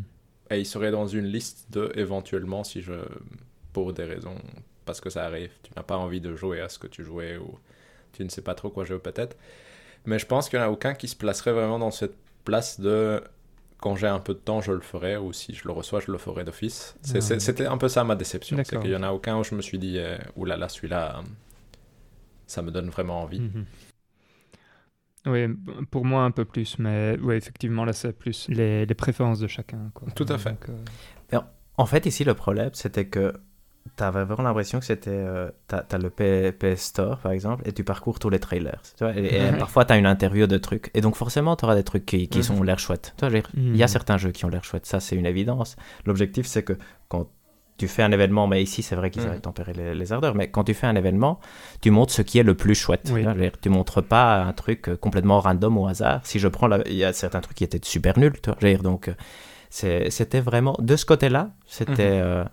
[0.50, 2.94] Et ils seraient dans une liste de éventuellement si je,
[3.74, 4.36] pour des raisons,
[4.86, 7.38] parce que ça arrive, tu n'as pas envie de jouer à ce que tu jouais
[7.38, 7.58] ou
[8.14, 9.36] tu ne sais pas trop quoi jouer peut-être.
[10.06, 12.80] Mais je pense qu'il n'y en a aucun qui se placerait vraiment dans cette place
[12.80, 13.24] de
[13.80, 16.12] quand j'ai un peu de temps, je le ferai, ou si je le reçois, je
[16.12, 16.96] le ferai d'office.
[17.14, 18.58] Ah, c'était un peu ça ma déception.
[18.64, 20.70] C'est qu'il n'y en a aucun où je me suis dit, euh, oulala, là là,
[20.70, 21.24] celui-là,
[22.48, 23.42] ça me donne vraiment envie.
[23.42, 23.66] Mhm.
[25.26, 25.48] Oui,
[25.92, 29.92] pour moi un peu plus, mais oui, effectivement, là, c'est plus les, préférences de chacun.
[29.94, 30.10] Quoi.
[30.16, 30.56] Tout à fait.
[31.34, 31.40] Euh,
[31.78, 33.34] en fait, ici, le problème, c'était que
[33.96, 35.12] T'avais vraiment l'impression que c'était.
[35.12, 38.82] Euh, t'as as le PS Store, par exemple, et tu parcours tous les trailers.
[38.98, 40.90] Tu vois, et, parfois, t'as une interview de trucs.
[40.96, 43.14] Et donc, forcément, t'auras des trucs qui, qui sont l'air chouettes.
[43.18, 43.88] Tu il y a mhm.
[43.88, 44.88] certains jeux qui ont l'air chouettes.
[44.88, 45.76] Ça, c'est une évidence.
[46.06, 46.74] L'objectif, c'est que
[47.10, 47.30] quand
[47.78, 50.50] tu fais un événement, mais ici, c'est vrai qu'ils avaient tempéré les, les, ardeurs, mais
[50.50, 51.40] quand tu fais un événement,
[51.82, 53.04] tu montres ce qui est le plus chouette.
[53.06, 56.22] Tu, vois, tu montres pas un truc complètement random au hasard.
[56.24, 56.70] Si je prends.
[56.86, 58.40] Il y a certains trucs qui étaient super nuls.
[58.42, 59.14] Tu vois, donc,
[59.70, 60.78] c'était vraiment.
[60.80, 62.20] De ce côté-là, c'était.
[62.20, 62.24] Mhm.
[62.24, 62.46] Euh,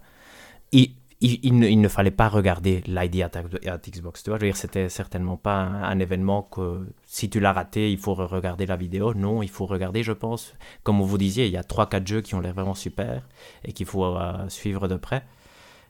[1.23, 4.23] il, ne, fallait pas regarder l'ID à, Xbox.
[4.23, 7.93] Tu vois, je veux dire, c'était certainement pas un, événement que si tu l'as raté,
[7.93, 9.15] il faut regarder la vidéo.
[9.15, 10.55] Non, il faut regarder, je pense.
[10.83, 13.23] Comme vous disiez, il y a 3-4 jeux qui ont l'air vraiment super
[13.65, 15.25] et qu'il faut euh, suivre de près.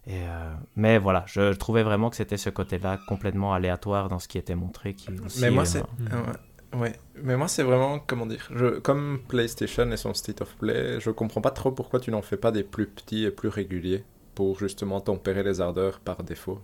[0.07, 4.29] Et euh, mais voilà, je, trouvais vraiment que c'était ce côté-là complètement aléatoire dans ce
[4.29, 4.95] qui était montré.
[4.95, 5.11] Qui
[5.41, 5.83] mais moi, c'est.
[6.75, 11.01] Ouais, mais moi c'est vraiment, comment dire, je, comme PlayStation et son State of Play,
[11.01, 14.05] je comprends pas trop pourquoi tu n'en fais pas des plus petits et plus réguliers
[14.35, 16.61] pour justement tempérer les ardeurs par défaut.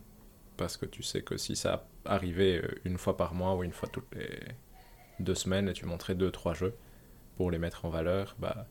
[0.56, 3.72] Parce que tu sais que si ça arrivait euh, une fois par mois ou une
[3.72, 4.40] fois toutes les
[5.20, 6.74] deux semaines et tu montrais deux, trois jeux
[7.36, 8.66] pour les mettre en valeur, bah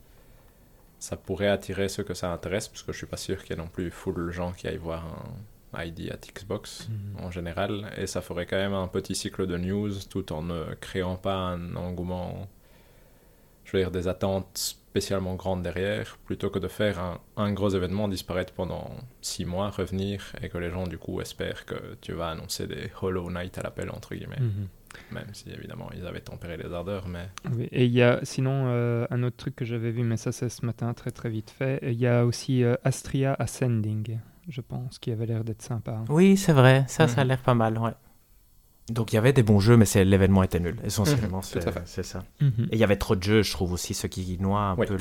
[1.00, 3.60] ça pourrait attirer ceux que ça intéresse, parce que je suis pas sûr qu'il y
[3.60, 5.06] ait non plus full gens qui aillent voir
[5.74, 7.26] un ID à Xbox mhm.
[7.26, 10.74] en général, et ça ferait quand même un petit cycle de news tout en ne
[10.76, 12.48] créant pas un engouement,
[13.64, 17.70] je veux dire, des attentes spécialement grande derrière, plutôt que de faire un, un, gros
[17.70, 18.90] événement, disparaître pendant
[19.22, 22.90] six mois, revenir, et que les gens du coup espèrent que tu vas annoncer des
[23.00, 24.40] Hollow Knight à l'appel, entre guillemets.
[24.40, 24.68] Mhm.
[25.12, 27.30] Même si évidemment ils avaient tempéré les ardeurs, mais...
[27.72, 30.50] et il y a sinon euh, un autre truc que j'avais vu, mais ça c'est
[30.50, 34.18] ce matin très très vite fait, il y a aussi euh, Astria Ascending,
[34.48, 36.04] je pense, qui avait l'air d'être sympa.
[36.10, 37.30] Oui, c'est vrai, ça, ça a mhm.
[37.30, 37.94] l'air pas mal, ouais.
[38.90, 40.78] Donc il y avait des bons jeux, mais c'est l'événement était nul.
[40.84, 42.24] Essentiellement, mhm, c'est ça.
[42.40, 42.68] Mhm.
[42.72, 44.98] Et il y avait trop de jeux, je trouve aussi, ce qui noie un peu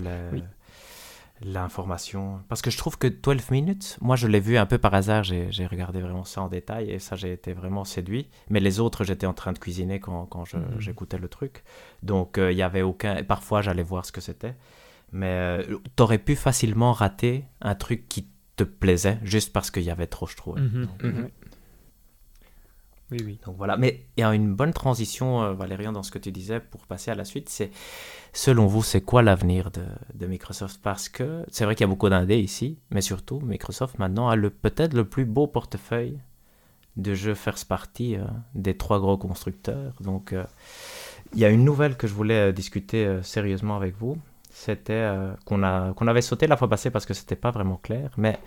[1.42, 2.40] l'information.
[2.48, 5.22] Parce que je trouve que 12 minutes, moi je l'ai vu un peu par hasard,
[5.22, 8.28] j'ai regardé vraiment ça en détail et ça j'ai été vraiment séduit.
[8.50, 10.80] Mais les autres, j'étais en train de cuisiner quand, quand mhm.
[10.80, 11.62] j'écoutais le truc.
[12.02, 13.22] Donc euh, il y avait aucun.
[13.22, 14.56] Parfois j'allais voir ce que c'était.
[15.12, 18.26] Mais euh, tu aurais pu facilement rater un truc qui
[18.56, 20.58] te plaisait juste parce qu'il y avait trop, je trouve.
[23.12, 23.38] Oui, oui.
[23.44, 26.32] Donc voilà, mais il y a une bonne transition, euh, Valérian, dans ce que tu
[26.32, 27.48] disais pour passer à la suite.
[27.48, 27.70] C'est,
[28.32, 30.80] selon vous, c'est quoi l'avenir de, Microsoft?
[30.82, 34.36] Parce que c'est vrai qu'il y a beaucoup d'indés ici, mais surtout, Microsoft maintenant a
[34.36, 36.18] peut-être le plus beau portefeuille
[36.96, 38.24] de jeux first party euh,
[38.54, 39.94] des trois gros constructeurs.
[40.00, 40.44] Donc euh,
[41.32, 44.16] il y a une nouvelle que je voulais discuter sérieusement avec vous.
[44.50, 45.12] C'était
[45.44, 48.38] qu'on avait sauté la fois passée parce que c'était pas vraiment clair, mais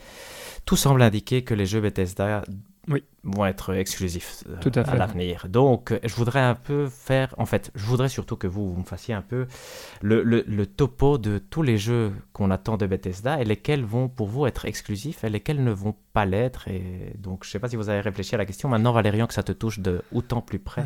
[0.66, 2.44] tout semble indiquer que les jeux Bethesda
[2.90, 3.04] Oui.
[3.24, 5.48] vont être exclusifs euh, Tout à l'avenir.
[5.48, 8.86] Donc, je voudrais un peu faire, en fait, je voudrais surtout que vous, vous me
[8.86, 9.46] fassiez un peu
[10.02, 14.10] le, le- le topo de tous les jeux qu'on attend de Bethesda et lesquels vont
[14.10, 16.68] pour vous être exclusifs et lesquels ne vont pas l'être.
[16.68, 18.70] Et donc, je sais pas si vous avez réfléchi à la question.
[18.70, 20.84] Maintenant, Valérian, que ça te touche de autant plus près.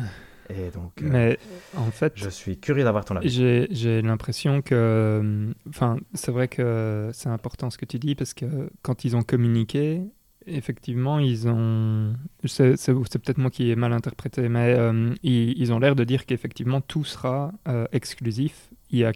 [0.50, 1.38] Et donc, euh, Mais
[1.74, 3.30] en fait, je suis curieux d'avoir ton avis.
[3.30, 8.34] J'ai j'ai l'impression que, enfin, c'est vrai que c'est important ce que tu dis parce
[8.34, 10.02] que quand ils ont communiqué,
[10.46, 12.14] effectivement, ils ont,
[12.44, 16.80] c'est peut-être moi qui ai mal interprété, mais euh, ils, ont l'air de dire qu'effectivement
[16.80, 18.70] tout sera euh, exclusif.
[18.90, 19.12] Il y a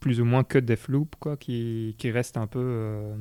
[0.00, 2.60] plus ou moins que Deathloop quoi qui, qui reste un peu.
[2.60, 3.16] euh,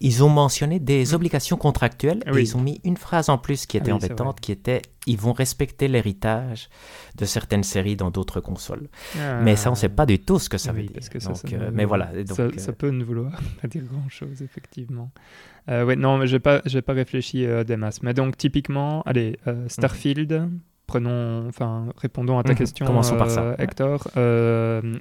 [0.00, 2.42] Ils ont mentionné des obligations contractuelles et Oui.
[2.42, 5.16] ils ont mis une phrase en plus qui était Ah oui, embêtante, qui était ils
[5.18, 6.68] vont respecter l'héritage
[7.16, 8.88] de certaines séries dans d'autres consoles.
[9.42, 10.90] Mais ça, on ne sait pas du tout ce que ça veut dire.
[10.94, 12.10] parce que ça, Donc, ça euh, mais voilà.
[12.14, 15.10] et donc, ça, euh, ça peut ne vouloir pas dire grand-chose, effectivement.
[15.70, 18.02] Euh, ouais, non, mais j'ai pas, réfléchi euh, des masses.
[18.02, 20.48] Mais donc, typiquement, allez, euh, Starfield,
[20.86, 22.58] prenons, enfin, répondons à ta Mhm.
[22.58, 23.54] question, Commençons par ça.
[23.58, 24.08] Hector,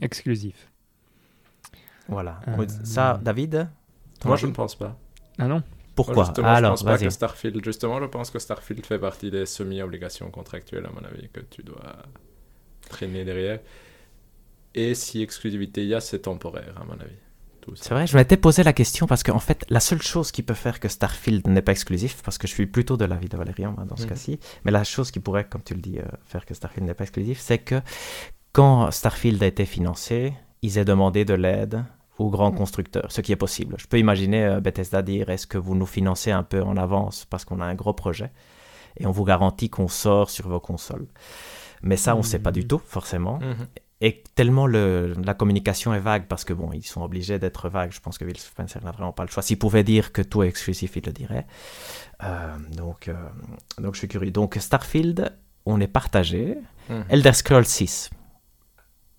[0.02, 0.70] exclusif.
[2.08, 2.40] Voilà.
[2.84, 3.68] Ça, David
[4.26, 4.98] Moi, je ne pense pas.
[5.38, 5.62] Ah non?
[5.96, 6.16] Pourquoi?
[6.16, 7.04] Moi, justement, Alors, je pense pas vas-y.
[7.06, 7.64] que Starfield.
[7.64, 11.64] Justement, je pense que Starfield fait partie des semi-obligations contractuelles, à mon avis, que tu
[11.64, 11.96] dois
[12.90, 13.60] traîner derrière.
[14.76, 17.16] Et si exclusivité il y a, c'est temporaire, à mon avis.
[17.76, 20.54] C'est vrai, je m'étais posé la question parce qu'en fait, la seule chose qui peut
[20.54, 23.76] faire que Starfield n'est pas exclusif, parce que je suis plutôt de l'avis de Valérian
[23.78, 24.10] hein, dans ce Mhm.
[24.10, 26.94] cas-ci, mais la chose qui pourrait, comme tu le dis, euh, faire que Starfield n'est
[26.94, 27.82] pas exclusif, c'est que
[28.54, 31.84] quand Starfield a été financé, ils aient demandé de l'aide
[32.18, 33.76] aux grands constructeurs, ce qui est possible.
[33.78, 37.26] Je peux imaginer euh, Bethesda dire est-ce que vous nous financez un peu en avance
[37.26, 38.32] parce qu'on a un gros projet
[39.00, 41.08] et on vous garantit qu'on sort sur vos consoles.
[41.84, 42.68] Mais ça, on ne sait pas du Mhm.
[42.68, 43.38] tout, forcément.
[43.40, 43.68] Mhm.
[44.02, 47.92] Et tellement le, la communication est vague, parce que bon, ils sont obligés d'être vagues.
[47.92, 49.42] Je pense que Will Spencer n'a vraiment pas le choix.
[49.44, 51.46] S'il pouvait dire que tout est exclusif, il le dirait.
[52.24, 53.16] Euh, donc, euh,
[53.80, 54.30] donc, je suis curieux.
[54.32, 55.36] Donc, Starfield,
[55.66, 56.58] on est partagé.
[56.90, 57.06] Mhm.
[57.10, 58.10] Elder Scrolls 6.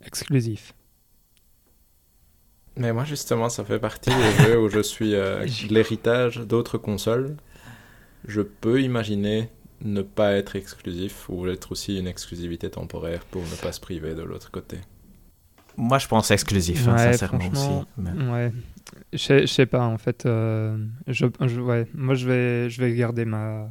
[0.05, 0.75] Exclusif.
[2.79, 7.37] Mais moi, justement, ça fait partie des jeux où je suis euh, l'héritage d'autres consoles.
[8.27, 9.49] Je peux imaginer
[9.83, 14.15] ne pas être exclusif ou être aussi une exclusivité temporaire pour ne pas se priver
[14.15, 14.79] de l'autre côté.
[15.77, 17.69] Moi, je pense exclusif, hein, sincèrement aussi.
[17.97, 18.53] Mais- Ouais.
[19.13, 20.27] Je sais- je sais pas, en fait.
[20.27, 20.77] euh,
[21.07, 21.87] je, je- ouais.
[21.95, 23.69] Moi, je vais, je vais garder ma,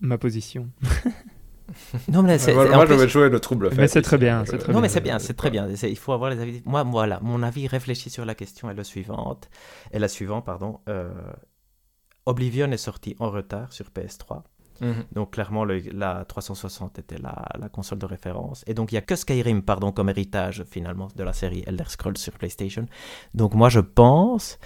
[0.00, 0.68] ma position.
[2.08, 3.76] Non, mais c'est- moi, je vais jouer le trouble fait.
[3.76, 4.82] Mais c'est très bien, c'est très Non, bien.
[4.82, 5.68] mais c'est bien, c'est très bien.
[5.68, 6.62] Il faut avoir les avis.
[6.64, 9.48] Moi, voilà, mon avis réfléchi sur la question est le suivante.
[9.92, 10.80] Et la suivante, pardon.
[10.88, 11.10] euh,
[12.26, 14.44] Oblivion est sorti en retard sur PS3.
[14.80, 15.04] Mhm.
[15.12, 18.64] Donc clairement, le- la 360 était la, la console de référence.
[18.66, 21.84] Et donc il n'y a que Skyrim, pardon, comme héritage finalement de la série Elder
[21.88, 22.86] Scrolls sur PlayStation.
[23.34, 24.58] Donc moi je pense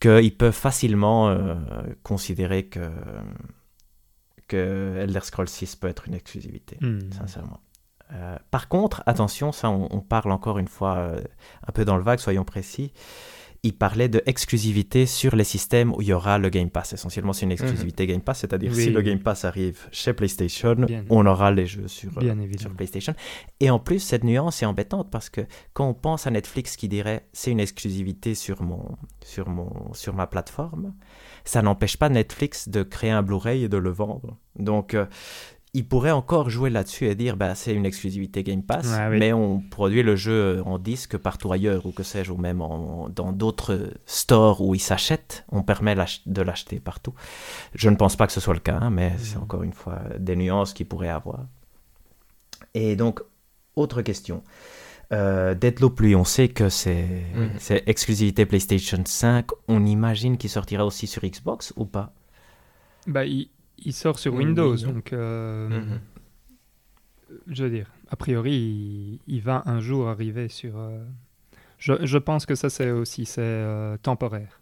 [0.00, 1.54] qu'ils peuvent facilement euh,
[2.02, 2.90] considérer que,
[4.48, 7.10] que Elder Scrolls 6 peut être une exclusivité, Hmm.
[7.12, 7.60] sincèrement.
[8.14, 11.20] Euh, par contre, attention, ça on, on parle encore une fois euh,
[11.66, 12.92] un peu dans le vague, soyons précis.
[13.64, 16.92] Il parlait de exclusivité sur les systèmes où il y aura le Game Pass.
[16.92, 18.84] Essentiellement, c'est une exclusivité Game Pass, c'est-à-dire Oui.
[18.84, 21.04] si le Game Pass arrive chez PlayStation, Bien.
[21.10, 22.72] on aura les jeux sur, euh, Bien sur.
[22.74, 23.14] PlayStation.
[23.58, 25.40] Et en plus, cette nuance est embêtante parce que
[25.74, 30.14] quand on pense à Netflix qui dirait c'est une exclusivité sur, mon, sur, mon, sur
[30.14, 30.94] ma plateforme,
[31.48, 34.36] ça n'empêche pas Netflix de créer un Blu-ray et de le vendre.
[34.58, 35.06] Donc, euh,
[35.74, 39.18] il pourrait encore jouer là-dessus et dire bah, c'est une exclusivité Game Pass, Ouais, oui.
[39.18, 43.08] mais on produit le jeu en disque partout ailleurs ou que sais-je, ou même en-
[43.10, 45.94] dans d'autres stores où il s'achète, on permet
[46.26, 47.14] de l'acheter partout.
[47.74, 49.42] Je ne pense pas que ce soit le cas, hein, mais c'est Mhm.
[49.42, 51.40] encore une fois des nuances qu'il pourrait avoir.
[52.74, 53.20] Et donc,
[53.76, 54.42] autre question.
[55.12, 57.50] Euh, Deadloop, lui, on sait que c'est Mhm.
[57.86, 59.46] exclusivité PlayStation 5.
[59.66, 62.12] On imagine qu'il sortira aussi sur Xbox ou pas?
[63.06, 63.48] Bah, il,
[63.78, 66.00] il sort sur Oui, Windows, donc euh, Mhm.
[67.48, 70.76] je veux dire, a priori, il, il va un jour arriver sur.
[70.78, 71.02] euh,
[71.78, 74.60] Je, je pense que ça, c'est aussi c'est euh, temporaire.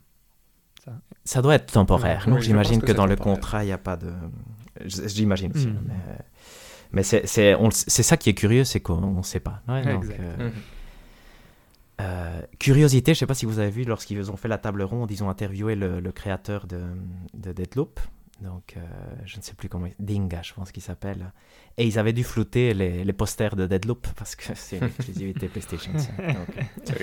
[1.24, 2.24] Ça doit être temporaire.
[2.28, 4.12] Oui, J'imagine que, dans le contrat, il n'y a pas de.
[4.84, 5.66] J'imagine aussi.
[5.66, 5.80] Mhm.
[5.88, 5.94] Mais,
[6.92, 9.62] mais c'est ça qui est curieux, c'est qu'on ne sait pas.
[9.68, 10.20] Ouais, donc, Exact.
[10.20, 10.52] euh, Mhm.
[11.98, 14.82] Euh, curiosité, je ne sais pas si vous avez vu, lorsqu'ils ont fait la table
[14.82, 16.82] ronde, ils ont interviewé le, le créateur de,
[17.32, 17.98] de Deadloop.
[18.42, 18.80] Donc, euh,
[19.24, 19.88] je ne sais plus comment.
[19.98, 21.32] Dinga, je pense qu'il s'appelle.
[21.78, 25.48] Et ils avaient dû flouter les, les posters de Deadloop parce que c'est une exclusivité
[25.48, 26.16] PlayStation 5.
[26.34, 26.96] Donc,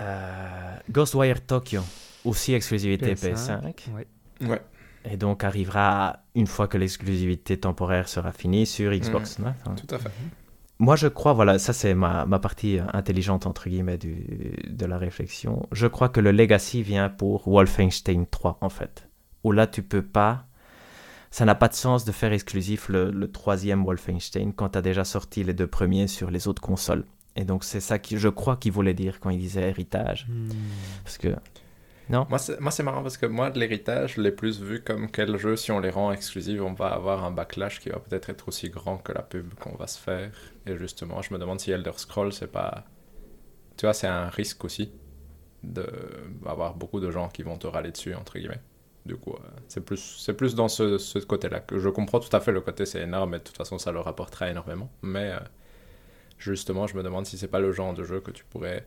[0.00, 1.80] euh, Ghostwire Tokyo,
[2.24, 3.34] aussi exclusivité PS5.
[3.62, 3.72] PS5.
[3.94, 4.06] Ouais.
[4.48, 4.60] Ouais.
[5.04, 9.38] Et donc arrivera une fois que l'exclusivité temporaire sera finie sur Xbox.
[9.38, 9.46] Mm.
[9.46, 9.54] hein.
[9.60, 10.10] Enfin, Tout à fait.
[10.80, 14.86] Moi, je crois, voilà, ça c'est ma, ma partie euh, intelligente, entre guillemets, du, de
[14.86, 15.68] la réflexion.
[15.72, 19.06] Je crois que le legacy vient pour Wolfenstein 3, en fait.
[19.44, 20.46] Où là, tu peux pas...
[21.30, 24.82] Ça n'a pas de sens de faire exclusif le, le troisième Wolfenstein quand tu as
[24.82, 27.04] déjà sorti les deux premiers sur les autres consoles.
[27.36, 30.26] Et donc, c'est ça que je crois qu'il voulait dire quand il disait héritage.
[30.30, 30.48] Hmm.
[31.04, 31.28] Parce que...
[32.38, 35.54] C'est moi, c'est marrant parce que moi, l'héritage, je l'ai plus vu comme quel jeu,
[35.56, 38.68] si on les rend exclusifs, on va avoir un backlash qui va peut-être être aussi
[38.68, 40.32] grand que la pub qu'on va se faire.
[40.66, 42.84] Et justement, je me demande si Elder Scrolls, c'est pas.
[43.76, 44.92] Tu vois, c'est un risque aussi
[45.62, 48.60] d'avoir beaucoup de gens qui vont te râler dessus, entre guillemets.
[49.06, 52.40] Du coup, euh, c'est plus, c'est plus dans ce, côté-là que je comprends tout à
[52.40, 54.90] fait le côté, c'est énorme et de toute façon, ça leur apportera énormément.
[55.02, 55.38] Mais euh,
[56.38, 58.86] justement, je me demande si c'est pas le genre de jeu que tu pourrais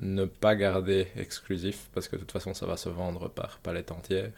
[0.00, 3.90] ne pas garder exclusif parce que de toute façon ça va se vendre par palette
[3.92, 4.30] entière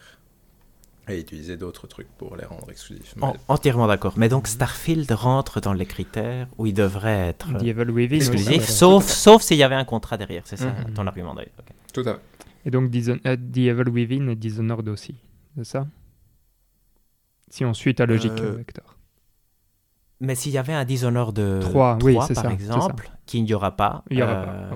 [1.07, 3.15] et utiliser d'autres trucs pour les rendre exclusifs.
[3.17, 4.13] Mais- En- entièrement d'accord.
[4.17, 8.15] Mais donc, Starfield rentre dans les critères où il devrait être Within.
[8.15, 10.43] exclusif, oui, sauf, sauf s'il y avait un contrat derrière.
[10.45, 10.93] C'est ça Mhm.
[10.93, 11.51] ton argument d'ailleurs.
[11.93, 12.19] Tout à fait.
[12.65, 15.15] Et donc euh, The Evil Within et Dishonored aussi,
[15.57, 15.87] c'est ça?
[17.49, 18.95] Si on suit ta logique, Euh, euh, Hector.
[20.21, 23.43] Mais s'il y avait un Dishonored de Trois, oui, c'est par ça, c'est exemple, qu'il
[23.43, 24.03] n'y aura pas.
[24.11, 24.75] Il y aura euh, pas.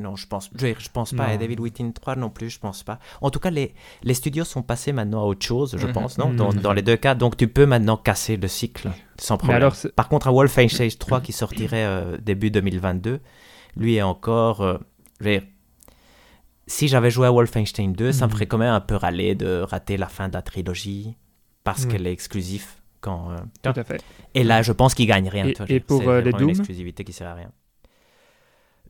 [0.00, 1.26] Non, je pense, je, pense pas.
[1.28, 1.32] Non.
[1.34, 2.98] Et David Within 3 non plus, je pense pas.
[3.20, 5.92] En tout cas, les, les studios sont passés maintenant à autre chose, je Mhm.
[5.92, 6.32] pense, non?
[6.32, 6.60] Dans, Mhm.
[6.60, 7.14] dans les deux cas.
[7.14, 9.56] Donc tu peux maintenant casser le cycle sans problème.
[9.58, 13.20] alors, Par contre, à Wolfenstein 3 qui sortirait euh, début 2022,
[13.76, 14.62] lui est encore.
[14.62, 14.78] euh,
[15.20, 15.42] je veux dire,
[16.66, 18.34] si j'avais joué à Wolfenstein 2, ça me Mhm.
[18.34, 21.16] ferait quand même un peu râler de rater la fin de la trilogie
[21.64, 22.66] parce qu'elle est exclusive.
[23.02, 24.02] Quand, euh, tout à fait.
[24.34, 25.46] et là, je pense qu'il gagne rien.
[25.46, 27.50] Et- et pour, les vraiment une Doom exclusivité qui sert à rien.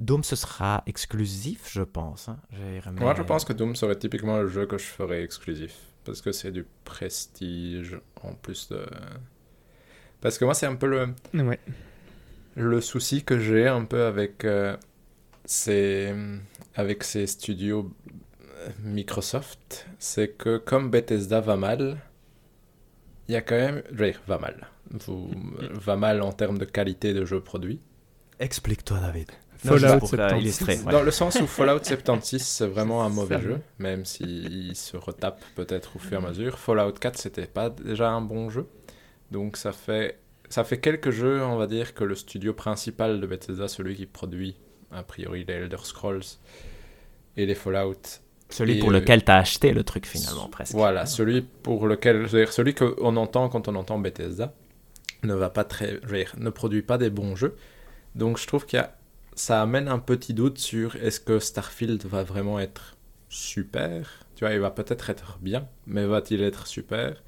[0.01, 2.29] Doom, ce sera exclusif, je pense.
[2.29, 2.39] hein.
[2.97, 6.33] Moi je pense que Doom serait typiquement le jeu que je ferais exclusif parce que
[6.33, 8.85] c'est du prestige en plus de.
[10.21, 11.59] Parce que moi c'est un peu le, Ouais.
[12.57, 14.77] le souci que j'ai un peu avec euh,
[15.45, 16.15] ces,
[16.75, 17.93] avec ces studios
[18.57, 21.99] euh, Microsoft, c'est que comme Bethesda va mal,
[23.29, 25.31] il y a quand même, je veux dire, va mal, Vous-
[25.75, 27.81] va mal en termes de qualité de jeux produits.
[28.39, 29.31] Explique-toi, David.
[29.63, 30.41] Fallout pour, euh, 76.
[30.41, 30.79] illustrer.
[30.79, 30.93] ouais.
[30.93, 35.43] Dans le sens où Fallout 76, c'est vraiment un mauvais jeu, même s'il se retape
[35.55, 36.59] peut-être au fur et à mesure.
[36.59, 38.67] Fallout 4, c'était pas déjà un bon jeu.
[39.31, 40.19] Donc ça fait,
[40.49, 44.07] ça fait quelques jeux, on va dire, que le studio principal de Bethesda, celui qui
[44.07, 44.57] produit
[44.91, 46.23] a priori les Elder Scrolls
[47.37, 48.21] et les Fallout.
[48.49, 50.75] Celui Et, pour euh, lequel tu as acheté le truc, finalement, presque.
[50.75, 54.53] Voilà, celui pour lequel, je veux dire, celui qu'on entend quand on entend Bethesda
[55.23, 57.57] ne va pas très, je veux dire, ne produit pas des bons jeux.
[58.17, 58.97] Donc je trouve qu'il y a,
[59.41, 62.99] ça amène un petit doute sur est-ce que Starfield va vraiment être
[63.31, 64.27] super.
[64.37, 67.23] Tu vois, il va peut-être être bien, mais va-t-il être super?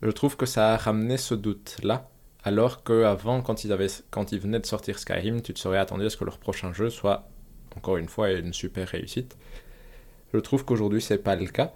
[0.00, 2.08] Je trouve que ça a ramené ce doute-là.
[2.42, 3.76] Alors qu'avant, quand ils,
[4.10, 6.72] quand ils venaient de sortir Skyrim, tu te serais attendu à ce que leur prochain
[6.72, 7.28] jeu soit,
[7.76, 9.36] encore une fois, une super réussite.
[10.32, 11.74] Je trouve qu'aujourd'hui, c'est pas le cas.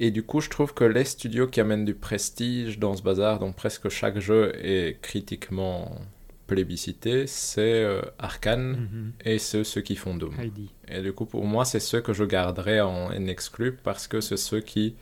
[0.00, 3.38] Et du coup, je trouve que les studios qui amènent du prestige dans ce bazar,
[3.38, 6.00] dont presque chaque jeu est critiquement
[6.48, 9.12] plébiscité, c'est euh, Arkane Mhm.
[9.24, 10.34] et c'est ceux qui font Doom.
[10.40, 10.70] Heidi.
[10.88, 14.20] Et du coup, pour moi, c'est ceux que je garderai en, en exclu parce que
[14.20, 14.96] c'est ceux qui.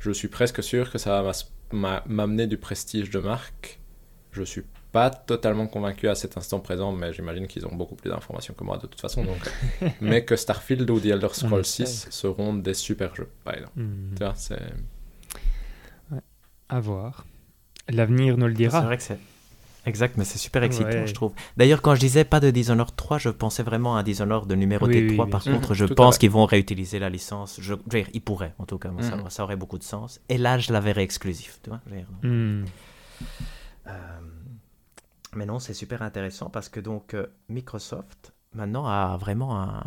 [0.00, 1.32] Je suis presque sûr que ça va
[2.06, 3.80] m'amener du prestige de marque.
[4.32, 4.62] Je suis
[4.92, 8.64] pas totalement convaincu à cet instant présent, mais j'imagine qu'ils ont beaucoup plus d'informations que
[8.64, 9.24] moi de toute façon.
[9.24, 9.38] Donc...
[10.00, 11.84] mais que Starfield ou The Elder Scrolls sait.
[11.86, 13.78] 6 seront des super jeux, par exemple.
[14.16, 14.62] Tu vois, c'est.
[16.68, 17.26] À voir.
[17.88, 18.80] L'avenir nous le C'est dira.
[18.82, 19.18] vrai que c'est.
[19.86, 21.06] Exact, mais c'est super excitant, Ouais.
[21.06, 21.32] je trouve.
[21.56, 24.54] D'ailleurs, quand je disais pas de Dishonored 3, je pensais vraiment à un Dishonored de
[24.56, 25.24] numéroté Oui, oui, 3.
[25.26, 25.52] bien Par sûr.
[25.54, 27.56] contre, Mhm, je tout pense qu'ils vont réutiliser la licence.
[27.60, 28.90] Je, je veux dire, ils pourraient, en tout cas.
[29.00, 29.30] ça, Mhm.
[29.30, 30.20] ça aurait beaucoup de sens.
[30.28, 31.60] Et là, je la verrais exclusif.
[31.62, 32.06] Tu vois, dire.
[32.22, 32.64] Hmm.
[33.86, 33.92] Euh,
[35.34, 39.82] mais non, c'est super intéressant parce que donc euh, Microsoft maintenant a vraiment un.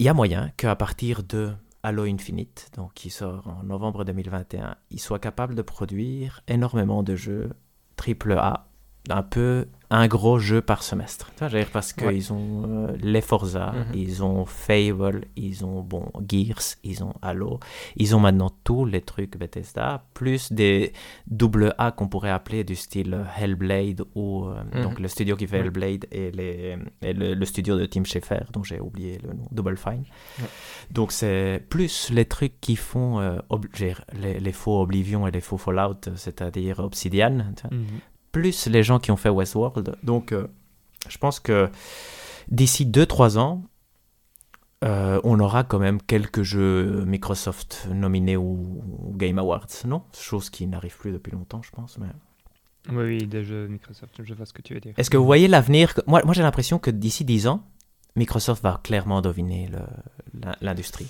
[0.00, 1.52] Il y a moyen qu'à partir de
[1.82, 7.14] Halo Infinite, donc qui sort en novembre 2021, ils soient capables de produire énormément de
[7.16, 7.52] jeux
[7.98, 8.67] AAA
[9.10, 11.30] un peu un gros jeu par semestre.
[11.38, 13.94] Tu vois, parce qu'ils ont euh, les Forza, mhm.
[13.94, 17.58] ils ont Fable, ils ont bon Gears, ils ont Halo,
[17.96, 20.92] ils ont maintenant tous les trucs Bethesda, plus des
[21.26, 24.82] double A qu'on pourrait appeler du style Hellblade ou euh, mhm.
[24.82, 28.80] donc le studio qui fait Hellblade et, les, le, studio de Tim Schafer dont j'ai
[28.80, 30.04] oublié le nom, Double Fine.
[30.90, 33.38] Donc c'est plus les trucs qui font euh,
[34.20, 37.30] les, les, faux Oblivion et les faux Fallout, c'est-à-dire Obsidian,
[37.70, 37.86] mhm
[38.40, 39.96] plus les gens qui ont fait Westworld.
[40.02, 40.46] Donc, euh,
[41.08, 41.68] je pense que
[42.48, 43.64] d'ici 2-3 ans,
[44.84, 48.58] euh, on aura quand même quelques jeux Microsoft nominés au,
[49.14, 50.02] Game Awards, non?
[50.16, 51.98] Chose qui n'arrive plus depuis longtemps, je pense.
[51.98, 52.06] Mais...
[52.90, 54.94] Oui, oui, des jeux Microsoft, je vois ce que tu veux dire.
[54.96, 57.64] Est-ce que vous voyez l'avenir Moi, moi j'ai l'impression que d'ici 10 ans,
[58.14, 59.68] Microsoft va clairement dominer
[60.60, 61.08] l'industrie.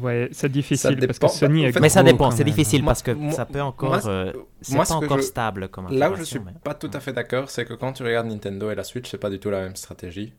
[0.00, 3.62] Ouais, c'est difficile parce que Sony Mais ça dépend, c'est difficile parce que ça peut
[3.62, 4.06] encore.
[4.06, 7.48] Euh, c'est pas encore stable comme Là où je suis pas tout à fait d'accord,
[7.48, 9.76] c'est que quand tu regardes Nintendo et la Switch, c'est pas du tout la même
[9.76, 10.32] stratégie.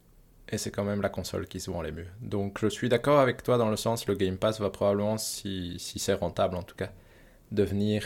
[0.49, 2.07] Et c'est quand même la console qui se vend les mieux.
[2.21, 5.75] Donc je suis d'accord avec toi dans le sens le Game Pass va probablement, si,
[5.79, 6.89] si c'est rentable en tout cas,
[7.51, 8.03] devenir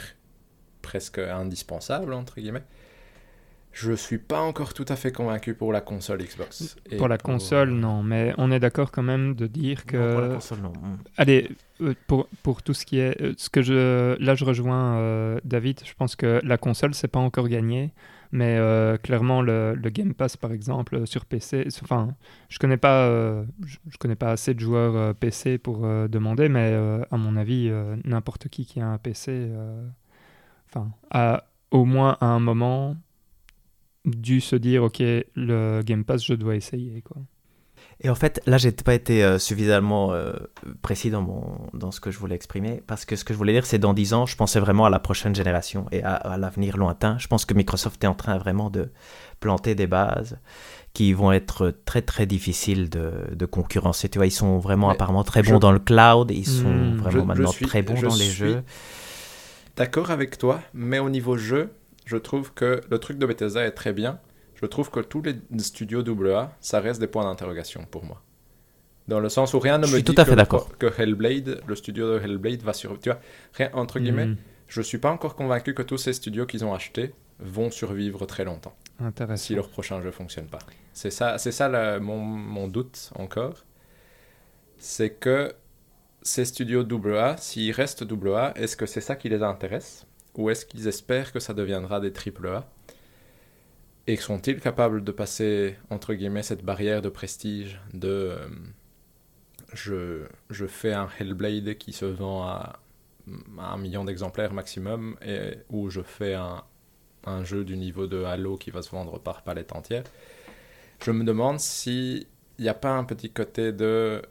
[0.83, 2.63] presque indispensable, entre guillemets.
[3.79, 6.77] Je suis pas encore tout à fait convaincu pour la console Xbox.
[6.97, 9.97] pour la console, non, mais on est d'accord quand même de dire que.
[9.97, 10.73] Non, pour la console, non.
[10.73, 10.97] Hmm.
[11.15, 11.51] Allez,
[11.81, 13.21] euh, pour, pour tout ce qui est.
[13.21, 15.81] Euh, ce que je, là, je rejoins euh, David.
[15.85, 17.93] Je pense que la console, c'est pas encore gagné.
[18.31, 18.59] Mais
[19.03, 21.67] clairement, le, le, Game Pass, par exemple, sur PC.
[21.83, 22.15] Enfin,
[22.49, 23.07] je connais pas,
[23.65, 26.73] je, connais pas assez de joueurs PC pour demander, mais
[27.09, 27.71] à mon avis,
[28.03, 29.49] n'importe qui qui a un PC.
[30.67, 32.97] Enfin, a au moins à un moment
[34.07, 34.99] dû se dire ok
[35.35, 37.17] le Game Pass je dois essayer quoi.
[37.99, 40.33] Et en fait, là, j'ai pas été euh, suffisamment euh,
[40.83, 43.53] précis dans, mon, dans ce que je voulais exprimer, parce que ce que je voulais
[43.53, 46.77] dire, c'est dans 10 ans, je pensais vraiment à la prochaine génération et à, l'avenir
[46.77, 47.17] lointain.
[47.17, 48.91] Je pense que Microsoft est en train vraiment de
[49.39, 50.37] planter des bases
[50.93, 54.09] qui vont être très très difficiles de, de concurrencer.
[54.09, 56.97] Tu vois, ils sont vraiment apparemment très bons dans le cloud, ils sont hmm.
[56.97, 58.63] vraiment maintenant très bons dans les jeux.
[59.75, 61.71] D'accord avec toi, mais au niveau jeu,
[62.07, 64.19] je trouve que le truc de Bethesda est très bien.
[64.55, 68.23] Je trouve que tous les studios AA, ça reste des points d'interrogation pour moi.
[69.09, 71.75] Dans le sens où rien ne me dit tout à fait que, que, Hellblade, le
[71.75, 73.01] studio de Hellblade va survivre.
[73.01, 73.19] Tu vois,
[73.53, 74.37] rien, entre guillemets, je mm.
[74.69, 78.45] je suis pas encore convaincu que tous ces studios qu'ils ont achetés vont survivre très
[78.45, 78.75] longtemps.
[79.35, 80.59] Si leur prochain jeu fonctionne pas.
[80.93, 83.65] C'est ça, c'est ça mon, mon, doute encore.
[84.77, 85.53] C'est que
[86.21, 86.85] ces studios
[87.15, 90.06] AA, s'ils restent AA, est-ce que c'est ça qui les intéresse?
[90.37, 92.69] Ou est-ce qu'ils espèrent que ça deviendra des AAA
[94.05, 98.47] Et sont-ils capables de passer, entre guillemets, cette barrière de prestige de euh,
[99.73, 102.79] je, je, fais un Hellblade qui se vend à,
[103.57, 106.63] un million d'exemplaires maximum, et, ou je fais un,
[107.25, 110.03] un, jeu du niveau de Halo qui va se vendre par palette entière?
[111.03, 112.27] Je me demande s'il
[112.59, 114.21] n'y a pas un petit côté de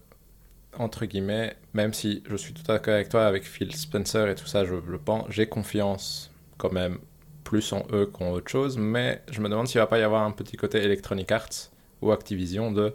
[0.79, 4.35] entre guillemets, même si je suis tout à fait avec toi, avec Phil Spencer et
[4.35, 6.99] tout ça, je, le pense, j'ai confiance quand même
[7.45, 10.23] plus en eux qu'en autre chose, mais je me demande s'il va pas y avoir
[10.23, 11.71] un petit côté Electronic Arts
[12.03, 12.95] ou Activision de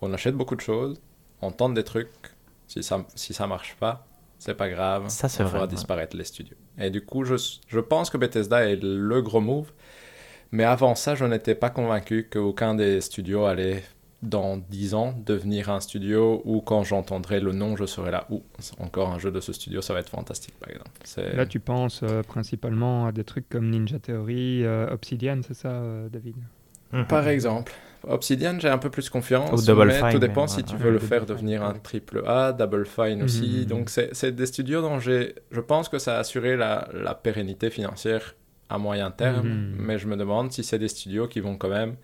[0.00, 1.00] on achète beaucoup de choses,
[1.42, 2.08] on tente des trucs,
[2.68, 4.06] si ça, si ça marche pas,
[4.38, 6.56] c'est pas grave, ça, on fera disparaître les studios.
[6.78, 7.34] Et du coup, je,
[7.66, 9.72] je pense que Bethesda est le gros move,
[10.52, 13.82] mais avant ça, je n'étais pas convaincu qu'aucun des studios allait
[14.22, 18.26] dans 10 ans devenir un studio où quand j'entendrai le nom je serai là.
[18.30, 18.42] Ou
[18.80, 21.36] encore un jeu de ce studio ça va être fantastique par exemple.
[21.36, 25.68] Là tu penses euh, principalement à des trucs comme Ninja Theory euh, Obsidian c'est ça
[25.68, 26.36] euh, David?
[26.92, 27.06] Mhm.
[27.06, 27.72] par exemple.
[28.06, 31.26] Obsidian j'ai un peu plus confiance Double mais tout dépend si tu veux le faire
[31.26, 33.60] devenir un triple A Double Fine aussi.
[33.60, 33.64] Mhm.
[33.66, 37.70] donc c'est des studios dont j'ai je pense que ça a assuré la, la pérennité
[37.70, 38.34] financière
[38.68, 39.76] à moyen terme mhm.
[39.78, 41.94] mais je me demande si c'est des studios qui vont quand même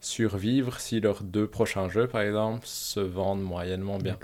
[0.00, 4.18] survivre si leurs deux prochains jeux, par exemple, se vendent moyennement bien.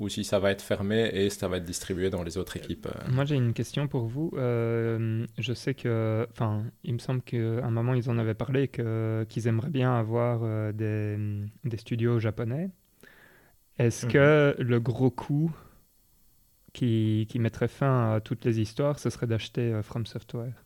[0.00, 2.86] Ou si ça va être fermé et ça va être distribué dans les autres équipes.
[2.86, 3.10] Euh.
[3.10, 4.32] Moi, j'ai une question pour vous.
[4.34, 8.68] Euh, je sais que, enfin, il me semble qu'à un moment, ils en avaient parlé
[8.68, 11.16] qu'ils aimeraient bien avoir euh, des,
[11.64, 12.70] des, studios japonais.
[13.78, 14.12] Est-ce mhm.
[14.12, 15.54] que le gros coup
[16.72, 20.64] qui, qui, mettrait fin à toutes les histoires, ce serait d'acheter From Software?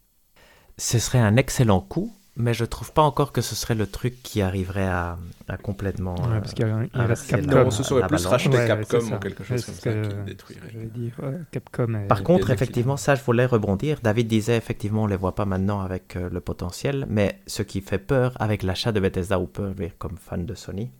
[0.78, 4.22] Ce serait un excellent coup mais je trouve pas encore que ce serait le truc
[4.22, 5.16] qui arriverait à,
[5.48, 6.14] à complètement.
[6.16, 7.64] Ouais, parce qu'il reste Capcom.
[7.64, 10.72] Non, ce serait plus racheter Capcom ou quelque chose comme ça qui détruirait.
[10.94, 11.14] Dire,
[11.50, 14.00] Capcom Par contre, effectivement, ça, je voulais rebondir.
[14.02, 17.80] David disait, effectivement, on les voit pas maintenant avec euh, le potentiel, mais ce qui
[17.80, 20.90] fait peur avec l'achat de Bethesda ou peur, comme fan de Sony,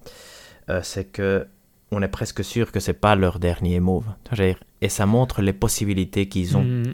[0.70, 1.46] euh, c'est que
[1.92, 4.06] on est presque sûr que c'est pas leur dernier move.
[4.80, 6.64] Et ça montre les possibilités qu'ils ont.
[6.64, 6.92] Hmm.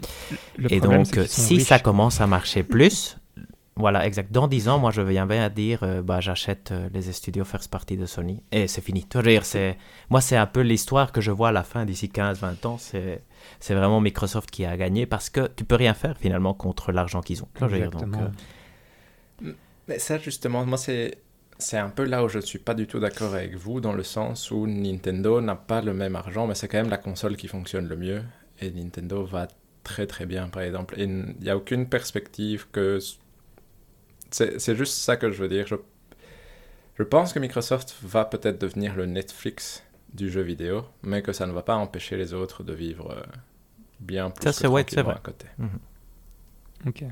[0.69, 3.17] et donc, si ça commence à marcher plus,
[3.75, 4.31] Voilà, exact.
[4.31, 7.43] Dans 10 ans, moi, je viens bien à dire, euh, bah, j'achète euh, les studios
[7.43, 8.43] first party de Sony.
[8.51, 9.05] Et c'est fini.
[9.23, 9.77] Dire, c'est...
[10.11, 12.77] Moi, c'est un peu l'histoire que je vois à la fin d'ici 15-20 ans.
[12.77, 13.23] C'est...
[13.59, 17.21] c'est vraiment Microsoft qui a gagné parce que tu peux rien faire finalement contre l'argent
[17.21, 17.47] qu'ils ont.
[17.55, 18.31] Dire, donc, Exactement.
[19.43, 19.53] euh,
[19.87, 21.17] Mais ça, justement, moi, c'est.
[21.59, 23.93] C'est un peu là où je ne suis pas du tout d'accord avec vous, dans
[23.93, 27.37] le sens où Nintendo n'a pas le même argent, mais c'est quand même la console
[27.37, 28.23] qui fonctionne le mieux.
[28.59, 29.47] Et Nintendo va
[29.83, 30.99] très très bien, par exemple.
[30.99, 32.99] Et il n'y a aucune perspective que.
[34.35, 35.67] C'est juste ça que je veux dire.
[35.67, 35.75] Je,
[36.97, 39.83] je pense que Microsoft va peut-être devenir le Netflix
[40.13, 43.21] du jeu vidéo, mais que ça ne va pas empêcher les autres de vivre euh,
[43.99, 45.15] bien plus Ça, que c'est- ouais, vrai.
[45.15, 45.47] à côté.
[46.85, 47.03] Ok.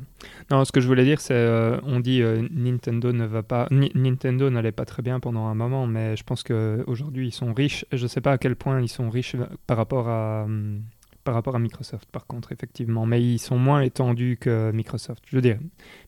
[0.50, 3.68] Non, ce que je voulais dire, c'est, euh, on dit euh, Nintendo ne va pas,
[3.72, 7.32] Ni- Nintendo n'allait pas très bien pendant un moment, mais je pense que aujourd'hui ils
[7.32, 7.86] sont riches.
[7.94, 10.82] Je sais pas à quel point ils sont riches euh, par rapport à, hum,
[11.24, 15.24] par rapport à Microsoft, par contre, effectivement, mais ils sont moins étendus que Microsoft.
[15.28, 15.58] Je veux dire,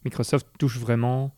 [0.05, 1.33] Microsoft touche vraiment.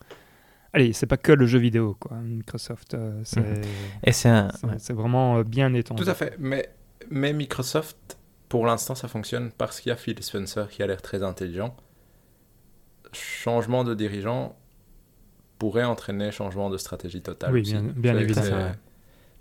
[0.72, 2.16] Allez, c'est pas que le jeu vidéo, quoi.
[2.18, 3.62] Microsoft, euh, c'est, Mhm.
[4.04, 4.48] Et c'est un.
[4.64, 4.94] ouais.
[4.94, 6.02] vraiment euh, bien étendu.
[6.02, 6.36] Tout à fait.
[6.38, 6.68] Mais,
[7.10, 11.00] mais Microsoft, pour l'instant, ça fonctionne parce qu'il y a Phil Spencer qui a l'air
[11.00, 11.74] très intelligent.
[13.12, 14.56] Changement de dirigeant
[15.58, 17.52] pourrait entraîner changement de stratégie totale.
[17.54, 17.74] Oui, aussi.
[17.96, 18.72] bien- évidemment.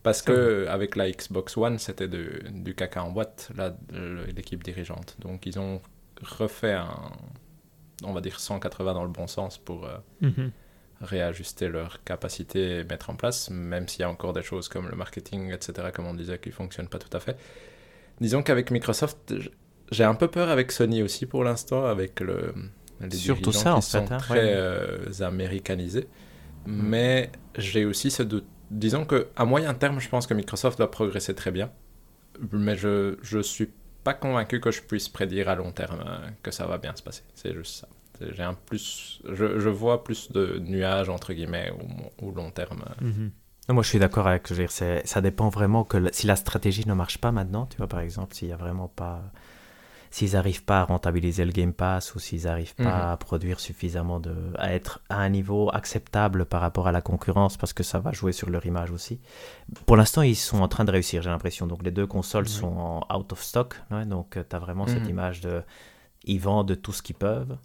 [0.05, 3.51] Parce que avec la Xbox One, c'était du caca en boîte,
[4.35, 5.17] l'équipe dirigeante.
[5.19, 5.81] Donc ils ont
[6.21, 7.11] refait un,
[8.03, 10.51] on va dire 180 dans le bon sens pour euh, Mhm.
[11.01, 14.87] réajuster leur capacité et mettre en place, même s'il y a encore des choses comme
[14.87, 17.37] le marketing, etc., comme on disait, qui ne fonctionnent pas tout à fait.
[18.21, 19.33] Disons qu'avec Microsoft,
[19.91, 22.53] j'ai un peu peur avec Sony aussi pour l'instant, avec le,
[23.01, 24.53] les Surtout dirigeants ça, qui en sont fait, hein, très ouais.
[24.55, 26.07] euh, américanisés.
[26.65, 28.45] Mais j'ai aussi ce doute.
[28.75, 31.71] Disons que à moyen terme, je pense que Microsoft va progresser très bien,
[32.51, 33.69] mais je je suis
[34.03, 37.01] pas convaincu que je puisse prédire à long terme euh, que ça va bien se
[37.01, 37.23] passer.
[37.33, 37.87] C'est juste ça.
[38.21, 41.71] J'ai un plus, je, je vois plus de nuages entre guillemets
[42.21, 42.83] au, long terme.
[43.01, 43.31] Mhm.
[43.69, 44.53] Moi, je suis d'accord avec.
[44.53, 48.01] Je ça dépend vraiment que si la stratégie ne marche pas maintenant, tu vois, par
[48.01, 49.23] exemple, s'il y a vraiment pas.
[50.15, 53.11] S'ils n'arrivent pas à rentabiliser le Game Pass ou s'ils n'arrivent pas Mhm.
[53.11, 54.33] à produire suffisamment de.
[54.57, 58.13] à être à un niveau acceptable par rapport à la concurrence, parce que ça va
[58.13, 59.19] jouer sur leur image aussi.
[59.85, 61.67] Pour l'instant, ils sont en train de réussir, j'ai l'impression.
[61.67, 62.77] Donc, les deux consoles sont
[63.09, 63.75] en out of stock.
[63.91, 65.09] ouais, donc, tu as vraiment cette Mhm.
[65.09, 65.61] image de.
[66.23, 67.57] Ils vendent tout ce qu'ils peuvent.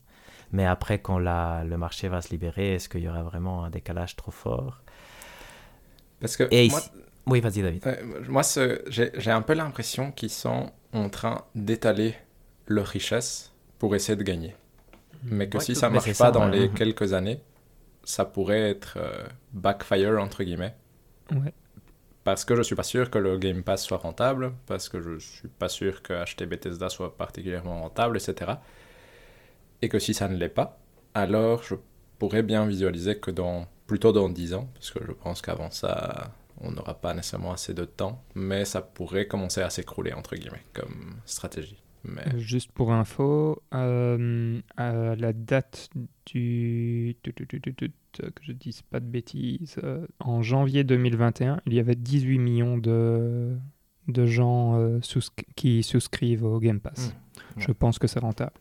[0.50, 3.70] Mais après, quand la, le marché va se libérer, est-ce qu'il y aura vraiment un
[3.70, 4.82] décalage trop fort?
[6.20, 6.90] Parce que Et moi, ici-
[7.26, 7.86] Oui, vas-y, David.
[7.86, 8.42] euh, moi
[8.88, 12.16] j'ai un peu l'impression qu'ils sont en train d'étaler
[12.70, 14.56] leur richesse pour essayer de gagner.
[15.24, 16.50] Mais que Ouais, si ça mais marche pas dans ouais.
[16.50, 16.74] les Mhm.
[16.74, 17.42] quelques années,
[18.04, 20.76] ça pourrait être euh, backfire entre guillemets.
[21.32, 21.52] Ouais.
[22.24, 25.18] Parce que je suis pas sûr que le Game Pass soit rentable, parce que je
[25.18, 28.52] suis pas sûr que acheter Bethesda soit particulièrement rentable, etc.
[29.82, 30.78] Et que si ça ne l'est pas,
[31.14, 31.74] alors je
[32.18, 36.32] pourrais bien visualiser que dans plutôt dans 10 ans, parce que je pense qu'avant ça,
[36.60, 40.64] on n'aura pas nécessairement assez de temps, mais ça pourrait commencer à s'écrouler entre guillemets
[40.74, 41.79] comme stratégie.
[42.04, 45.90] Mais Juste pour info, euh, à la date
[46.26, 47.16] du...
[47.22, 47.32] que
[48.42, 53.56] je dise pas de bêtises, euh, en janvier 2021, il y avait 18 millions de,
[54.08, 57.14] de gens euh, sousc- qui souscrivent au Game Pass.
[57.56, 57.60] Mm.
[57.60, 58.52] Je pense que c'est rentable.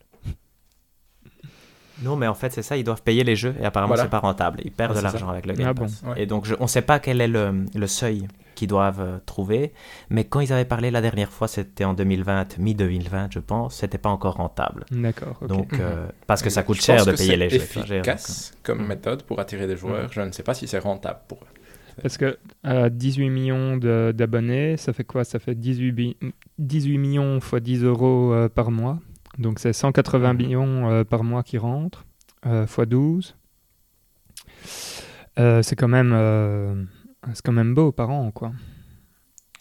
[2.04, 4.04] Non, mais en fait, c'est ça, ils doivent payer les jeux et apparemment, Voilà.
[4.04, 4.60] c'est pas rentable.
[4.64, 5.84] Ils perdent Ah, de c'est l'argent avec le Game Ah bon.
[5.84, 6.04] Pass.
[6.08, 6.22] Ouais.
[6.22, 9.18] Et donc, je- on ne sait pas quel est le, le seuil qu'ils doivent euh,
[9.26, 9.72] trouver.
[10.10, 13.98] Mais quand ils avaient parlé la dernière fois, c'était en 2020, mi-2020, je pense, c'était
[13.98, 14.86] pas encore rentable.
[14.92, 15.38] D'accord.
[15.42, 15.48] ok.
[15.48, 17.60] Donc, euh, parce que ça coûte je cher de payer c'est les jeux.
[17.60, 18.88] tu vois, j'ai- efficace comme Mm.
[18.88, 20.12] méthode pour attirer des joueurs.
[20.12, 22.02] Je ne sais pas si c'est rentable pour eux.
[22.02, 25.24] Parce que à 18 millions d'abonnés, ça fait quoi?
[25.26, 26.18] Ça fait 18, bi-
[26.58, 29.00] 18 millions fois 10 euros euh, par mois.
[29.40, 30.38] Donc c'est 180 Mhm.
[30.38, 32.06] millions euh, par mois qui rentrent,
[32.46, 33.36] euh, fois 12.
[35.40, 36.84] Euh, c'est quand même euh,
[37.34, 38.52] c'est quand même beau par an quoi.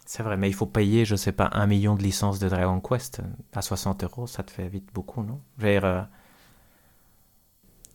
[0.05, 2.81] C'est vrai, mais il faut payer, je sais pas, un million de licences de Dragon
[2.81, 3.21] Quest
[3.53, 5.41] à 60 euros, ça te fait vite beaucoup, non?
[5.85, 6.03] Euh,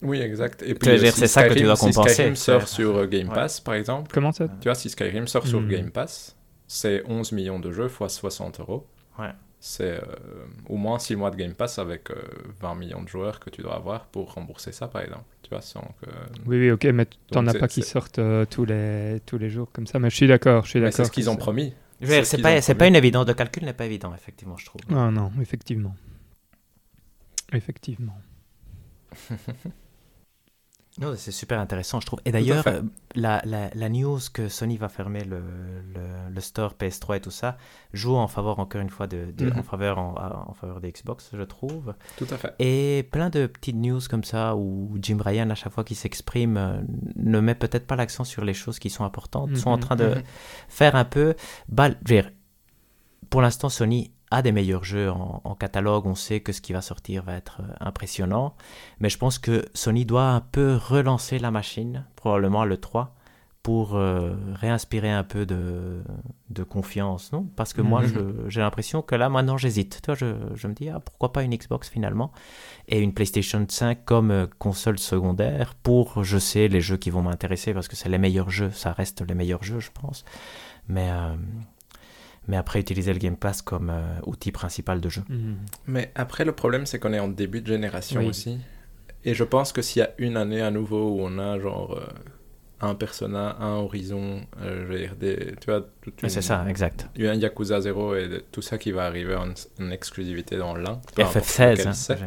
[0.04, 0.62] Oui, exact.
[0.62, 2.14] Et veux dire, si c'est ça que tu Skyrim- dois si.
[2.14, 3.34] Skyrim sort C'est- sur euh, Game Ouais.
[3.34, 4.48] Pass, par exemple, Comment ça?
[4.48, 5.68] tu vois, si Skyrim sort sur Hmm.
[5.70, 6.36] Game Pass,
[6.68, 8.86] c'est 11 millions de jeux fois 60 euros.
[9.18, 9.32] Ouais.
[9.66, 10.02] C'est euh,
[10.68, 12.16] au moins 6 mois de Game Pass avec euh,
[12.60, 15.24] 20 millions de joueurs que tu dois avoir pour rembourser ça, par exemple.
[15.42, 16.10] Tu vois, sans que...
[16.46, 19.70] Oui oui ok mais t'en as pas qui sortent euh, tous les tous les jours
[19.72, 20.00] comme ça.
[20.00, 20.94] Mais je suis d'accord, je suis d'accord.
[20.98, 21.74] c'est ce qu'ils ont promis.
[22.02, 22.78] ce c'est qu'ils pas, ont c'est promis.
[22.80, 23.26] pas une évidence.
[23.26, 24.82] Le calcul n'est pas évident, effectivement, je trouve.
[24.90, 25.96] Ah non effectivement,
[27.54, 28.18] effectivement.
[31.00, 32.20] Non, c'est super intéressant, je trouve.
[32.24, 32.82] Et d'ailleurs, euh,
[33.16, 37.32] la, la, la, news que Sony va fermer le, le, le, store PS3 et tout
[37.32, 37.58] ça
[37.94, 39.64] joue en faveur, encore une fois, de, de en, mhm.
[39.64, 40.14] faveur, en,
[40.50, 41.96] en, faveur des Xbox, je trouve.
[42.18, 42.54] Tout à fait.
[42.60, 46.58] Et plein de petites news comme ça où Jim Ryan, à chaque fois qu'il s'exprime,
[46.58, 46.82] euh,
[47.16, 49.82] ne met peut-être pas l'accent sur les choses qui sont importantes, mm sont en mhm.
[49.82, 50.24] train de mm
[50.70, 51.34] faire un peu.
[51.70, 52.30] Bah, dire,
[53.32, 56.82] pour l'instant, Sony a des meilleurs jeux en, catalogue, on sait que ce qui va
[56.82, 58.56] sortir va être euh, impressionnant,
[59.00, 63.16] mais je pense que Sony doit un peu relancer la machine, probablement le 3,
[63.62, 66.02] pour euh, réinspirer un peu de,
[66.50, 67.48] de confiance, non?
[67.56, 68.50] Parce que moi, mhm.
[68.50, 70.02] j'ai l'impression que là, maintenant, j'hésite.
[70.02, 72.32] Toi, je, je, me dis, ah, pourquoi pas une Xbox finalement?
[72.90, 77.22] Et une PlayStation 5 comme euh, console secondaire pour, je sais, les jeux qui vont
[77.22, 80.26] m'intéresser, parce que c'est les meilleurs jeux, ça reste les meilleurs jeux, je pense.
[80.90, 81.10] Mais
[82.48, 85.24] mais après utiliser le Game Pass comme euh, outil principal de jeu.
[85.30, 85.58] Mhm.
[85.88, 88.60] Mais après, le problème, c'est qu'on est en début de génération aussi.
[89.26, 91.98] Et je pense que s'il y a une année à nouveau où on a genre
[91.98, 92.06] euh,
[92.82, 95.88] un Persona, un Horizon, euh, je veux dire, des, tu vois,
[96.28, 97.08] c'est ça, exact.
[97.18, 101.00] Un Yakuza 0 et tout ça qui va arriver en, exclusivité dans l'un.
[101.16, 101.88] FF16.
[101.88, 102.18] Hein,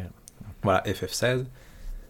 [0.63, 1.45] voilà, FF16.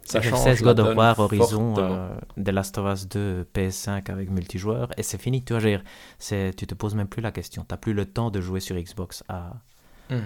[0.08, 2.10] Ça change God of War, Horizon, euh,
[2.42, 5.44] The Last of Us 2, PS5 avec multijoueur, et c'est fini.
[5.44, 5.82] Tu vois,
[6.18, 7.64] c'est, tu te poses même plus la question.
[7.68, 9.54] Tu n'as plus le temps de jouer sur Xbox à,
[10.10, 10.22] mhm.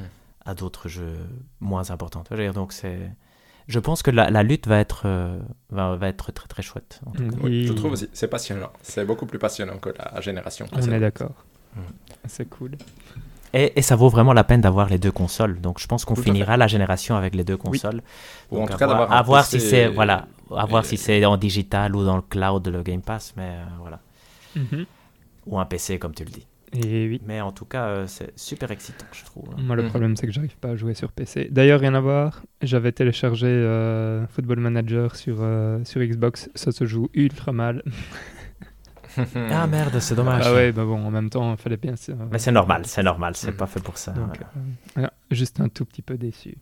[0.46, 1.18] à d'autres jeux
[1.60, 2.24] moins importants.
[2.24, 3.12] Tu vois, donc c'est,
[3.68, 5.40] je pense que la, la lutte va être, euh,
[5.70, 7.02] va, va, être très très chouette.
[7.42, 8.72] Oui, je trouve aussi, c'est passionnant.
[8.82, 11.46] C'est beaucoup plus passionnant que la génération On est d'accord.
[11.76, 11.80] Mm.
[12.28, 12.78] C'est cool.
[13.54, 15.60] Et, ça vaut vraiment la peine d'avoir les deux consoles.
[15.60, 18.02] Donc je pense qu'on finira la génération avec les deux consoles.
[18.52, 21.38] Ou en tout cas d'avoir à voir si c'est voilà, à voir si c'est en
[21.38, 24.00] digital ou dans le cloud le Game Pass, mais euh, voilà.
[24.56, 24.86] Mhm.
[25.48, 26.46] Ou un PC comme tu le dis.
[26.74, 27.22] Et oui.
[27.26, 29.44] Mais en tout cas, euh, c'est super excitant, je trouve.
[29.58, 29.90] Moi, le mhm.
[29.90, 31.50] problème, c'est que j'arrive pas à jouer sur PC.
[31.52, 32.44] D'ailleurs, rien à voir.
[32.62, 35.46] J'avais téléchargé euh, Football Manager sur,
[35.84, 36.50] sur Xbox.
[36.56, 37.84] Ça se joue ultra mal.
[39.18, 40.44] ah merde, c'est dommage.
[40.46, 41.96] Ah ouais, bah bon, en même temps, il fallait bien.
[42.32, 44.14] Mais c'est normal, c'est normal, c'est pas fait pour ça.
[44.98, 46.58] Euh, juste un tout petit peu déçu.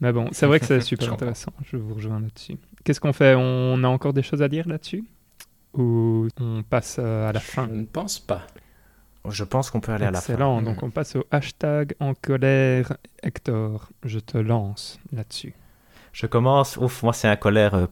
[0.00, 1.52] Mais bon, c'est vrai que c'est super intéressant.
[1.70, 2.56] Je vous rejoins là-dessus.
[2.84, 3.34] Qu'est-ce qu'on fait?
[3.36, 5.04] On a encore des choses à dire là-dessus?
[5.74, 7.68] Ou on passe euh, à la fin?
[7.68, 8.42] Je ne pense pas.
[9.28, 10.32] Je pense qu'on peut aller à la fin.
[10.32, 10.62] Excellent.
[10.62, 12.96] Donc on passe au hashtag en colère.
[13.22, 15.54] Hector, je te lance là-dessus.
[16.12, 16.76] Je commence.
[16.78, 17.86] Ouf, moi c'est un colère, euh,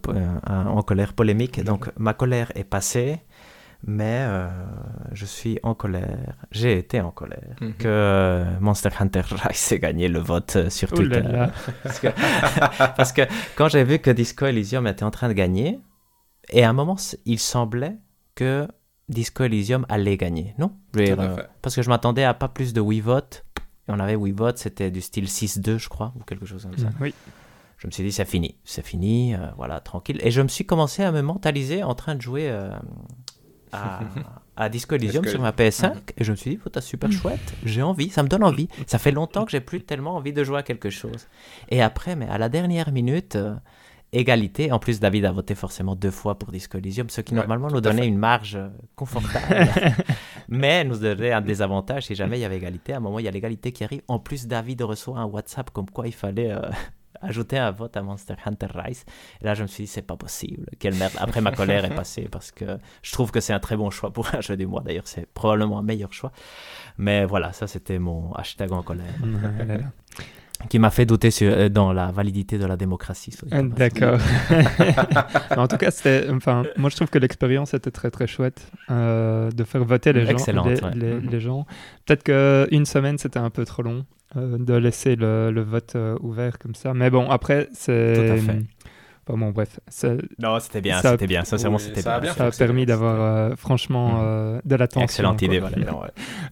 [0.44, 1.62] en colère polémique.
[1.62, 3.20] Donc ma colère est passée
[3.86, 4.48] mais euh,
[5.12, 6.34] je suis en colère.
[6.50, 7.74] J'ai été en colère mhm.
[7.74, 11.22] que euh, Monster Hunter Rise ait gagné le vote euh, sur Twitter.
[12.96, 13.22] parce, que,
[13.56, 15.80] quand j'ai vu que Disco Elysium était en train de gagner,
[16.50, 17.96] et à un moment, il semblait
[18.34, 18.66] que
[19.09, 20.72] Disco Elysium allait gagner, non?
[21.62, 23.44] Parce que je m'attendais à pas plus de oui vote.
[23.88, 26.76] Et on avait oui vote, c'était du style 6-2, je crois, ou quelque chose comme
[26.76, 26.88] ça.
[27.00, 27.14] Oui.
[27.78, 30.18] Je me suis dit, c'est fini, c'est fini, voilà, tranquille.
[30.22, 32.50] Et je me suis commencé à me mentaliser en train de jouer
[33.72, 37.54] à, Disco Elysium sur ma PS5 et je me suis dit, oh, t'as super chouette,
[37.64, 38.68] j'ai envie, ça me donne envie.
[38.86, 41.28] Ça fait longtemps que j'ai plus tellement envie de jouer à quelque chose.
[41.68, 43.54] Et après, mais à la dernière minute, euh,
[44.12, 44.72] égalité.
[44.72, 47.80] En plus, David a voté forcément deux fois pour Disco Elysium, ce qui normalement nous
[47.80, 49.68] donnait une marge euh, confortable,
[50.48, 52.94] mais nous donnait un désavantage si jamais il y avait égalité.
[52.94, 54.02] À un moment, il y a l'égalité qui arrive.
[54.08, 56.60] En plus, David reçoit un WhatsApp comme quoi il fallait euh,
[57.22, 59.04] ajouter un vote à Monster Hunter Rise.
[59.40, 60.66] Et là, je me suis dit, c'est pas possible.
[60.78, 61.12] Quelle merde.
[61.18, 64.12] Après, ma colère est passée parce que je trouve que c'est un très bon choix
[64.12, 64.82] pour un jeu du mois.
[64.82, 66.32] D'ailleurs, c'est probablement un meilleur choix.
[66.96, 69.14] Mais voilà, ça, c'était mon hashtag en colère.
[70.68, 73.35] Qui m'a fait douter sur, euh, dans la validité de la démocratie.
[73.51, 74.18] D'accord.
[75.56, 79.51] en tout cas, c'était, enfin, moi je trouve que l'expérience était très très chouette euh,
[79.51, 80.36] de faire voter les gens.
[80.94, 81.66] Les, les, gens.
[82.06, 84.05] Peut-être qu'une semaine c'était un peu trop long.
[84.36, 86.93] Euh, de laisser le, le vote euh, ouvert comme ça.
[86.93, 88.12] Mais bon, après, c'est.
[88.14, 88.62] Tout à fait.
[89.26, 89.80] bon, bref.
[90.39, 91.44] Non, c'était bien, c'était bien.
[91.44, 92.32] Sincèrement, c'était ça bien.
[92.32, 94.60] A ça a permis d'avoir euh, franchement mm.
[94.66, 95.05] de l'attention.
[95.05, 95.78] Excellente idée, voilà.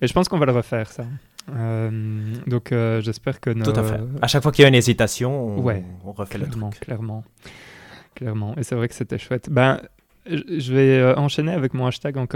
[0.01, 1.05] Et je pense qu'on va le refaire, ça.
[1.49, 2.69] Donc,
[3.01, 3.51] j'espère que.
[3.51, 4.01] Tout à fait.
[4.23, 6.81] À chaque fois qu'il y a une hésitation, on, ouais, on refait le truc.
[6.81, 7.25] Clairement.
[8.15, 8.55] Clairement.
[8.57, 9.49] Et c'est vrai que c'était chouette.
[9.51, 9.81] Ben,
[10.29, 12.27] je vais euh, enchaîner avec mon hashtag en,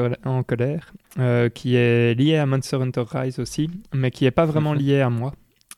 [0.42, 4.74] colère, euh, qui est lié à Monster Hunter Rise aussi, mais qui n'est pas vraiment
[4.74, 5.34] lié à moi.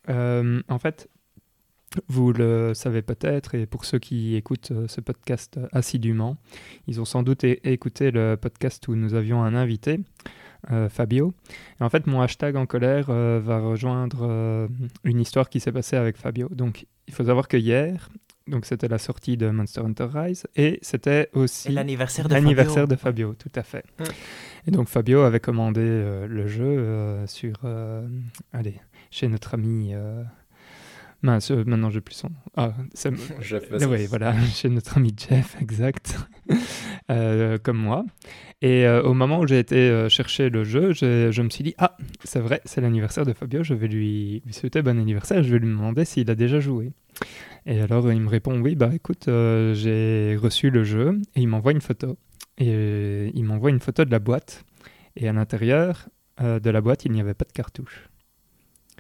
[0.09, 1.09] Euh, en fait,
[2.09, 6.37] vous le savez peut-être, et pour ceux qui écoutent ce podcast assidûment,
[6.87, 10.01] ils ont sans doute écouté le podcast où nous avions un invité,
[10.89, 11.35] Fabio.
[11.81, 14.69] Et en fait, mon hashtag en colère va rejoindre
[15.05, 16.49] une histoire qui s'est passée avec Fabio.
[16.51, 18.09] Donc, il faut savoir que hier,
[18.47, 22.97] donc c'était la sortie de Monster Hunter Rise et c'était aussi l'anniversaire de, l'anniversaire de
[22.97, 23.85] Fabio, tout à fait.
[24.67, 28.07] Et donc Fabio avait commandé euh, le jeu euh, sur, euh,
[28.53, 28.81] allez,
[29.11, 29.95] chez notre ami
[31.23, 32.31] Mince, euh, maintenant j'ai plus son.
[32.57, 33.91] Ah, c'est Jeff Euh, Bezos.
[33.91, 36.19] Oui, voilà, chez notre ami Jeff, exact,
[37.11, 38.05] Euh, comme moi.
[38.63, 41.65] Et euh, au moment où j'ai été euh, chercher le jeu, je, je me suis
[41.65, 45.43] dit, ah, c'est vrai, c'est l'anniversaire de Fabio, je vais lui, lui souhaiter bon anniversaire,
[45.43, 46.93] je vais lui demander s'il a déjà joué.
[47.67, 51.73] Et alors il me répond, oui, bah écoute, j'ai reçu le jeu, et il m'envoie
[51.73, 52.17] une photo.
[52.57, 54.65] Et il m'envoie une photo de la boîte,
[55.17, 56.09] et à l'intérieur
[56.41, 58.09] de la boîte, il n'y avait pas de cartouche.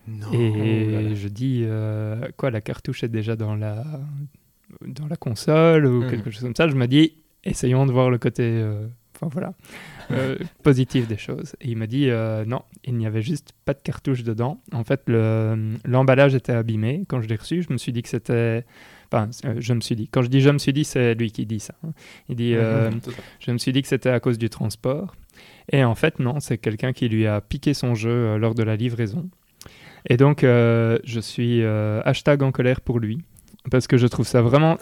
[0.08, 0.26] Non.
[0.32, 1.14] Et Oh là là.
[1.14, 3.84] je dis, euh, quoi, la cartouche est déjà dans la,
[4.84, 6.10] dans la console ou Mhm.
[6.10, 6.66] quelque chose comme ça?
[6.68, 7.14] Je me dis,
[7.44, 9.54] essayons de voir le côté, euh, enfin voilà,
[10.10, 11.54] euh, positif des choses.
[11.60, 14.60] Et il m'a dit, euh, non, il n'y avait juste pas de cartouche dedans.
[14.72, 17.04] En fait, le- l'emballage était abîmé.
[17.08, 18.64] Quand je l'ai reçu, je me suis dit que c'était...
[19.12, 20.08] Enfin, euh, je me suis dit.
[20.08, 21.74] Quand je dis je me suis dit, c'est lui qui dit ça.
[21.84, 21.90] hein.
[22.30, 22.90] Il dit, fait.
[23.40, 25.14] je me suis dit que c'était à cause du transport.
[25.70, 28.74] Et en fait, non, c'est quelqu'un qui lui a piqué son jeu lors de la
[28.76, 29.28] livraison.
[30.08, 33.18] Et donc, je suis hashtag en colère pour lui.
[33.70, 34.76] Parce que je trouve ça vraiment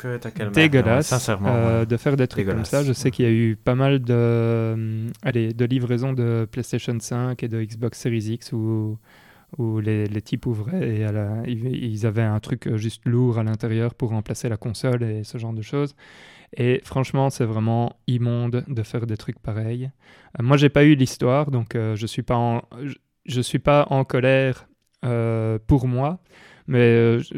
[0.52, 1.50] dégueulasse sincèrement.
[1.54, 1.86] euh, ouais.
[1.86, 2.82] de faire des trucs comme ça.
[2.82, 6.96] Je sais qu'il y a eu pas mal de, euh, allez, de livraisons de PlayStation
[6.98, 8.96] 5 et de Xbox Series X où,
[9.58, 13.38] où les, les types ouvraient et à la- ils, avaient un truc euh, juste lourd
[13.38, 15.94] à l'intérieur pour remplacer la console et ce genre de choses.
[16.56, 19.90] Et franchement, c'est vraiment immonde de faire des trucs pareils.
[20.40, 22.94] Euh, moi, j'ai pas eu l'histoire, donc je suis pas en, je,
[23.26, 24.66] je suis pas en colère
[25.66, 26.18] pour moi,
[26.66, 27.34] mais je,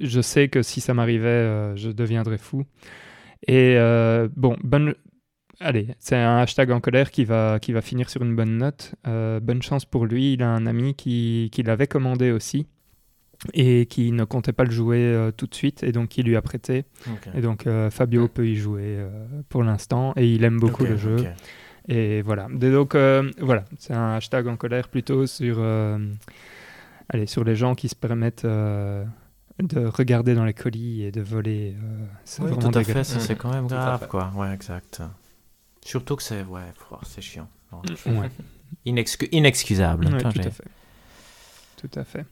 [0.00, 2.64] je sais que si ça m'arrivait, euh, je deviendrais fou.
[3.46, 4.94] Et euh, bon, bonne,
[5.60, 8.94] allez, c'est un hashtag en colère qui va, qui va finir sur une bonne note.
[9.06, 10.34] Euh, bonne chance pour lui.
[10.34, 12.66] Il a un ami qui, qui l'avait commandé aussi
[13.52, 16.42] et qui ne comptait pas le jouer tout de suite et donc qui lui a
[16.42, 16.86] prêté.
[17.34, 18.96] Et donc Fabio peut y jouer
[19.50, 21.18] pour l'instant et il aime beaucoup le jeu.
[21.86, 22.48] Et voilà.
[22.50, 25.62] Et donc voilà, c'est un hashtag en colère plutôt sur,
[27.10, 28.46] allez, sur les gens qui se permettent
[29.60, 31.74] de regarder dans les colis et de voler.
[31.82, 34.30] euh, c'est Oui, vraiment tout à fait, c'est quand même grave, quoi.
[34.34, 35.02] Ouais, exact.
[35.84, 37.48] Surtout que c'est, ouais, pff, c'est chiant.
[37.72, 38.30] Ouais.
[38.86, 40.06] Inexcu- inexcusable.
[40.06, 40.64] Ouais, Attends, tout à fait.
[41.76, 42.24] Tout à fait.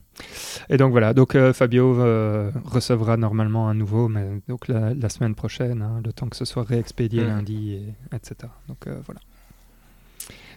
[0.70, 5.08] Et donc voilà, donc euh, Fabio euh, recevra normalement un nouveau, mais donc la, la
[5.10, 7.26] semaine prochaine, hein, le temps que ce soit réexpédié Mhm.
[7.28, 8.34] lundi, et, etc.
[8.68, 9.20] Donc euh, voilà.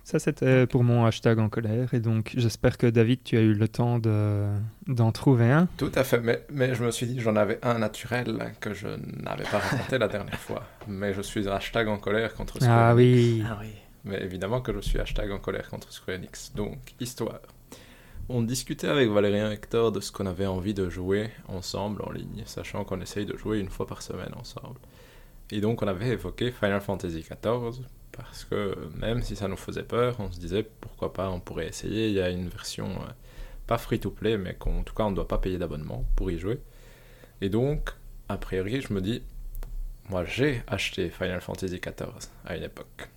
[0.07, 3.53] Ça c'était pour mon hashtag en colère, et donc j'espère que David, tu as eu
[3.53, 4.45] le temps de,
[4.87, 5.67] d'en trouver un.
[5.75, 8.87] Tout à fait, mais, mais je me suis dit, j'en avais un naturel que je
[9.21, 10.63] n'avais pas raconté la dernière fois.
[10.87, 13.17] Mais je suis hashtag en colère contre Square Ah Enix.
[13.17, 13.43] oui.
[13.45, 13.67] Ah oui.
[14.05, 16.53] Mais évidemment que je suis hashtag en colère contre Square Enix.
[16.55, 17.41] Donc, histoire.
[18.29, 22.43] On discutait avec Valérien Hector de ce qu'on avait envie de jouer ensemble en ligne,
[22.45, 24.79] sachant qu'on essaye de jouer une fois par semaine ensemble.
[25.51, 27.83] Et donc, on avait évoqué Final Fantasy XIV,
[28.17, 31.67] parce que même si ça nous faisait peur, on se disait pourquoi pas, on pourrait
[31.67, 32.07] essayer.
[32.07, 33.11] Il y a une version euh,
[33.67, 36.31] pas free to play, mais qu'en tout cas, on ne doit pas payer d'abonnement pour
[36.31, 36.59] y jouer.
[37.41, 37.91] Et donc,
[38.29, 39.21] a priori, je me dis,
[40.09, 43.09] moi j'ai acheté Final Fantasy XIV à une époque.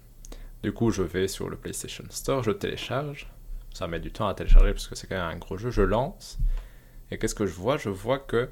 [0.63, 3.27] Du coup, je vais sur le PlayStation Store, je télécharge.
[3.73, 5.71] Ça met du temps à télécharger parce que c'est quand même un gros jeu.
[5.71, 6.39] Je lance.
[7.11, 7.77] Et qu'est-ce que je vois?
[7.77, 8.51] Je vois que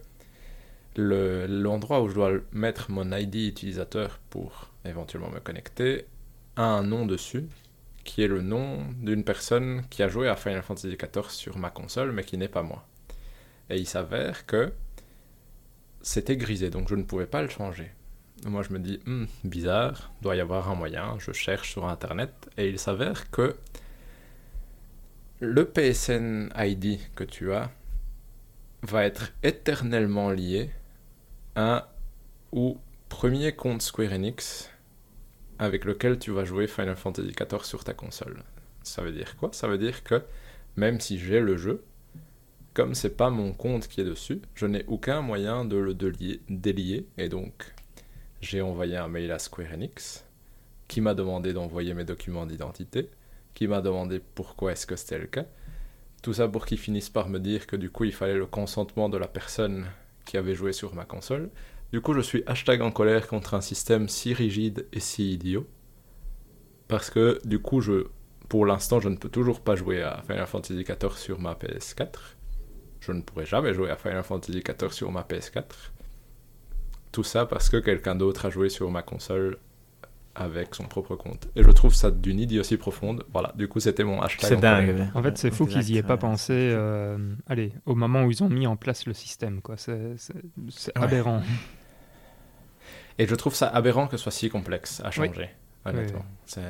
[0.97, 6.07] le- l'endroit où je dois mettre mon ID utilisateur pour éventuellement me connecter
[6.59, 7.47] un nom dessus
[8.05, 11.71] qui est le nom d'une personne qui a joué à Final Fantasy XIV sur ma
[11.71, 12.87] console mais qui n'est pas moi.
[13.71, 14.73] Et il s'avère que
[16.03, 17.93] c'était grisé donc je ne pouvais pas le changer.
[18.47, 21.17] Moi, je me dis, Hmm, bizarre, doit y avoir un moyen.
[21.19, 23.57] Je cherche sur Internet et il s'avère que
[25.41, 27.71] le PSN ID que tu as
[28.83, 30.71] va être éternellement lié
[31.57, 31.93] à
[32.53, 32.79] ou
[33.09, 34.71] premier compte Square Enix
[35.59, 38.43] avec lequel tu vas jouer Final Fantasy XIV sur ta console.
[38.83, 39.51] Ça veut dire quoi?
[39.53, 40.23] Ça veut dire que
[40.77, 41.85] même si j'ai le jeu,
[42.75, 47.07] comme c'est pas mon compte qui est dessus, je n'ai aucun moyen de le délier,
[47.19, 47.75] et donc
[48.41, 50.25] j'ai envoyé un mail à Square Enix
[50.87, 53.11] qui m'a demandé d'envoyer mes documents d'identité,
[53.55, 55.45] qui m'a demandé pourquoi est-ce que c'était le cas.
[56.23, 59.09] Tout ça pour qu'ils finissent par me dire que du coup il fallait le consentement
[59.09, 59.87] de la personne
[60.25, 61.51] qui avait joué sur ma console.
[61.93, 65.67] Du coup je suis hashtag en colère contre un système si rigide et si idiot.
[66.87, 68.07] Parce que du coup je,
[68.49, 72.07] pour l'instant je ne peux toujours pas jouer à Final Fantasy XIV sur ma PS4.
[73.01, 75.63] Je ne pourrai jamais jouer à Final Fantasy XIV sur ma PS4.
[77.13, 79.57] Tout ça parce que quelqu'un d'autre a joué sur ma console
[80.35, 81.49] avec son propre compte.
[81.57, 83.25] Et je trouve ça d'une idiotie profonde.
[83.33, 84.49] Voilà, du coup, c'était mon hashtag.
[84.51, 85.09] C'est dingue.
[85.15, 86.53] En fait, c'est fou qu'ils y aient pas pensé.
[86.53, 89.77] euh, allez, au moment où ils ont mis en place le système, quoi.
[89.77, 90.35] C'est c'est-
[90.69, 91.05] c'est Ouais.
[91.05, 91.43] aberrant.
[93.19, 95.51] Et je trouve ça aberrant que ce soit si complexe à changer,
[95.85, 96.21] honnêtement.
[96.21, 96.37] Oui.
[96.47, 96.63] C'est...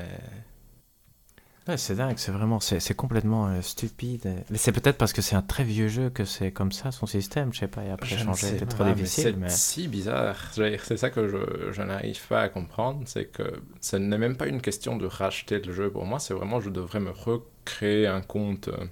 [1.77, 4.27] c'est dingue, c'est vraiment, c'est complètement euh, stupide.
[4.49, 7.05] Mais c'est peut-être parce que c'est un très vieux jeu que c'est comme ça son
[7.05, 9.37] système, je sais pas, et après changer, c'est trop difficile.
[9.49, 10.37] C'est si bizarre.
[10.55, 14.47] C'est ça que je, je n'arrive pas à comprendre, c'est que ce n'est même pas
[14.47, 18.23] une question de racheter le jeu pour moi, c'est vraiment je devrais me recréer un
[18.23, 18.87] compte euh,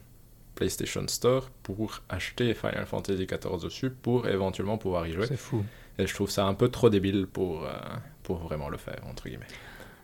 [0.57, 5.27] PlayStation Store pour acheter Final Fantasy XIV dessus pour éventuellement pouvoir y jouer.
[5.27, 5.65] C'est fou.
[5.99, 7.73] Et je trouve ça un peu trop débile pour, euh,
[8.23, 9.47] pour vraiment le faire, entre guillemets.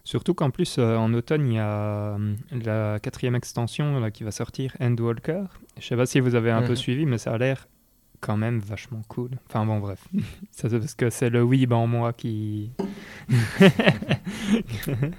[0.04, 4.24] Surtout qu'en plus, euh, en automne, il y a euh, la quatrième extension là, qui
[4.24, 5.44] va sortir, Endwalker.
[5.78, 6.76] Je sais pas si vous avez un peu mhm.
[6.76, 7.68] suivi, mais ça a l'air
[8.22, 9.30] quand même vachement cool.
[9.48, 9.98] Enfin bon, bref.
[10.50, 12.70] ça, c'est parce que c'est le weeb en moi qui...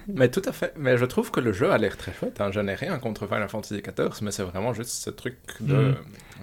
[0.08, 0.72] mais tout à fait.
[0.76, 2.40] Mais je trouve que le jeu a l'air très chouette.
[2.40, 2.50] Hein.
[2.50, 5.74] Je n'ai rien contre Final Fantasy XIV, mais c'est vraiment juste ce truc de...
[5.74, 5.96] Mhm.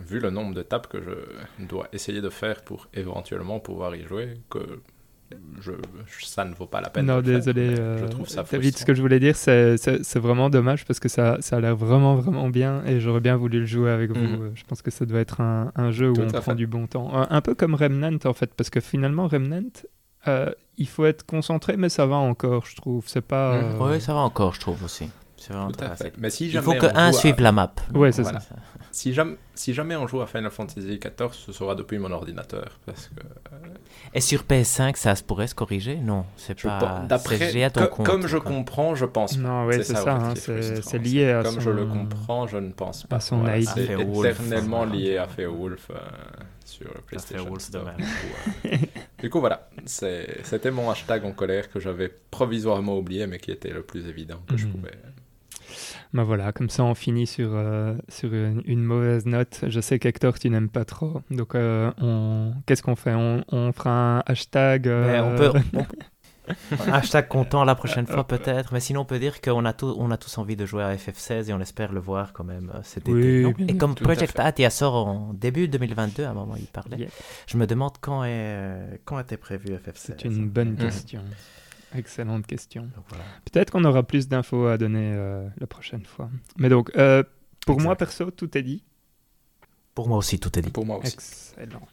[0.08, 4.04] Vu le nombre de tapes que je dois essayer de faire pour éventuellement pouvoir y
[4.08, 4.82] jouer, que
[5.62, 5.72] je,
[6.26, 7.06] ça ne vaut pas la peine.
[7.06, 7.76] Non, désolé.
[7.76, 11.10] je euh, trouve ça David, ce que je voulais dire, c'est vraiment dommage parce que
[11.10, 14.20] ça, ça a l'air vraiment, vraiment bien et j'aurais bien voulu le jouer avec vous.
[14.20, 14.52] Mhm.
[14.56, 17.12] Je pense que ça doit être un, un jeu où on prend du bon temps.
[17.14, 19.72] Un, peu comme Remnant en fait, parce que finalement, Remnant,
[20.28, 23.06] euh, il faut être concentré, mais ça va encore, je trouve.
[23.08, 23.62] C'est pas.
[23.62, 23.82] Mhm.
[23.82, 25.10] Oui, ça va encore, je trouve aussi.
[25.38, 26.14] C'est vraiment Tout à fait.
[26.18, 27.74] Mais si il faut qu'un suive la map.
[27.96, 28.40] Ouais, c'est ça.
[28.92, 32.80] Si jamais, si jamais on joue à Final Fantasy XIV, ce sera depuis mon ordinateur.
[32.86, 33.74] Parce que, euh,
[34.14, 35.96] Et sur PS5, ça se pourrait se corriger?
[35.96, 37.06] Non, c'est pas.
[37.08, 37.72] D'après,
[38.04, 39.42] comme je comprends, je pense pas.
[39.42, 40.16] Non, ouais, c'est ça.
[40.16, 41.62] Hein, c'est lié à Comme son...
[41.62, 43.18] je le comprends, je ne pense pas.
[43.18, 45.96] À son voilà, C'est éternellement lié à Feowulf euh,
[46.66, 47.46] sur le PlayStation.
[47.46, 48.78] Wolf, euh.
[49.20, 49.70] du coup, voilà.
[49.86, 54.42] C'était mon hashtag en colère que j'avais provisoirement oublié, mais qui était le plus évident
[54.48, 54.72] que je mhm.
[54.74, 54.92] pouvais
[56.14, 59.62] bah voilà, comme ça on finit sur, euh, sur une, mauvaise note.
[59.68, 61.22] Je sais qu'Hector, tu n'aimes pas trop.
[61.32, 62.54] Donc, euh, on...
[62.66, 63.14] qu'est-ce qu'on fait?
[63.14, 64.88] On, on, fera un hashtag.
[64.88, 65.86] Euh, on peut.
[66.92, 70.12] hashtag content la prochaine fois peut-être, mais sinon on peut dire qu'on a, tout, on
[70.12, 73.08] a tous envie de jouer à FF16 et on espère le voir quand même cet
[73.08, 73.72] oui, été.
[73.72, 77.08] et comme Project Atia sort en début 2022, à un moment il parlait,
[77.48, 79.94] je me demande quand, est, quand était prévu FF16.
[79.96, 81.22] C'est une bonne question.
[81.96, 82.90] Excellente question.
[83.52, 86.30] Peut-être qu'on aura plus d'infos à donner euh, la prochaine fois.
[86.58, 87.24] Mais donc, euh,
[87.66, 88.84] pour moi, perso, tout est dit.
[89.94, 90.70] Pour moi aussi, tout est dit.
[90.70, 91.14] Pour moi aussi.
[91.14, 91.88] Excellent.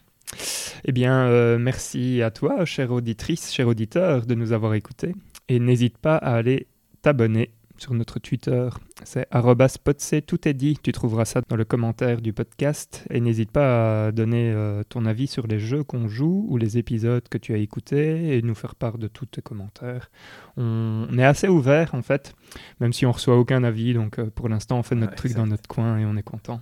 [0.85, 5.13] Eh bien, euh, merci à toi, chère auditrice, cher auditeur, de nous avoir écoutés.
[5.47, 6.67] Et n'hésite pas à aller
[7.01, 8.69] t'abonner sur notre Twitter.
[9.03, 9.27] C'est
[9.67, 10.77] @spotc, tout est dit.
[10.81, 13.05] Tu trouveras ça dans le commentaire du podcast.
[13.09, 16.77] Et n'hésite pas à donner euh, ton avis sur les jeux qu'on joue ou les
[16.77, 20.11] épisodes que tu as écoutés et nous faire part de tous tes commentaires.
[20.57, 22.35] On, est assez ouvert en fait,
[22.79, 23.93] même si on reçoit aucun avis.
[23.93, 26.61] Donc euh, pour l'instant, on fait notre truc dans notre coin et on est content.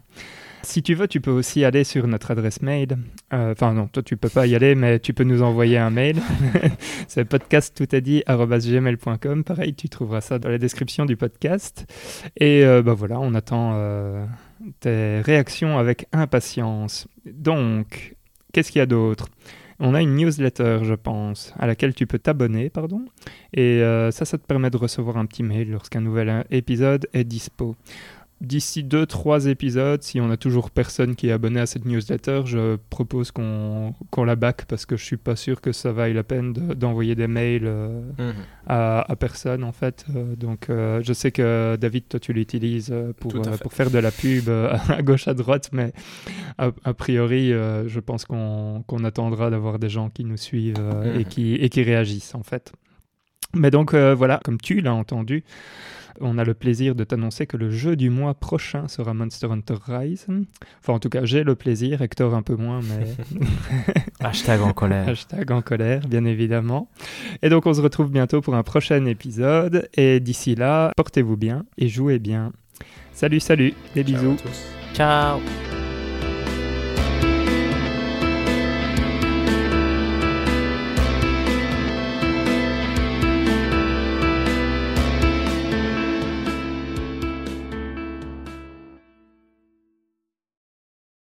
[0.63, 2.97] Si tu veux, tu peux aussi aller sur notre adresse mail.
[3.34, 5.89] Euh, enfin, non, toi, tu peux pas y aller, mais tu peux nous envoyer un
[5.89, 6.17] mail.
[7.07, 9.43] C'est podcasttoutadit.gmail.com.
[9.43, 11.85] Pareil, tu trouveras ça dans la description du podcast.
[12.38, 14.25] Et euh, bah voilà, on attend euh,
[14.79, 17.07] tes réactions avec impatience.
[17.25, 18.15] Donc,
[18.51, 19.27] qu'est-ce qu'il y a d'autre?
[19.79, 23.05] On a une newsletter, je pense, à laquelle tu peux t'abonner, pardon.
[23.53, 27.75] Et ça, ça te permet de recevoir un petit mail lorsqu'un nouvel épisode est dispo
[28.39, 32.76] d'ici 2-3 épisodes, si on a toujours personne qui est abonné à cette newsletter, je
[32.89, 36.53] propose qu'on la back parce que je suis pas sûr que ça vaille la peine
[36.53, 38.34] d'envoyer des mails euh, mhm.
[38.68, 40.05] à, personne en fait.
[40.15, 44.11] Euh, donc euh, je sais que David, toi tu l'utilises pour, pour faire de la
[44.11, 44.49] pub
[44.89, 45.93] à gauche à droite, mais
[46.57, 50.81] a, priori je pense qu'on attendra d'avoir des gens qui nous suivent
[51.15, 51.26] et, mhm.
[51.26, 52.72] qui, et qui réagissent en fait.
[53.53, 55.43] Mais donc voilà, comme tu l'as entendu,
[56.22, 59.76] on a le plaisir de t'annoncer que le jeu du mois prochain sera Monster Hunter
[59.88, 60.27] Rise.
[60.81, 63.41] Enfin, en tout cas, j'ai le plaisir, Hector un peu moins, mais.
[64.19, 65.10] Hashtag en colère.
[65.10, 66.89] Hashtag en colère, bien évidemment.
[67.41, 69.89] Et donc, on se retrouve bientôt pour un prochain épisode.
[69.94, 72.52] Et d'ici là, portez-vous bien et jouez bien.
[73.14, 74.38] Salut, salut, des bisous.
[74.94, 75.39] Ciao.